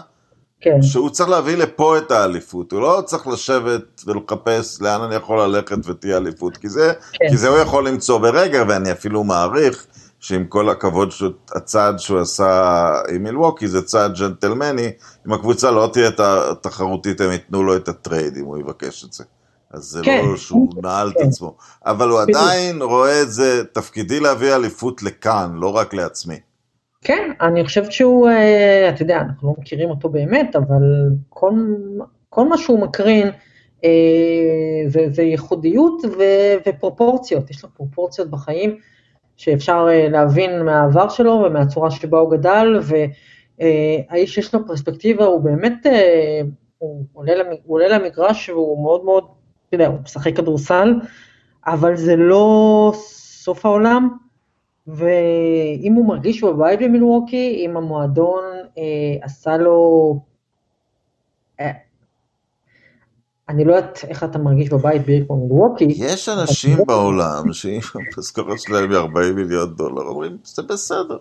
כן, 0.61 0.81
שהוא 0.81 1.09
צריך 1.09 1.29
להביא 1.29 1.57
לפה 1.57 1.97
את 1.97 2.11
האליפות, 2.11 2.71
הוא 2.71 2.81
לא 2.81 3.01
צריך 3.05 3.27
לשבת 3.27 4.01
ולחפש 4.07 4.81
לאן 4.81 5.01
אני 5.01 5.15
יכול 5.15 5.41
ללכת 5.41 5.77
ותהיה 5.85 6.17
אליפות, 6.17 6.57
כי 6.57 6.69
זה, 6.69 6.93
כן. 7.13 7.29
כי 7.29 7.37
זה 7.37 7.47
הוא 7.47 7.57
יכול 7.57 7.87
למצוא 7.87 8.17
ברגע, 8.17 8.63
ואני 8.67 8.91
אפילו 8.91 9.23
מעריך 9.23 9.85
שעם 10.22 10.45
כל 10.45 10.69
הכבוד, 10.69 11.11
שהוא- 11.11 11.32
הצעד 11.55 11.99
שהוא 11.99 12.19
עשה 12.19 12.91
עם 13.15 13.24
מילווקי 13.24 13.67
זה 13.67 13.82
צעד 13.82 14.13
ג'נטלמני, 14.19 14.91
אם 15.28 15.34
הקבוצה 15.34 15.72
לא 15.72 15.89
תהיה 15.93 16.09
תחרותית, 16.61 17.22
הם 17.22 17.32
ייתנו 17.32 17.63
לו 17.63 17.76
את 17.76 17.88
ה 17.88 17.96
trade 17.96 18.38
אם 18.38 18.45
הוא 18.45 18.57
יבקש 18.57 19.05
את 19.05 19.13
זה. 19.13 19.24
אז 19.72 19.84
זה 19.84 20.01
כן. 20.03 20.26
לא 20.26 20.38
שהוא 20.38 20.69
נעל 20.84 21.09
את 21.09 21.17
כן. 21.17 21.24
עצמו, 21.28 21.55
אבל 21.86 22.09
הוא 22.09 22.22
בדיוק. 22.24 22.38
עדיין 22.38 22.82
רואה 22.82 23.22
את 23.22 23.32
זה, 23.32 23.63
תפקידי 23.74 24.19
להביא 24.19 24.55
אליפות 24.55 25.03
לכאן, 25.03 25.51
לא 25.55 25.76
רק 25.76 25.93
לעצמי. 25.93 26.39
כן, 27.03 27.32
אני 27.41 27.65
חושבת 27.65 27.91
שהוא, 27.91 28.30
אה, 28.30 28.89
אתה 28.89 29.01
יודע, 29.01 29.17
אנחנו 29.17 29.47
לא 29.47 29.53
מכירים 29.59 29.89
אותו 29.89 30.09
באמת, 30.09 30.55
אבל 30.55 30.84
כל, 31.30 31.53
כל 32.30 32.47
מה 32.49 32.57
שהוא 32.57 32.80
מקרין 32.82 33.28
אה, 33.84 33.89
זה, 34.88 34.99
זה 35.09 35.22
ייחודיות 35.22 36.01
ו, 36.05 36.24
ופרופורציות, 36.67 37.49
יש 37.49 37.63
לו 37.63 37.69
פרופורציות 37.78 38.30
בחיים 38.30 38.78
שאפשר 39.41 39.87
אה, 39.89 40.09
להבין 40.09 40.65
מהעבר 40.65 41.09
שלו 41.09 41.43
ומהצורה 41.45 41.91
שבה 41.91 42.19
הוא 42.19 42.31
גדל, 42.31 42.79
והאיש 42.81 44.37
יש 44.37 44.53
לו 44.53 44.67
פרספקטיבה, 44.67 45.25
הוא 45.25 45.41
באמת, 45.41 45.85
אה, 45.85 46.41
הוא 46.77 47.05
עולה, 47.13 47.33
הוא 47.63 47.75
עולה 47.75 47.87
למגרש 47.87 48.49
והוא 48.49 48.83
מאוד 48.83 49.05
מאוד, 49.05 49.23
אתה 49.67 49.75
יודע, 49.75 49.87
הוא 49.87 49.97
משחק 50.03 50.35
כדורסל, 50.35 50.93
אבל 51.67 51.95
זה 51.95 52.15
לא 52.15 52.91
סוף 52.95 53.65
העולם. 53.65 54.09
ואם 54.87 55.93
הוא 55.95 56.05
מרגיש 56.05 56.37
שהוא 56.37 56.51
בבית 56.51 56.79
במילווקי, 56.79 57.65
אם 57.65 57.77
המועדון 57.77 58.43
אה, 58.77 58.83
עשה 59.21 59.57
לו... 59.57 60.19
אני 63.52 63.66
לא 63.66 63.74
יודעת 63.74 63.99
איך 64.08 64.24
אתה 64.24 64.39
מרגיש 64.39 64.70
בבית 64.70 65.06
בעיר 65.06 65.26
כמו 65.28 65.47
מילווקי. 65.47 65.86
יש 65.97 66.30
אנשים 66.30 66.78
בעולם 66.88 67.54
שאם 67.54 67.80
המשכורת 68.18 68.60
שלהם 68.60 68.91
היא 68.91 68.97
40 68.97 69.36
מיליון 69.36 69.74
דולר, 69.76 70.02
אומרים, 70.02 70.38
זה 70.43 70.64
בסדר. 70.64 71.18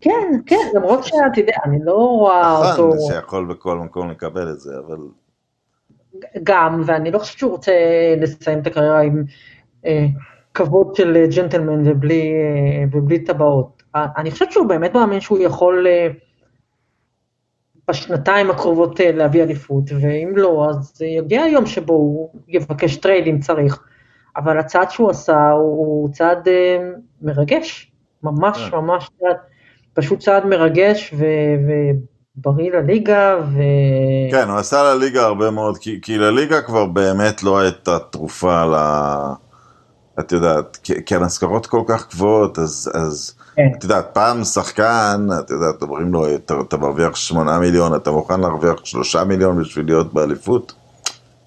כן, 0.00 0.40
כן, 0.46 0.66
למרות 0.74 1.04
שאתה 1.04 1.40
יודע, 1.40 1.56
אני 1.64 1.78
לא 1.84 1.94
רואה 1.94 2.70
אותו 2.70 2.88
נכון, 2.88 2.98
שיכול 3.08 3.44
בכל 3.44 3.78
מקום 3.78 4.10
לקבל 4.10 4.50
את 4.50 4.60
זה, 4.60 4.74
אבל 4.86 4.98
גם, 6.42 6.82
ואני 6.86 7.10
לא 7.10 7.18
חושבת 7.18 7.38
שהוא 7.38 7.50
רוצה 7.50 7.72
לסיים 8.20 8.58
את 8.58 8.66
הקריירה 8.66 9.00
עם 9.00 9.24
אה, 9.86 10.06
כבוד 10.54 10.94
של 10.94 11.26
ג'נטלמן 11.36 11.82
ובלי, 11.90 12.32
אה, 12.32 12.84
ובלי 12.92 13.18
טבעות. 13.18 13.82
אה, 13.96 14.06
אני 14.16 14.30
חושבת 14.30 14.52
שהוא 14.52 14.66
באמת 14.66 14.94
מאמין 14.94 15.20
שהוא 15.20 15.38
יכול 15.38 15.86
אה, 15.86 16.08
בשנתיים 17.88 18.50
הקרובות 18.50 19.00
אה, 19.00 19.12
להביא 19.12 19.42
אליפות, 19.42 19.84
ואם 20.00 20.32
לא, 20.36 20.66
אז 20.70 21.02
יגיע 21.02 21.42
היום 21.42 21.66
שבו 21.66 21.92
הוא 21.92 22.30
יבקש 22.48 22.96
trade 22.96 23.26
אם 23.26 23.40
צריך. 23.40 23.78
אבל 24.36 24.58
הצעד 24.58 24.90
שהוא 24.90 25.10
עשה 25.10 25.50
הוא, 25.50 26.08
צעד 26.12 26.48
אה, 26.48 26.78
מרגש, 27.22 27.92
ממש 28.22 28.68
כן. 28.70 28.76
ממש 28.76 29.10
צעד, 29.20 29.36
פשוט 29.94 30.18
צעד 30.18 30.46
מרגש 30.46 31.14
ו, 31.18 31.24
ובריא 32.36 32.72
לליגה, 32.72 33.36
ו... 33.54 33.58
כן, 34.30 34.48
הוא 34.48 34.58
עשה 34.58 34.94
לליגה 34.94 35.22
הרבה 35.22 35.50
מאוד, 35.50 35.78
כי, 35.78 36.00
כי 36.02 36.18
לליגה 36.18 36.62
כבר 36.62 36.86
באמת 36.86 37.42
לא 37.42 37.58
הייתה 37.58 37.98
תרופה 37.98 38.64
ל... 38.64 38.74
את 40.20 40.32
יודעת, 40.32 40.76
כי, 40.82 41.04
כי 41.04 41.14
המשכורות 41.14 41.66
כל 41.66 41.82
כך 41.86 42.10
גבוהות, 42.10 42.58
אז, 42.58 42.90
אז. 42.94 43.34
את 43.54 43.84
יודעת, 43.84 44.06
פעם 44.12 44.44
שחקן, 44.44 45.26
את 45.40 45.50
יודעת, 45.50 45.82
אומרים 45.82 46.12
לו, 46.12 46.34
אתה, 46.34 46.54
אתה 46.68 46.76
מרוויח 46.76 47.16
שמונה 47.16 47.58
מיליון, 47.58 47.94
אתה 47.94 48.10
מוכן 48.10 48.40
להרוויח 48.40 48.84
שלושה 48.84 49.24
מיליון 49.24 49.62
בשביל 49.62 49.86
להיות 49.86 50.14
באליפות? 50.14 50.72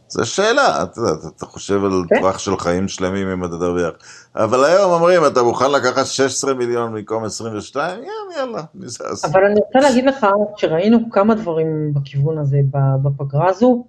זו 0.09 0.25
שאלה, 0.25 0.83
את 0.83 0.97
יודעת, 0.97 1.17
אתה 1.37 1.45
חושב 1.45 1.85
על 1.85 2.03
כן. 2.09 2.19
טווח 2.19 2.39
של 2.39 2.57
חיים 2.57 2.87
שלמים 2.87 3.27
אם 3.27 3.45
אתה 3.45 3.57
תרוויח. 3.57 3.91
אבל 4.35 4.63
היום 4.65 4.91
אומרים, 4.91 5.25
אתה 5.25 5.43
מוכן 5.43 5.71
לקחת 5.71 6.05
16 6.05 6.53
מיליון 6.53 6.93
במקום 6.93 7.23
22? 7.23 8.03
יאללה, 8.03 8.09
יאללה, 8.37 8.63
נזז. 8.75 9.25
אבל 9.25 9.45
אני 9.45 9.59
רוצה 9.65 9.79
להגיד 9.79 10.05
לך 10.05 10.27
שראינו 10.57 10.97
כמה 11.11 11.35
דברים 11.35 11.93
בכיוון 11.93 12.37
הזה 12.37 12.57
בפגרה 13.03 13.49
הזו. 13.49 13.85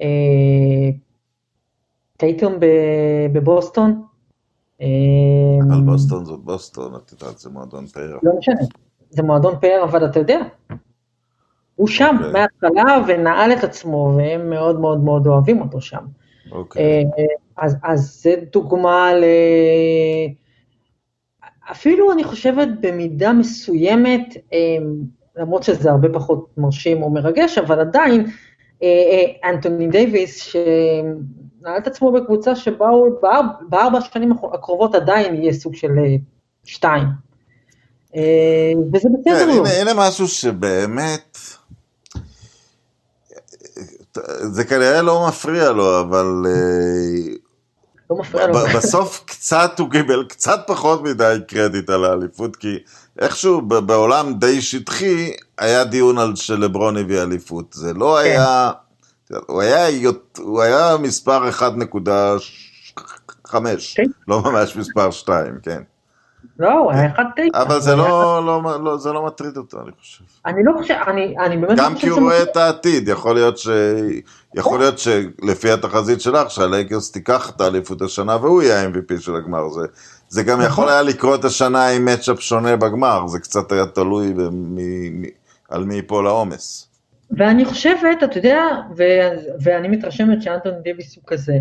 אה, 0.00 0.06
טייטום 2.16 2.54
בבוסטון. 3.32 4.02
אה, 4.80 4.86
אבל 5.68 5.80
בוסטון 5.80 6.24
זאת 6.24 6.40
בוסטון, 6.40 6.94
את 6.94 7.12
יודעת, 7.12 7.38
זה 7.38 7.50
מועדון 7.50 7.86
פאר. 7.86 8.18
לא 8.22 8.32
משנה, 8.38 8.60
זה 9.10 9.22
מועדון 9.22 9.54
פאר, 9.60 9.84
אבל 9.84 10.06
אתה 10.06 10.18
יודע, 10.18 10.38
הוא 11.74 11.88
שם 11.88 12.16
אוקיי. 12.18 12.32
מההתחלה 12.32 13.04
ונעל 13.06 13.52
את 13.52 13.64
עצמו, 13.64 14.14
והם 14.16 14.50
מאוד 14.50 14.80
מאוד 14.80 15.04
מאוד 15.04 15.26
אוהבים 15.26 15.60
אותו 15.60 15.80
שם. 15.80 16.04
אוקיי. 16.52 16.82
אה, 16.82 17.24
אז, 17.56 17.76
אז 17.82 18.20
זה 18.22 18.34
דוגמה 18.52 19.14
ל... 19.14 19.24
אפילו 21.70 22.12
אני 22.12 22.24
חושבת 22.24 22.68
במידה 22.80 23.32
מסוימת, 23.32 24.36
אה, 24.52 24.58
למרות 25.36 25.62
שזה 25.62 25.90
הרבה 25.90 26.08
פחות 26.12 26.46
מרשים 26.56 27.02
או 27.02 27.10
מרגש, 27.10 27.58
אבל 27.58 27.80
עדיין, 27.80 28.26
אה, 28.82 29.50
אנטוני 29.50 29.88
דייוויס, 29.88 30.56
שנעל 31.60 31.78
את 31.78 31.86
עצמו 31.86 32.12
בקבוצה 32.12 32.56
שבאו, 32.56 33.06
בארבע 33.68 33.98
השנים 33.98 34.32
הקרובות 34.32 34.94
עדיין 34.94 35.34
יהיה 35.34 35.52
סוג 35.52 35.74
של 35.74 35.88
שתיים. 36.64 37.04
וזה 38.92 39.08
בסדר 39.20 39.52
כן, 39.52 39.56
לו. 39.56 39.66
הנה, 39.66 39.94
משהו 39.94 40.28
שבאמת, 40.28 41.38
זה 44.52 44.64
כנראה 44.64 45.02
לא 45.02 45.26
מפריע 45.28 45.72
לו, 45.72 46.00
אבל 46.00 46.42
אה, 46.46 47.34
לא 48.10 48.16
מפריע 48.16 48.46
לו. 48.46 48.54
בסוף 48.76 49.22
קצת 49.26 49.78
הוא 49.78 49.90
קיבל 49.90 50.24
קצת 50.28 50.60
פחות 50.66 51.02
מדי 51.02 51.36
קרדיט 51.48 51.90
על 51.90 52.04
האליפות, 52.04 52.56
כי 52.56 52.78
איכשהו 53.18 53.62
בעולם 53.62 54.34
די 54.34 54.60
שטחי 54.62 55.32
היה 55.58 55.84
דיון 55.84 56.18
על 56.18 56.36
שלברון 56.36 56.96
הביא 56.96 57.22
אליפות. 57.22 57.72
זה 57.72 57.94
לא 57.94 58.18
כן. 58.22 58.30
היה, 58.30 58.72
הוא 59.46 59.62
היה, 59.62 59.88
יות- 59.90 60.38
הוא 60.42 60.62
היה 60.62 60.96
מספר 61.00 61.48
1.5, 61.50 61.56
כן. 63.96 64.02
לא 64.28 64.42
ממש 64.42 64.76
מספר 64.76 65.10
2, 65.10 65.54
כן. 65.62 65.82
לא, 66.58 66.72
הוא 66.72 66.92
היה 66.92 67.12
אחד 67.14 67.24
תשע. 67.36 67.62
אבל 67.62 67.80
זה 67.80 67.96
לא, 67.96 68.42
לא, 68.46 68.84
לא, 68.84 68.96
זה 68.98 69.12
לא 69.12 69.26
מטריד 69.26 69.56
אותו, 69.56 69.80
אני 69.80 69.90
חושב. 70.00 70.24
אני 70.46 70.64
לא 70.64 70.72
חושב, 70.78 70.94
אני, 71.06 71.34
אני 71.38 71.56
באמת 71.56 71.78
גם 71.78 71.92
לא 71.92 71.98
כי 71.98 72.10
חושב 72.10 72.12
הוא 72.12 72.20
רואה 72.20 72.42
את 72.42 72.56
העתיד, 72.56 73.08
יכול 73.08 73.34
להיות 73.34 73.58
ש... 73.58 73.68
יכול 74.54 74.78
להיות 74.78 74.98
שלפי 74.98 75.70
התחזית 75.70 76.20
שלך, 76.20 76.50
שהלייקרס 76.50 77.12
תיקח 77.12 77.50
את 77.50 77.60
האליפות 77.60 78.02
השנה 78.02 78.36
והוא 78.36 78.62
יהיה 78.62 78.82
ה-MVP 78.82 79.20
של 79.20 79.36
הגמר. 79.36 79.70
זה, 79.70 79.80
זה 80.28 80.42
גם 80.42 80.58
יכול 80.60 80.68
נכון. 80.68 80.88
היה 80.88 81.02
לקרות 81.02 81.44
השנה 81.44 81.88
עם 81.88 82.04
מצ'אפ 82.04 82.40
שונה 82.40 82.76
בגמר, 82.76 83.26
זה 83.26 83.38
קצת 83.38 83.72
היה 83.72 83.86
תלוי 83.86 84.32
במי, 84.32 85.10
מי, 85.10 85.30
על 85.68 85.84
מי 85.84 85.94
ייפול 85.94 86.26
העומס. 86.26 86.87
ואני 87.30 87.64
חושבת, 87.64 88.22
אתה 88.24 88.38
יודע, 88.38 88.62
ו- 88.96 89.54
ואני 89.60 89.88
מתרשמת 89.88 90.42
שאנטון 90.42 90.72
דיוויס 90.82 91.16
הוא 91.16 91.24
כזה, 91.26 91.58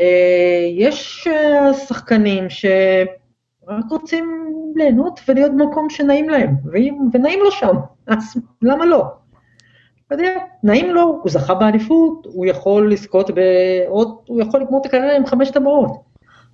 אה, 0.00 0.68
יש 0.76 1.28
אה, 1.30 1.74
שחקנים 1.74 2.50
שרק 2.50 3.84
רוצים 3.90 4.44
ליהנות 4.76 5.20
ולהיות 5.28 5.52
במקום 5.56 5.90
שנעים 5.90 6.28
להם, 6.28 6.54
ונעים 7.12 7.40
לו 7.40 7.50
שם, 7.50 7.76
אז 8.06 8.36
למה 8.62 8.86
לא? 8.86 9.04
אתה 10.06 10.14
יודע, 10.14 10.38
נעים 10.62 10.94
לו, 10.94 11.02
הוא 11.02 11.30
זכה 11.30 11.54
באליפות, 11.54 12.26
הוא 12.32 12.46
יכול 12.46 12.92
לזכות 12.92 13.30
בעוד, 13.30 14.16
הוא 14.26 14.42
יכול 14.42 14.60
לגמור 14.60 14.80
את 14.80 14.86
הקריירה 14.86 15.16
עם 15.16 15.26
חמש 15.26 15.50
טבעות. 15.50 15.90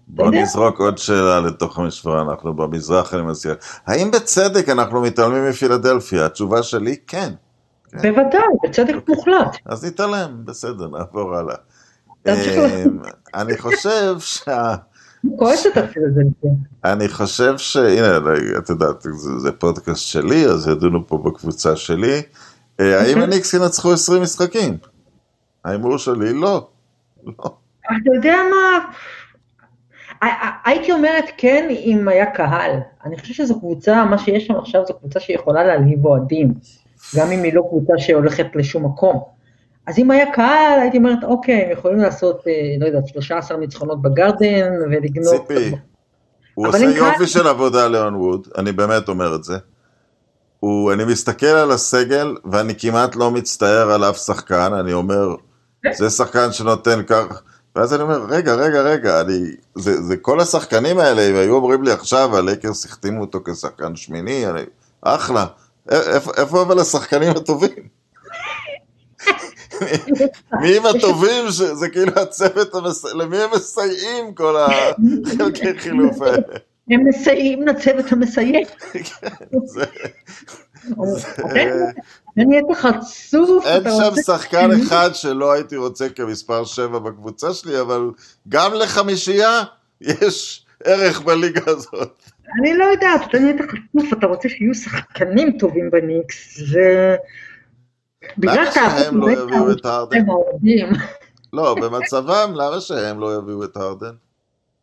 בוא. 0.08 0.30
נזרוק 0.30 0.80
עוד 0.80 0.98
שאלה 0.98 1.40
לתוך 1.40 1.78
המשוואה, 1.78 2.22
אנחנו 2.22 2.54
במזרח, 2.54 3.14
אני 3.14 3.22
מציע. 3.22 3.54
האם 3.86 4.10
בצדק 4.10 4.68
אנחנו 4.68 5.00
מתעלמים 5.02 5.48
מפילדלפיה? 5.48 6.26
התשובה 6.26 6.62
שלי, 6.62 6.96
כן. 7.06 7.30
בוודאי, 7.92 8.40
בצדק 8.64 9.08
מוחלט. 9.08 9.56
אז 9.66 9.84
נתעלם, 9.84 10.44
בסדר, 10.44 10.88
נעבור 10.88 11.36
הלאה. 11.36 11.56
אמ, 12.26 12.32
אני 13.34 13.58
חושב 13.58 14.16
שה... 14.18 14.74
אני 15.24 15.32
כועסת 15.38 15.76
אפילו 15.78 16.06
על 16.06 16.12
זה. 16.12 16.48
אני 16.84 17.08
חושב 17.08 17.58
ש... 17.58 17.76
הנה, 17.76 18.18
את 18.58 18.68
יודעת, 18.70 19.06
זה, 19.38 19.52
פודקאסט 19.52 20.00
שלי, 20.00 20.46
אז 20.46 20.68
ידונו 20.68 21.06
פה 21.06 21.18
בקבוצה 21.18 21.76
שלי. 21.76 22.22
אה, 22.80 23.00
האם 23.00 23.08
אוקיי. 23.08 23.22
הניקס 23.22 23.54
ינצחו 23.54 23.92
20 23.92 24.22
משחקים? 24.22 24.76
ההימור 25.64 25.98
שלי 25.98 26.32
לא. 26.32 26.68
לא. 27.26 27.54
אתה 27.84 28.14
יודע 28.14 28.36
מה, 28.50 28.92
הייתי 30.64 30.92
אומרת 30.92 31.24
כן 31.36 31.68
אם 31.70 32.08
היה 32.08 32.26
קהל. 32.30 32.70
אני 33.04 33.18
חושבת 33.18 33.36
שזו 33.36 33.58
קבוצה, 33.58 34.04
מה 34.04 34.18
שיש 34.18 34.46
שם 34.46 34.56
עכשיו 34.56 34.86
זו 34.86 34.94
קבוצה 34.94 35.20
שיכולה 35.20 35.64
להלהיב 35.64 36.04
אוהדים, 36.04 36.54
גם 37.16 37.30
אם 37.30 37.42
היא 37.42 37.54
לא 37.54 37.62
קבוצה 37.68 37.92
שהולכת 37.98 38.46
לשום 38.54 38.84
מקום. 38.86 39.22
אז 39.86 39.98
אם 39.98 40.10
היה 40.10 40.32
קהל, 40.32 40.80
הייתי 40.80 40.96
אומרת, 40.96 41.24
אוקיי, 41.24 41.64
הם 41.64 41.70
יכולים 41.70 41.98
לעשות, 41.98 42.48
אה, 42.48 42.52
לא 42.80 42.86
יודעת, 42.86 43.08
13 43.08 43.56
ניצחונות 43.56 44.02
בגרדן 44.02 44.72
ולגנוב... 44.90 45.46
ציפי, 45.48 45.76
הוא 46.54 46.66
עושה 46.68 46.84
יופי 46.84 47.16
קהל- 47.16 47.26
של 47.26 47.46
עבודה 47.46 47.88
ליאון 47.88 48.14
ווד, 48.14 48.48
אני 48.58 48.72
באמת 48.72 49.08
אומר 49.08 49.34
את 49.34 49.44
זה. 49.44 49.56
הוא, 50.60 50.92
אני 50.92 51.04
מסתכל 51.04 51.46
על 51.46 51.70
הסגל, 51.70 52.34
ואני 52.52 52.74
כמעט 52.78 53.16
לא 53.16 53.30
מצטער 53.30 53.90
על 53.90 54.04
אף 54.04 54.16
שחקן, 54.16 54.72
אני 54.72 54.92
אומר, 54.92 55.34
זה 55.96 56.10
שחקן 56.10 56.52
שנותן 56.52 57.02
כך, 57.06 57.42
ואז 57.76 57.94
אני 57.94 58.02
אומר, 58.02 58.24
רגע, 58.28 58.54
רגע, 58.54 58.80
רגע, 58.80 59.20
אני, 59.20 59.38
זה, 59.74 60.02
זה 60.02 60.16
כל 60.16 60.40
השחקנים 60.40 60.98
האלה, 60.98 61.30
אם 61.30 61.34
היו 61.34 61.54
אומרים 61.54 61.82
לי 61.82 61.92
עכשיו, 61.92 62.36
הלייקרס 62.36 62.84
החתימו 62.84 63.20
אותו 63.20 63.40
כשחקן 63.44 63.96
שמיני, 63.96 64.46
אני, 64.46 64.62
אחלה. 65.02 65.46
איפה, 66.36 66.62
אבל 66.62 66.78
השחקנים 66.78 67.30
הטובים? 67.30 67.88
מי 70.60 70.76
הם 70.76 70.86
הטובים? 70.86 71.50
זה 71.50 71.88
כאילו 71.88 72.12
הצוות. 72.16 72.74
למי 73.14 73.36
הם 73.36 73.50
מסייעים 73.54 74.34
כל 74.34 74.56
החלקי 74.56 75.78
חילוף 75.78 76.22
האלה? 76.22 76.58
הם 76.90 77.08
מסייעים 77.08 77.66
לצוות 77.66 78.12
המסייע. 78.12 78.66
נהיית 82.36 82.64
חצוף, 82.74 83.66
אין 83.66 83.82
שם 83.82 84.22
שחקן 84.26 84.70
אחד 84.82 85.10
שלא 85.12 85.52
הייתי 85.52 85.76
רוצה 85.76 86.08
כמספר 86.08 86.64
7 86.64 86.98
בקבוצה 86.98 87.54
שלי, 87.54 87.80
אבל 87.80 88.10
גם 88.48 88.74
לחמישייה 88.74 89.62
יש 90.00 90.66
ערך 90.84 91.20
בליגה 91.20 91.62
הזאת. 91.66 92.22
אני 92.58 92.78
לא 92.78 92.84
יודעת, 92.84 93.20
אתה 93.28 93.38
נהיית 93.38 93.60
חצוף, 93.60 94.12
אתה 94.12 94.26
רוצה 94.26 94.48
שיהיו 94.48 94.74
שחקנים 94.74 95.58
טובים 95.58 95.90
בניקס, 95.90 96.58
ו... 96.72 96.78
בגלל 98.38 98.70
שהם 98.70 99.16
לא 99.16 99.30
יביאו 99.30 99.70
את 99.72 99.84
הארדן? 99.84 100.24
לא, 101.52 101.74
במצבם, 101.74 102.52
למה 102.54 102.80
שהם 102.80 103.20
לא 103.20 103.38
יביאו 103.38 103.64
את 103.64 103.76
הארדן? 103.76 104.14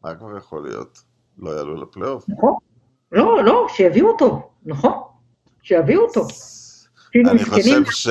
מה 0.03 0.15
כבר 0.15 0.37
יכול 0.37 0.63
להיות? 0.63 1.01
לא 1.39 1.49
יעלו 1.49 1.81
לפלייאוף. 1.81 2.25
נכון? 2.27 2.53
לא, 3.11 3.43
לא, 3.43 3.67
שיביאו 3.69 4.07
אותו, 4.07 4.49
נכון? 4.65 4.93
שיביאו 5.61 6.01
אותו. 6.01 6.27
כאילו, 7.11 7.31
אני 7.31 7.45
חושב 7.45 7.91
ש... 7.91 8.07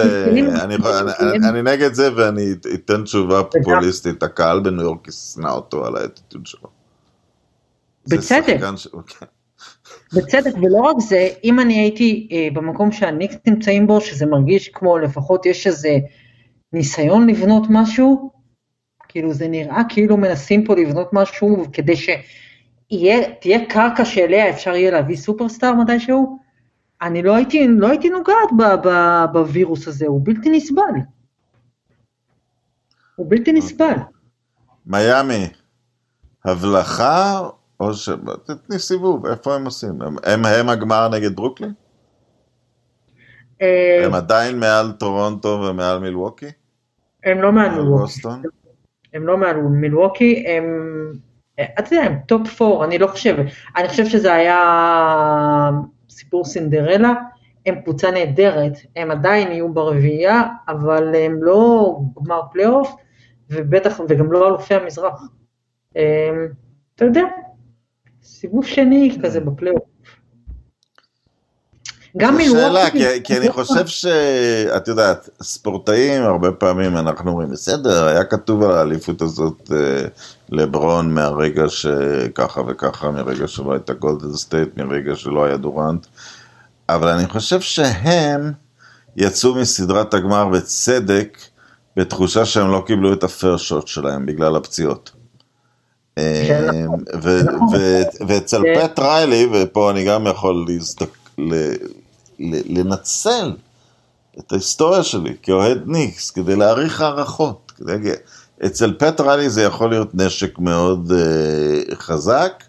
אני, 1.48 1.62
נגד 1.62 1.92
זה 1.92 2.10
ואני 2.16 2.52
אתן 2.74 3.04
תשובה 3.04 3.42
פופוליסטית. 3.42 4.22
הקהל 4.22 4.60
בניו 4.60 4.84
יורק 4.84 5.08
ישנא 5.08 5.48
אותו 5.48 5.86
על 5.86 5.96
האטיטוד 5.96 6.46
שלו. 6.46 6.68
בצדק. 8.08 8.56
בצדק, 10.14 10.54
ולא 10.62 10.80
רק 10.80 10.96
זה, 10.98 11.28
אם 11.44 11.60
אני 11.60 11.80
הייתי 11.80 12.28
אה, 12.32 12.48
במקום 12.52 12.92
שהניקס 12.92 13.36
נמצאים 13.46 13.86
בו, 13.86 14.00
שזה 14.00 14.26
מרגיש 14.26 14.68
כמו 14.68 14.98
לפחות 14.98 15.46
יש 15.46 15.66
איזה 15.66 15.98
ניסיון 16.72 17.28
לבנות 17.28 17.62
משהו, 17.70 18.30
כאילו 19.08 19.32
זה 19.32 19.48
נראה 19.48 19.82
כאילו 19.88 20.16
מנסים 20.16 20.64
פה 20.64 20.74
לבנות 20.74 21.08
משהו 21.12 21.64
כדי 21.72 21.96
שתהיה 21.96 23.64
קרקע 23.68 24.04
שאליה 24.04 24.50
אפשר 24.50 24.74
יהיה 24.74 24.90
להביא 24.90 25.16
סופרסטאר 25.16 25.74
מתישהו, 25.74 26.38
אני 27.02 27.22
לא 27.22 27.36
הייתי, 27.36 27.68
לא 27.68 27.88
הייתי 27.88 28.08
נוגעת 28.08 28.48
ב, 28.58 28.88
ב, 28.88 28.90
בווירוס 29.32 29.88
הזה, 29.88 30.06
הוא 30.06 30.20
בלתי 30.24 30.50
נסבל. 30.50 30.82
הוא 33.16 33.26
בלתי 33.30 33.52
נסבל. 33.52 33.96
מיאמי, 34.86 35.48
הבלחה 36.44 37.48
או 37.80 37.94
ש... 37.94 38.08
תתני 38.44 38.78
סיבוב, 38.78 39.26
איפה 39.26 39.54
הם 39.54 39.64
עושים? 39.64 40.02
הם, 40.02 40.16
הם, 40.24 40.44
הם 40.44 40.68
הגמר 40.68 41.08
נגד 41.08 41.36
ברוקלין? 41.36 41.72
אה, 43.62 44.02
הם 44.04 44.14
עדיין 44.14 44.60
מעל 44.60 44.92
טורונטו 44.92 45.48
ומעל 45.48 45.98
מילווקי? 45.98 46.46
הם 47.24 47.42
לא 47.42 47.52
מעל 47.52 47.70
מילווקי. 47.70 48.20
הם 49.14 49.26
לא 49.26 49.36
מעל 49.36 49.56
מילווקי, 49.56 50.44
הם, 50.48 50.64
אתה 51.78 51.94
יודע, 51.94 52.06
הם 52.06 52.18
top 52.26 52.62
4, 52.62 52.84
אני 52.84 52.98
לא 52.98 53.06
חושבת. 53.06 53.46
אני 53.76 53.88
חושב 53.88 54.06
שזה 54.06 54.34
היה 54.34 55.70
סיפור 56.10 56.44
סינדרלה, 56.44 57.12
הם 57.66 57.80
קבוצה 57.80 58.10
נהדרת, 58.10 58.72
הם 58.96 59.10
עדיין 59.10 59.52
יהיו 59.52 59.74
ברביעייה, 59.74 60.42
אבל 60.68 61.14
הם 61.14 61.42
לא 61.42 61.98
גמר 62.22 62.40
פלייאוף, 62.52 62.94
ובטח, 63.50 64.00
וגם 64.08 64.32
לא 64.32 64.48
אלופי 64.48 64.74
המזרח. 64.74 65.22
הם, 65.96 66.48
אתה 66.94 67.04
יודע, 67.04 67.22
סיבוב 68.26 68.66
שני 68.66 69.18
כזה 69.22 69.40
בפלייאוף. 69.40 69.82
גם. 72.16 72.38
שאלה, 72.44 72.90
כי, 72.90 73.22
כי 73.24 73.36
אני 73.36 73.52
חושב 73.52 73.86
שאת 73.86 74.88
יודעת, 74.88 75.28
ספורטאים, 75.42 76.22
הרבה 76.22 76.52
פעמים 76.52 76.96
אנחנו 76.96 77.30
אומרים, 77.30 77.50
בסדר, 77.50 78.06
היה 78.06 78.24
כתוב 78.24 78.62
על 78.62 78.72
האליפות 78.72 79.22
הזאת 79.22 79.72
אה, 79.72 80.08
לברון 80.48 81.14
מהרגע 81.14 81.68
שככה 81.68 82.60
וככה, 82.68 83.10
מרגע 83.10 83.48
שלא 83.48 83.72
הייתה 83.72 83.92
גולדן 83.92 84.32
סטייט, 84.32 84.76
מרגע 84.76 85.16
שלא 85.16 85.44
היה 85.44 85.56
דורנט, 85.56 86.06
אבל 86.88 87.08
אני 87.08 87.26
חושב 87.26 87.60
שהם 87.60 88.52
יצאו 89.16 89.54
מסדרת 89.54 90.14
הגמר 90.14 90.48
בצדק, 90.48 91.38
בתחושה 91.96 92.44
שהם 92.44 92.70
לא 92.70 92.82
קיבלו 92.86 93.12
את 93.12 93.24
הפייר 93.24 93.56
שוט 93.56 93.86
שלהם 93.86 94.26
בגלל 94.26 94.56
הפציעות. 94.56 95.15
ואצל 98.28 98.60
זה- 98.62 98.74
פט 98.82 98.98
ריילי, 98.98 99.48
ופה 99.52 99.90
אני 99.90 100.04
גם 100.04 100.26
יכול 100.26 100.66
לנצל 102.48 103.52
את 104.38 104.52
ההיסטוריה 104.52 105.02
שלי 105.02 105.34
כאוהד 105.42 105.82
ניקס 105.86 106.30
כדי 106.30 106.56
להעריך 106.56 107.00
הערכות. 107.00 107.72
אצל 108.66 108.94
פט 108.98 109.20
ריילי 109.20 109.50
זה 109.50 109.62
יכול 109.62 109.90
להיות 109.90 110.14
נשק 110.14 110.58
מאוד 110.58 111.12
uh, 111.12 111.94
חזק, 111.94 112.64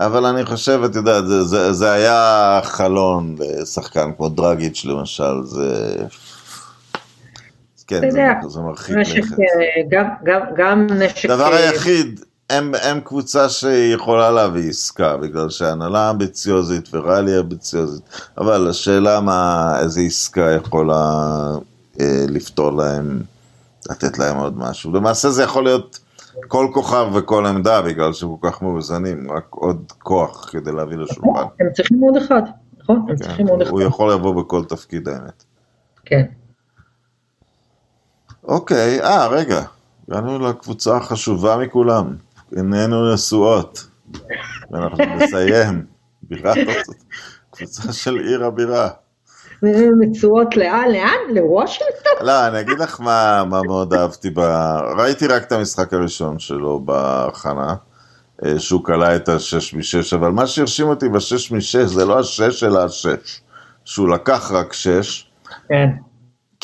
אבל 0.00 0.26
אני 0.26 0.44
חושב, 0.46 0.80
את 0.84 0.94
יודעת, 0.94 1.26
זה, 1.26 1.44
זה, 1.44 1.72
זה 1.72 1.90
היה 1.92 2.60
חלון 2.64 3.36
לשחקן 3.38 4.10
כמו 4.16 4.28
דרגיץ' 4.28 4.84
למשל, 4.84 5.42
זה... 5.44 5.96
כן, 7.88 8.10
זה, 8.10 8.20
זה 8.48 8.60
מרחיק 8.60 8.96
לכת. 8.96 9.38
אה, 9.40 9.44
גם- 9.90 10.08
גם- 10.24 10.42
גם 10.56 10.86
נשק... 10.90 11.30
הדבר 11.30 11.52
אה, 11.52 11.56
היחיד, 11.70 12.20
הם, 12.50 12.72
הם 12.82 13.00
קבוצה 13.00 13.48
שיכולה 13.48 14.30
להביא 14.30 14.70
עסקה, 14.70 15.16
בגלל 15.16 15.50
שההנהלה 15.50 16.10
אמביציוזית 16.10 16.88
וריילי 16.94 17.38
אמביציוזית, 17.38 18.04
אבל 18.38 18.68
השאלה 18.70 19.20
מה, 19.20 19.72
איזה 19.80 20.00
עסקה 20.00 20.50
יכולה 20.50 21.14
אה, 22.00 22.24
לפתור 22.28 22.70
להם, 22.70 23.20
לתת 23.90 24.18
להם 24.18 24.36
עוד 24.36 24.58
משהו. 24.58 24.92
למעשה 24.92 25.30
זה 25.30 25.42
יכול 25.42 25.64
להיות 25.64 25.98
כל 26.48 26.66
כוכב 26.74 27.06
וכל 27.14 27.46
עמדה, 27.46 27.82
בגלל 27.82 28.12
שהם 28.12 28.28
כל 28.40 28.50
כך 28.50 28.62
מאוזנים, 28.62 29.32
רק 29.32 29.46
עוד 29.50 29.92
כוח 29.98 30.48
כדי 30.52 30.72
להביא 30.72 30.96
לשולחן. 30.96 31.42
הם 31.60 31.66
צריכים 31.72 32.00
עוד 32.00 32.16
אחד, 32.16 32.42
נכון? 32.82 32.96
הם 32.96 33.16
כן, 33.16 33.22
צריכים 33.24 33.46
עוד 33.48 33.62
אחד. 33.62 33.70
הוא 33.70 33.82
יכול 33.82 34.12
לבוא 34.12 34.42
בכל 34.42 34.64
תפקיד 34.64 35.08
האמת. 35.08 35.44
כן. 36.04 36.22
אוקיי, 38.48 39.00
אה, 39.00 39.26
רגע, 39.26 39.62
הגענו 40.08 40.38
לקבוצה 40.38 40.96
החשובה 40.96 41.56
מכולם, 41.56 42.16
עינינו 42.56 43.14
נשואות, 43.14 43.86
ואנחנו 44.70 45.04
נסיים, 45.16 45.84
בירת 46.22 46.56
ארצות, 46.56 46.96
קבוצה 47.50 47.92
של 47.92 48.18
עיר 48.18 48.44
הבירה. 48.44 48.88
מצוות 50.00 50.56
לאן? 50.56 50.88
לאן? 50.92 51.34
לוושינגטון? 51.34 52.12
לא, 52.26 52.46
אני 52.46 52.60
אגיד 52.60 52.78
לך 52.78 53.00
מה, 53.00 53.44
מה 53.44 53.62
מאוד 53.62 53.94
אהבתי, 53.94 54.30
ב... 54.30 54.40
ראיתי 54.98 55.26
רק 55.26 55.42
את 55.42 55.52
המשחק 55.52 55.94
הראשון 55.94 56.38
שלו 56.38 56.80
בהכנה, 56.80 57.74
אה, 58.44 58.58
שהוא 58.58 58.84
כלה 58.84 59.16
את 59.16 59.28
השש 59.28 59.74
משש, 59.74 60.14
אבל 60.14 60.30
מה 60.30 60.46
שהרשים 60.46 60.86
אותי 60.88 61.08
בשש 61.08 61.52
משש 61.52 61.76
זה 61.76 62.04
לא 62.04 62.18
השש 62.18 62.64
אלא 62.64 62.84
השש, 62.84 63.40
שהוא 63.84 64.08
לקח 64.08 64.50
רק 64.52 64.72
שש, 64.72 65.30
כן. 65.68 65.88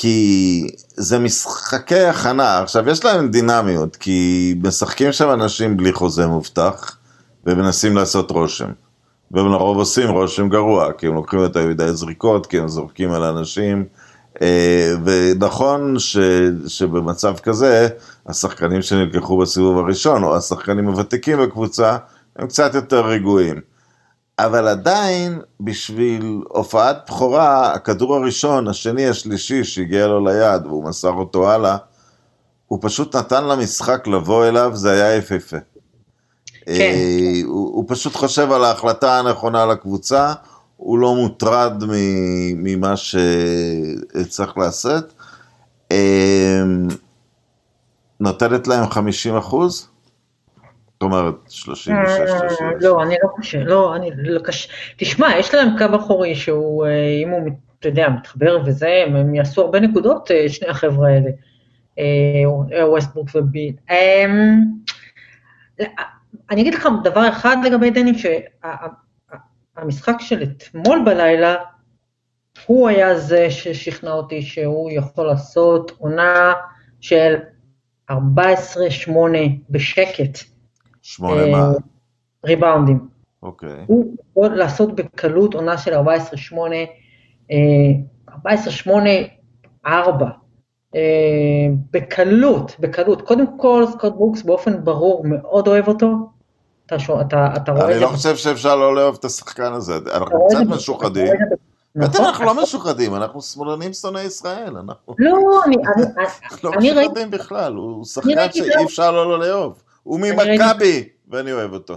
כי 0.05 0.66
זה 0.96 1.18
משחקי 1.18 2.00
הכנה, 2.00 2.59
עכשיו 2.59 2.88
יש 2.88 3.05
להם 3.05 3.30
דינמיות, 3.30 3.96
כי 3.96 4.55
משחקים 4.62 5.12
שם 5.12 5.30
אנשים 5.30 5.76
בלי 5.76 5.92
חוזה 5.92 6.26
מובטח, 6.26 6.96
ומנסים 7.46 7.96
לעשות 7.96 8.30
רושם. 8.30 8.70
והם 9.30 9.52
לרוב 9.52 9.78
עושים 9.78 10.11
רושם 10.11 10.48
גרוע, 10.48 10.92
כי 10.92 11.07
הם 11.07 11.14
לוקחים 11.14 11.38
יותר 11.38 11.66
מדי 11.66 11.92
זריקות, 11.92 12.46
כי 12.46 12.59
הם 12.59 12.68
זורקים 12.68 13.12
על 13.12 13.22
אנשים, 13.22 13.84
אה, 14.42 14.94
ונכון 15.05 15.98
ש, 15.98 16.16
שבמצב 16.66 17.38
כזה, 17.38 17.88
השחקנים 18.26 18.82
שנלקחו 18.82 19.38
בסיבוב 19.38 19.78
הראשון, 19.78 20.24
או 20.24 20.36
השחקנים 20.36 20.88
הוותיקים 20.88 21.38
בקבוצה, 21.38 21.96
הם 22.36 22.46
קצת 22.46 22.74
יותר 22.74 23.07
רגועים. 23.07 23.61
אבל 24.39 24.68
עדיין, 24.68 25.41
בשביל 25.61 26.43
הופעת 26.49 26.99
בכורה, 27.07 27.72
הכדור 27.72 28.14
הראשון, 28.16 28.68
השני, 28.68 29.09
השלישי, 29.09 29.64
שהגיע 29.64 30.07
לו 30.07 30.26
ליד, 30.26 30.66
והוא 30.66 30.85
מסר 30.85 31.12
אותו 31.12 31.51
הלאה, 31.51 31.76
הוא 32.66 32.78
פשוט 32.82 33.16
נתן 33.16 33.45
למשחק 33.45 34.07
לבוא 34.07 34.45
אליו, 34.45 34.70
זה 34.74 34.93
היה 34.93 35.16
יפהפה. 35.16 35.57
כן. 36.66 36.70
אה, 36.70 37.41
הוא, 37.45 37.74
הוא 37.74 37.85
פשוט 37.89 38.14
חושב 38.14 38.53
על 38.53 38.64
ההחלטה 38.64 39.18
הנכונה 39.18 39.66
לקבוצה, 39.66 40.32
הוא 40.76 40.99
לא 40.99 41.14
מוטרד 41.14 41.82
ממה 42.57 42.95
שצריך 42.97 44.59
לעשות. 44.59 45.12
אה, 45.93 46.62
נותנת 48.20 48.66
להם 48.66 48.91
50 48.91 49.37
אחוז? 49.37 49.89
אומרת, 51.05 51.34
36, 51.48 52.30
36. 52.30 52.61
לא, 52.80 53.02
אני 53.02 53.14
לא 53.22 53.28
חושב, 53.36 53.59
לא, 53.59 53.96
אני 53.96 54.11
לא 54.16 54.40
קשה. 54.40 54.68
תשמע, 54.96 55.28
יש 55.38 55.55
להם 55.55 55.68
קו 55.78 55.96
אחורי 55.96 56.34
שהוא, 56.34 56.86
אה, 56.86 56.90
אם 57.22 57.30
הוא, 57.30 57.48
אתה 57.80 57.88
יודע, 57.88 58.09
מתחבר 58.09 58.59
וזה, 58.66 59.05
הם- 59.07 59.34
יעשו 59.34 59.62
הרבה 59.62 59.80
נקודות, 59.80 60.30
אה, 60.30 60.48
שני 60.48 60.68
החבר'ה 60.68 61.09
האלה, 61.09 61.30
אה, 61.98 62.88
ווסטבורק 62.88 63.28
וביל. 63.34 63.72
אמ, 63.90 64.61
אני 66.50 66.61
אגיד 66.62 66.74
לך 66.74 66.88
דבר 67.05 67.28
אחד 67.28 67.57
לגבי 67.64 67.90
דני, 67.90 68.12
שהמשחק 69.76 70.16
של 70.20 70.42
אתמול 70.42 71.02
בלילה, 71.05 71.55
הוא 72.66 72.88
היה 72.88 73.18
זה 73.18 73.50
ששכנע 73.50 74.11
אותי 74.11 74.42
שהוא 74.42 74.90
יכול 74.90 75.26
לעשות 75.26 75.92
עונה 75.98 76.52
של 77.00 77.34
14-8 78.11 78.14
בשקט. 79.70 80.38
שמונה 81.05 81.42
אה, 81.42 81.50
מה? 81.50 81.72
ריבאונדים. 82.46 83.09
אוקיי. 83.42 83.84
הוא 83.86 84.16
יכול 84.30 84.48
לעשות 84.48 84.94
בקלות 84.94 85.55
עונה 85.55 85.78
של 85.78 85.94
14-8, 85.94 85.98
אה, 87.50 87.57
14-8-4. 89.86 89.88
אה, 90.94 91.00
בקלות, 91.90 92.76
בקלות. 92.80 93.22
קודם 93.22 93.59
כל, 93.59 93.84
סקוט 93.92 94.12
ברוקס 94.12 94.42
באופן 94.42 94.84
ברור 94.84 95.24
מאוד 95.26 95.68
אוהב 95.68 95.88
אותו. 95.88 96.07
אתה, 96.86 96.96
אתה, 97.20 97.48
אתה 97.57 97.72
רואה 97.72 97.84
אני 97.86 97.96
את 97.96 98.00
לא 98.00 98.07
זה. 98.09 98.14
חושב 98.16 98.36
שאפשר 98.36 98.76
לא 98.76 98.96
לאהוב 98.96 99.16
את 99.20 99.24
השחקן 99.24 99.72
הזה, 99.72 99.98
אנחנו 100.14 100.46
קצת 100.48 100.59
משוחדים. 100.68 101.32
בטח 101.96 102.14
נכון. 102.14 102.26
אנחנו 102.26 102.44
לא 102.44 102.62
משוחדים, 102.62 103.14
אנחנו 103.14 103.42
שמאלנים 103.42 103.92
שונאי 103.92 104.22
ישראל, 104.22 104.76
אנחנו 104.76 105.14
לא, 105.18 105.61
אני, 105.66 105.76
אני, 105.76 106.05
לא 106.64 106.70
אני 106.74 106.90
ראיתי, 106.90 107.11
משוחדים 107.11 107.30
בכלל, 107.30 107.74
הוא 107.74 108.05
שחקן 108.05 108.52
שאי 108.52 108.84
אפשר 108.84 109.11
לא 109.11 109.38
לאהוב. 109.38 109.82
הוא 110.05 110.20
ממכבי, 110.20 111.09
ואני 111.28 111.52
אוהב 111.52 111.72
אותו. 111.72 111.96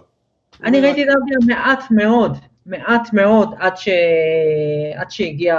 אני 0.63 0.81
ראיתי 0.81 1.03
את 1.03 1.07
אביה 1.07 1.55
מעט 1.55 1.83
מאוד, 1.91 2.37
מעט 2.65 3.13
מאוד, 3.13 3.55
עד, 3.59 5.09
שהגיע 5.09 5.55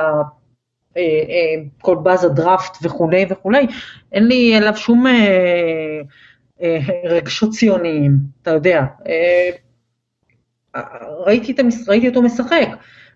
אה, 0.96 1.02
אה, 1.02 1.62
כל 1.80 1.96
באז 2.02 2.24
הדראפט 2.24 2.78
וכולי 2.82 3.26
וכולי, 3.30 3.66
אין 4.12 4.26
לי 4.26 4.58
אליו 4.58 4.76
שום 4.76 5.06
אה, 5.06 6.00
רגשות 7.04 7.50
ציוניים, 7.50 8.12
אתה 8.42 8.50
יודע. 8.50 8.82
ראיתי. 11.26 11.54
ראיתי 11.88 12.08
אותו 12.08 12.22
משחק, 12.22 12.68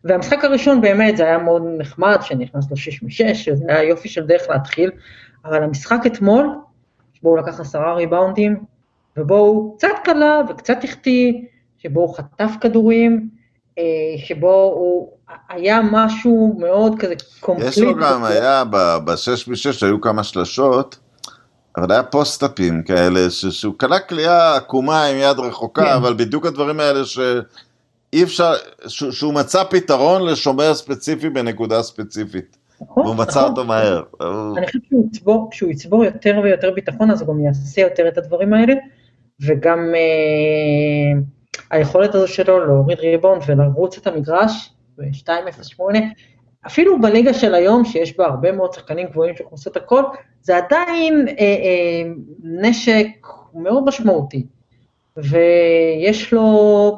והמשחק 0.04 0.44
הראשון 0.44 0.80
באמת 0.80 1.16
זה 1.16 1.24
היה 1.24 1.38
מאוד 1.38 1.62
נחמד, 1.78 2.18
שנכנס 2.22 2.72
לשש 2.72 3.02
משש, 3.02 3.44
שזה 3.44 3.64
היה 3.68 3.82
יופי 3.82 4.08
של 4.08 4.26
דרך 4.26 4.42
להתחיל, 4.48 4.90
אבל 5.44 5.62
המשחק 5.62 6.00
אתמול, 6.06 6.54
שבו 7.12 7.28
הוא 7.28 7.38
לקח 7.38 7.60
עשרה 7.60 7.94
ריבאונדים, 7.94 8.64
ובו 9.16 9.36
הוא 9.36 9.78
קצת 9.78 9.88
קלה 10.04 10.40
וקצת 10.50 10.84
החטיא, 10.84 11.32
שבו 11.78 12.00
הוא 12.00 12.14
חטף 12.16 12.50
כדורים, 12.60 13.28
אה, 13.78 13.82
שבו 14.16 14.62
הוא 14.76 15.10
היה 15.48 15.80
משהו 15.92 16.56
מאוד 16.58 16.98
כזה 16.98 17.14
קומפליט. 17.40 17.68
יש 17.68 17.78
לו 17.78 17.94
גם, 17.96 18.24
היה 18.24 18.64
ב- 18.70 18.96
בשש 19.04 19.48
משש, 19.48 19.82
היו 19.82 20.00
כמה 20.00 20.24
שלשות, 20.24 20.98
אבל 21.76 21.92
היה 21.92 22.02
פוסט-אפים 22.02 22.82
כאלה, 22.82 23.30
ש- 23.30 23.46
שהוא 23.46 23.74
קלע 23.76 23.98
קליעה 23.98 24.56
עקומה 24.56 25.04
עם 25.06 25.16
יד 25.16 25.38
רחוקה, 25.38 25.84
כן. 25.84 25.92
אבל 25.92 26.14
בדיוק 26.14 26.46
הדברים 26.46 26.80
האלה 26.80 27.04
שאי 27.04 28.22
אפשר, 28.22 28.52
ש- 28.86 29.04
שהוא 29.04 29.34
מצא 29.34 29.64
פתרון 29.64 30.24
לשומר 30.26 30.74
ספציפי 30.74 31.30
בנקודה 31.30 31.82
ספציפית. 31.82 32.56
נכון, 32.80 33.02
והוא 33.04 33.16
מצא 33.16 33.38
נכון. 33.40 33.50
אותו 33.50 33.64
מהר. 33.64 34.02
הוא- 34.20 34.58
אני 34.58 34.66
חושבת 34.66 34.82
שהוא 35.52 35.70
יצבור 35.70 36.04
יותר 36.04 36.40
ויותר 36.44 36.70
ביטחון, 36.74 37.10
אז 37.10 37.20
הוא 37.22 37.28
גם 37.34 37.40
יעשה 37.44 37.80
יותר 37.80 38.08
את 38.08 38.18
הדברים 38.18 38.54
האלה, 38.54 38.74
וגם 39.46 39.94
אה, 39.94 41.20
היכולת 41.70 42.14
הזו 42.14 42.28
שלו 42.28 42.66
להוריד 42.66 42.98
ריבאונד 42.98 43.42
ולרוץ 43.46 43.98
את 43.98 44.06
המגרש 44.06 44.72
ב-2.08, 44.98 45.82
אפילו 46.66 47.00
בליגה 47.00 47.34
של 47.34 47.54
היום, 47.54 47.84
שיש 47.84 48.16
בה 48.16 48.26
הרבה 48.26 48.52
מאוד 48.52 48.72
שחקנים 48.72 49.06
גבוהים 49.06 49.36
שיכולים 49.36 49.52
לעשות 49.52 49.76
הכל, 49.76 50.02
זה 50.42 50.56
עדיין 50.56 51.28
אה, 51.28 51.34
אה, 51.44 52.12
נשק 52.42 53.08
מאוד 53.54 53.84
משמעותי, 53.84 54.46
ויש 55.16 56.32
לו, 56.32 56.96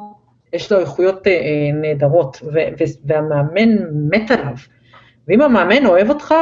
יש 0.53 0.71
לו 0.71 0.79
איכויות 0.79 1.27
אה, 1.27 1.31
אה, 1.31 1.71
נהדרות, 1.73 2.41
והמאמן 3.05 3.69
מת 4.11 4.31
עליו. 4.31 4.55
ואם 5.27 5.41
המאמן 5.41 5.85
אוהב 5.85 6.09
אותך, 6.09 6.33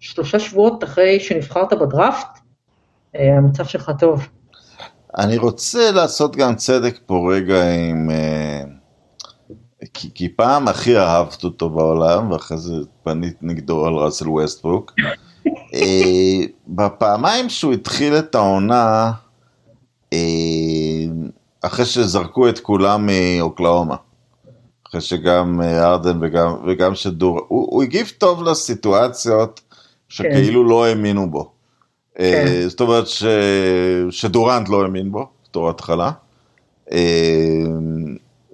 שלושה 0.00 0.38
שבועות 0.38 0.84
אחרי 0.84 1.20
שנבחרת 1.20 1.72
בדראפט, 1.72 2.38
אה, 3.16 3.36
המצב 3.36 3.64
שלך 3.64 3.90
טוב. 3.98 4.28
אני 5.18 5.36
רוצה 5.38 5.90
לעשות 5.90 6.36
גם 6.36 6.54
צדק 6.54 6.98
פה 7.06 7.30
רגע 7.32 7.72
עם... 7.72 8.10
אה, 8.10 8.62
כי, 9.94 10.10
כי 10.14 10.28
פעם 10.28 10.68
הכי 10.68 10.98
אהבת 10.98 11.44
אותו 11.44 11.70
בעולם, 11.70 12.30
ואחרי 12.30 12.58
זה 12.58 12.74
פנית 13.02 13.36
נגדו 13.42 13.86
על 13.86 13.94
ראסל 13.94 14.28
ווסטברוק. 14.28 14.92
אה, 15.74 16.40
בפעמיים 16.66 17.48
שהוא 17.48 17.72
התחיל 17.72 18.18
את 18.18 18.34
העונה, 18.34 19.12
אה, 20.12 20.18
אחרי 21.62 21.84
שזרקו 21.84 22.48
את 22.48 22.58
כולם 22.58 23.06
מאוקלאומה, 23.06 23.96
אחרי 24.88 25.00
שגם 25.00 25.60
ארדן 25.62 26.18
וגם, 26.22 26.56
וגם 26.66 26.94
שדור, 26.94 27.40
הוא, 27.48 27.68
הוא 27.70 27.82
הגיב 27.82 28.12
טוב 28.18 28.42
לסיטואציות 28.42 29.60
שכאילו 30.08 30.62
כן. 30.62 30.68
לא 30.68 30.84
האמינו 30.84 31.30
בו. 31.30 31.53
כן. 32.18 32.68
זאת 32.68 32.80
אומרת 32.80 33.06
ש, 33.06 33.24
שדורנט 34.10 34.68
לא 34.68 34.82
האמין 34.82 35.12
בו, 35.12 35.26
בתור 35.48 35.70
התחלה. 35.70 36.10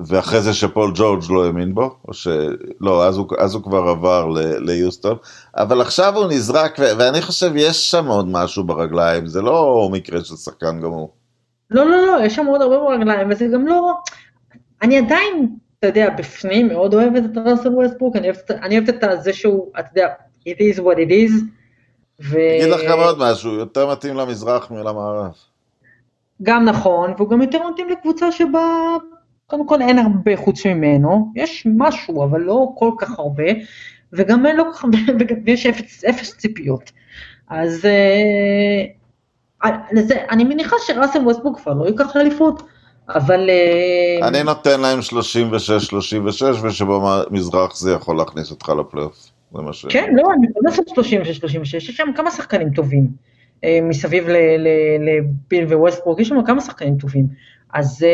ואחרי 0.07 0.41
זה 0.41 0.55
שפול 0.55 0.93
ג'ורג' 0.95 1.23
לא 1.31 1.47
האמין 1.47 1.75
בו, 1.75 1.97
או 2.09 2.15
שלא, 2.15 3.07
אז 3.07 3.17
הוא, 3.17 3.27
אז 3.39 3.55
הוא 3.55 3.63
כבר 3.63 3.89
עבר 3.89 4.29
ליוסטון, 4.59 5.17
אבל 5.57 5.81
עכשיו 5.81 6.17
הוא 6.17 6.27
נזרק, 6.27 6.77
ו... 6.79 6.83
ואני 6.99 7.23
חושב 7.23 7.53
יש 7.57 7.91
שם 7.91 8.07
עוד 8.07 8.29
משהו 8.29 8.65
ברגליים, 8.65 9.27
זה 9.27 9.43
לא 9.43 9.89
מקרה 9.93 10.25
של 10.25 10.37
שחקן 10.37 10.81
גמור. 10.81 11.13
לא, 11.71 11.85
לא, 11.85 12.07
לא, 12.07 12.25
יש 12.25 12.35
שם 12.35 12.47
עוד 12.47 12.63
הרבה 12.63 12.79
ברגליים, 12.79 13.31
וזה 13.31 13.47
גם 13.53 13.67
לא, 13.67 13.93
אני 14.83 14.99
עדיין, 14.99 15.49
אתה 15.79 15.87
יודע, 15.87 16.11
בפנים 16.19 16.69
מאוד 16.69 16.95
אוהבת 16.95 17.23
את 17.25 17.39
ראסל 17.47 17.69
ווסטברוק, 17.69 18.17
אני 18.17 18.27
אוהבת, 18.27 18.51
אני 18.51 18.79
אוהבת 18.79 19.05
את 19.05 19.23
זה 19.23 19.33
שהוא, 19.33 19.67
אתה 19.79 19.89
יודע, 19.93 20.09
it 20.49 20.77
is 20.77 20.79
what 20.79 20.97
it 20.97 21.11
is, 21.11 21.33
ו... 22.23 22.39
אגיד 22.59 22.69
לך 22.69 22.81
גם 22.89 22.99
עוד 22.99 23.19
משהו, 23.19 23.53
יותר 23.55 23.93
מתאים 23.93 24.17
למזרח 24.17 24.71
מלמערב. 24.71 25.33
גם 26.43 26.65
נכון, 26.65 27.15
והוא 27.17 27.31
גם 27.31 27.43
יותר 27.43 27.59
מתאים 27.69 27.89
לקבוצה 27.89 28.33
שבה 28.33 28.97
קודם 29.47 29.67
כל 29.67 29.83
אין 29.83 29.99
הרבה 29.99 30.37
חוץ 30.37 30.67
ממנו, 30.67 31.33
יש 31.37 31.67
משהו, 31.77 32.25
אבל 32.25 32.41
לא 32.41 32.67
כל 32.75 32.91
כך 32.99 33.19
הרבה, 33.19 33.45
וגם 34.13 34.47
אין 34.47 34.57
לא 34.57 34.65
כל 34.65 34.73
כך 34.73 34.85
הרבה, 34.85 34.99
ויש 35.47 35.67
אפס, 35.67 36.05
אפס 36.05 36.37
ציפיות. 36.37 36.91
אז 37.49 37.85
אה, 37.85 39.71
לזה, 39.93 40.15
אני 40.31 40.45
מניחה 40.45 40.77
שראסל 40.87 41.19
ווסטבוק 41.19 41.59
כבר 41.61 41.73
לא 41.73 41.87
ייקח 41.87 42.17
לאליפות, 42.17 42.63
אבל... 43.09 43.51
אה, 43.51 44.29
אני 44.29 44.43
נותן 44.43 44.81
להם 44.81 44.99
36-36, 44.99 45.03
ושבמזרח 46.63 47.77
זה 47.77 47.93
יכול 47.93 48.17
להכניס 48.17 48.51
אותך 48.51 48.69
לפלייאוף. 48.69 49.30
ש... 49.73 49.87
כן, 49.89 50.15
לא, 50.17 50.23
אני 50.39 50.47
לא 50.63 50.71
עושה 50.71 50.83
36-36, 51.53 51.77
יש 51.77 51.87
שם 51.91 52.09
כמה 52.17 52.31
שחקנים 52.31 52.71
טובים. 52.71 53.09
אה, 53.65 53.79
מסביב 53.83 54.29
לביל 55.01 55.75
וווסטבורג, 55.75 56.21
יש 56.21 56.29
שם 56.29 56.43
כמה 56.47 56.61
שחקנים 56.61 56.99
טובים. 56.99 57.27
אז 57.73 58.05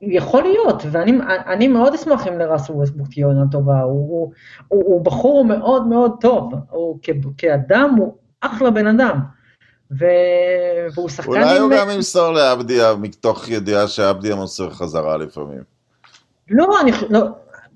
יכול 0.00 0.42
להיות, 0.42 0.82
ואני 0.90 1.68
מאוד 1.68 1.94
אשמח 1.94 2.26
אם 2.26 2.38
לראסל 2.38 2.72
ווסטבוק 2.72 3.08
תהיה 3.08 3.26
עונה 3.26 3.44
טובה, 3.50 3.80
הוא, 3.80 3.92
הוא, 4.08 4.32
הוא, 4.68 4.84
הוא 4.86 5.04
בחור 5.04 5.44
מאוד 5.44 5.86
מאוד 5.86 6.12
טוב, 6.20 6.52
הוא 6.70 6.98
כ, 7.02 7.10
כאדם 7.38 7.94
הוא 7.98 8.16
אחלה 8.40 8.70
בן 8.70 8.86
אדם, 8.86 9.20
ו, 9.98 10.04
והוא 10.94 11.08
שחקן... 11.08 11.30
אולי 11.30 11.58
הוא 11.58 11.70
גם 11.70 11.90
ימסור 11.90 12.32
לעבדיה 12.32 12.94
מתוך 12.94 13.48
ידיעה 13.48 13.88
שעבדיה 13.88 14.34
מוסר 14.34 14.70
חזרה 14.70 15.16
לפעמים. 15.16 15.60
לא, 16.50 16.80
אני, 16.80 16.90
לא, 17.10 17.20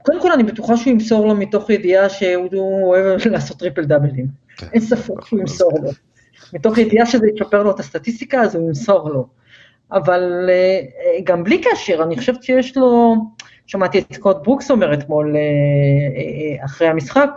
קודם 0.03 0.20
כל 0.20 0.32
אני 0.32 0.42
בטוחה 0.42 0.76
שהוא 0.76 0.92
ימסור 0.92 1.26
לו 1.26 1.34
מתוך 1.34 1.70
ידיעה 1.70 2.09
שהוא 2.09 2.82
אוהב 2.84 3.26
לעשות 3.26 3.59
triple 3.59 3.84
double 3.84 4.12
ים, 4.12 4.26
כן. 4.57 4.66
אין 4.72 4.80
ספק 4.80 5.24
שהוא 5.24 5.40
ימסור 5.40 5.72
לו. 5.82 5.90
מתוך 6.53 6.78
ידיעה 6.78 7.07
שזה 7.07 7.26
ישפר 7.34 7.62
לו 7.62 7.70
את 7.70 7.80
הסטטיסטיקה, 7.80 8.42
אז 8.42 8.55
הוא 8.55 8.68
ימסור 8.68 9.11
לו. 9.11 9.26
אבל 9.92 10.48
אה, 10.48 10.80
גם 11.24 11.44
בלי 11.44 11.61
קשר, 11.61 12.03
אני 12.03 12.18
חושבת 12.18 12.42
שיש 12.42 12.76
לו, 12.76 13.14
שמעתי 13.66 13.98
את 13.98 14.12
סקוט 14.12 14.36
ברוקס 14.44 14.70
אומר 14.70 14.94
אתמול 14.94 15.36
אה, 15.36 15.40
אה, 15.40 16.64
אחרי 16.64 16.88
המשחק, 16.88 17.30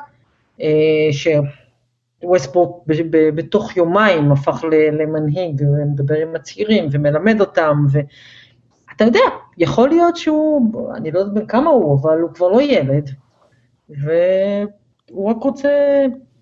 שווסטבורק 2.22 2.84
בתוך 3.36 3.78
יומיים 3.78 4.32
הפך 4.32 4.64
למנהיג 5.00 5.62
ומדבר 5.62 6.16
עם 6.16 6.36
הצעירים 6.36 6.88
ומלמד 6.92 7.42
אותם, 7.42 7.86
ואתה 8.94 9.04
יודע, 9.04 9.20
יכול 9.58 9.90
להיות 9.90 10.18
שהוא, 10.18 10.72
אני 10.96 11.12
לא 11.12 11.20
יודעת 11.20 11.44
כמה 11.48 11.70
הוא, 11.70 12.00
אבל 12.02 12.20
הוא 12.20 12.34
כבר 12.34 12.48
לא 12.48 12.62
ילד, 12.62 13.10
והוא 13.90 15.30
רק 15.30 15.38
רוצה, 15.38 15.70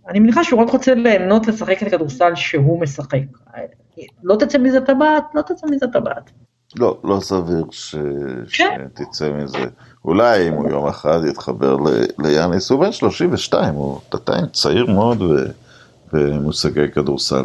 אני 0.10 0.20
מניחה 0.20 0.44
שהוא 0.44 0.62
רק 0.62 0.70
רוצה 0.70 0.94
ליהנות 0.94 1.48
לשחק 1.48 1.84
את 1.84 1.88
הכדורסל 1.88 2.36
שהוא 2.36 2.82
משחק. 2.82 3.20
לא 4.24 4.36
תצא 4.36 4.58
מזה 4.58 4.82
טבעת, 4.82 5.24
לא 5.36 5.42
תצא 5.42 5.68
מזה 5.68 5.88
טבעת. 5.88 6.32
לא, 6.76 7.00
לא 7.04 7.20
סביר 7.20 7.66
ש... 7.72 7.96
כן. 8.58 8.86
שתצא 8.96 9.32
מזה. 9.34 9.66
אולי 10.06 10.48
אם 10.48 10.54
הוא 10.54 10.70
יום 10.70 10.88
אחד 10.88 11.20
יתחבר 11.30 11.76
ל... 11.76 11.88
ליאניס, 12.20 12.72
הוא 12.72 12.80
בן 12.80 12.92
32, 12.92 13.76
הוא 13.76 14.00
עדיין 14.12 14.46
צעיר 14.54 14.86
מאוד 14.86 15.22
ו... 15.22 15.36
במושגי 16.14 16.92
כדורסל. 16.92 17.44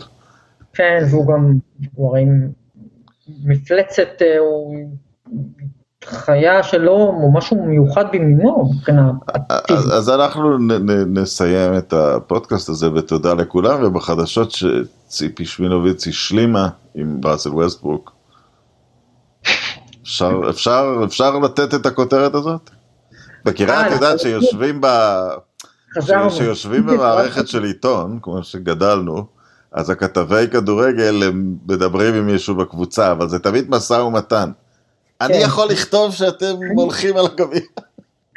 כן, 0.73 1.05
והוא 1.11 1.27
גם, 1.27 1.53
הוא 1.95 2.09
הרי 2.09 2.25
מפלצת, 3.45 4.23
אה, 4.23 4.39
הוא 4.39 4.77
חיה 6.05 6.63
שלו, 6.63 6.97
או 6.97 7.33
משהו 7.33 7.63
מיוחד 7.63 8.05
במינו 8.13 8.71
מבחינה... 8.75 9.11
אז, 9.69 9.99
אז 9.99 10.11
אנחנו 10.11 10.59
נ, 10.59 10.73
נ, 10.73 11.19
נסיים 11.19 11.77
את 11.79 11.93
הפודקאסט 11.93 12.69
הזה 12.69 12.93
ותודה 12.93 13.35
לכולם, 13.35 13.85
ובחדשות 13.85 14.51
שציפי 14.51 15.45
שמינוביץ 15.45 16.07
השלימה 16.07 16.69
עם 16.95 17.21
באסל 17.21 17.51
ווסטברוק. 17.51 18.13
אפשר, 20.03 20.41
אפשר, 20.51 21.01
אפשר 21.05 21.39
לתת 21.39 21.75
את 21.75 21.87
הכותרת 21.87 22.35
הזאת? 22.35 22.71
מכירה, 23.47 23.81
את 23.81 23.87
אה, 23.87 23.95
יודעת 23.95 24.21
שיושבים 24.21 24.81
ב... 24.81 24.87
שיושבים 26.31 26.87
במערכת 26.87 27.49
של 27.49 27.65
עיתון, 27.65 28.19
כמו 28.23 28.43
שגדלנו, 28.43 29.27
אז 29.73 29.91
הכתבי 29.91 30.49
כדורגל 30.53 31.23
הם 31.23 31.57
מדברים 31.69 32.15
עם 32.15 32.27
מישהו 32.27 32.55
בקבוצה, 32.55 33.13
אבל 33.13 33.29
זה 33.29 33.39
תמיד 33.39 33.71
משא 33.71 33.93
ומתן. 33.93 34.51
אני 35.21 35.35
כן. 35.35 35.41
יכול 35.43 35.69
לכתוב 35.69 36.13
שאתם 36.15 36.55
הולכים 36.77 37.17
על 37.17 37.27
הגביע. 37.27 37.61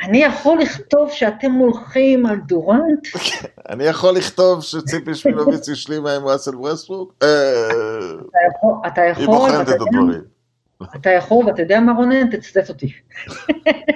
אני 0.02 0.18
יכול 0.18 0.60
לכתוב 0.60 1.12
שאתם 1.12 1.52
הולכים 1.52 2.26
על 2.26 2.36
דורנט? 2.36 3.08
אני 3.70 3.84
יכול 3.84 4.16
לכתוב 4.16 4.64
שציפי 4.64 5.16
שמילוביץ 5.16 5.70
השלימה 5.74 6.16
עם 6.16 6.26
ראסל 6.28 6.56
ווסטברוק? 6.56 7.14
אה, 7.24 7.28
אתה 8.88 9.02
יכול, 9.02 9.24
היא 9.24 9.28
בוחנת 9.28 9.70
את 9.70 9.82
הדברים. 9.82 10.22
אתה 10.96 11.10
יכול, 11.10 11.46
ואתה 11.46 11.62
יודע 11.62 11.80
מה 11.80 11.92
רונן? 11.92 12.30
תצטט 12.30 12.70
אותי. 12.70 12.94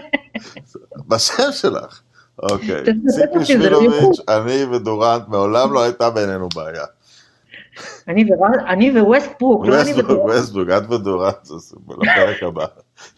בשם 1.07 1.51
שלך. 1.51 2.01
אוקיי. 2.43 2.83
ציפי 3.07 3.45
שמילוביץ', 3.45 4.19
אני 4.29 4.63
ודורנט, 4.63 5.27
מעולם 5.27 5.73
לא 5.73 5.83
הייתה 5.83 6.09
בינינו 6.09 6.49
בעיה. 6.55 6.85
אני 8.07 9.01
וווסטברוק, 9.01 9.65
לא 9.65 9.81
אני 9.81 9.93
ודורנט. 9.93 10.33
ווסטברוק, 10.35 10.69
את 10.69 10.91
ודורנט, 10.91 11.47
לפרק 12.01 12.43
הבא. 12.47 12.65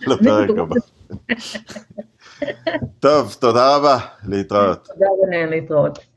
לפרק 0.01 0.49
הבא. 0.49 0.75
טוב, 2.99 3.35
תודה 3.39 3.75
רבה, 3.75 3.97
להתראות. 4.25 4.87
תודה 4.87 5.05
רבה, 5.05 5.45
להתראות. 5.45 6.14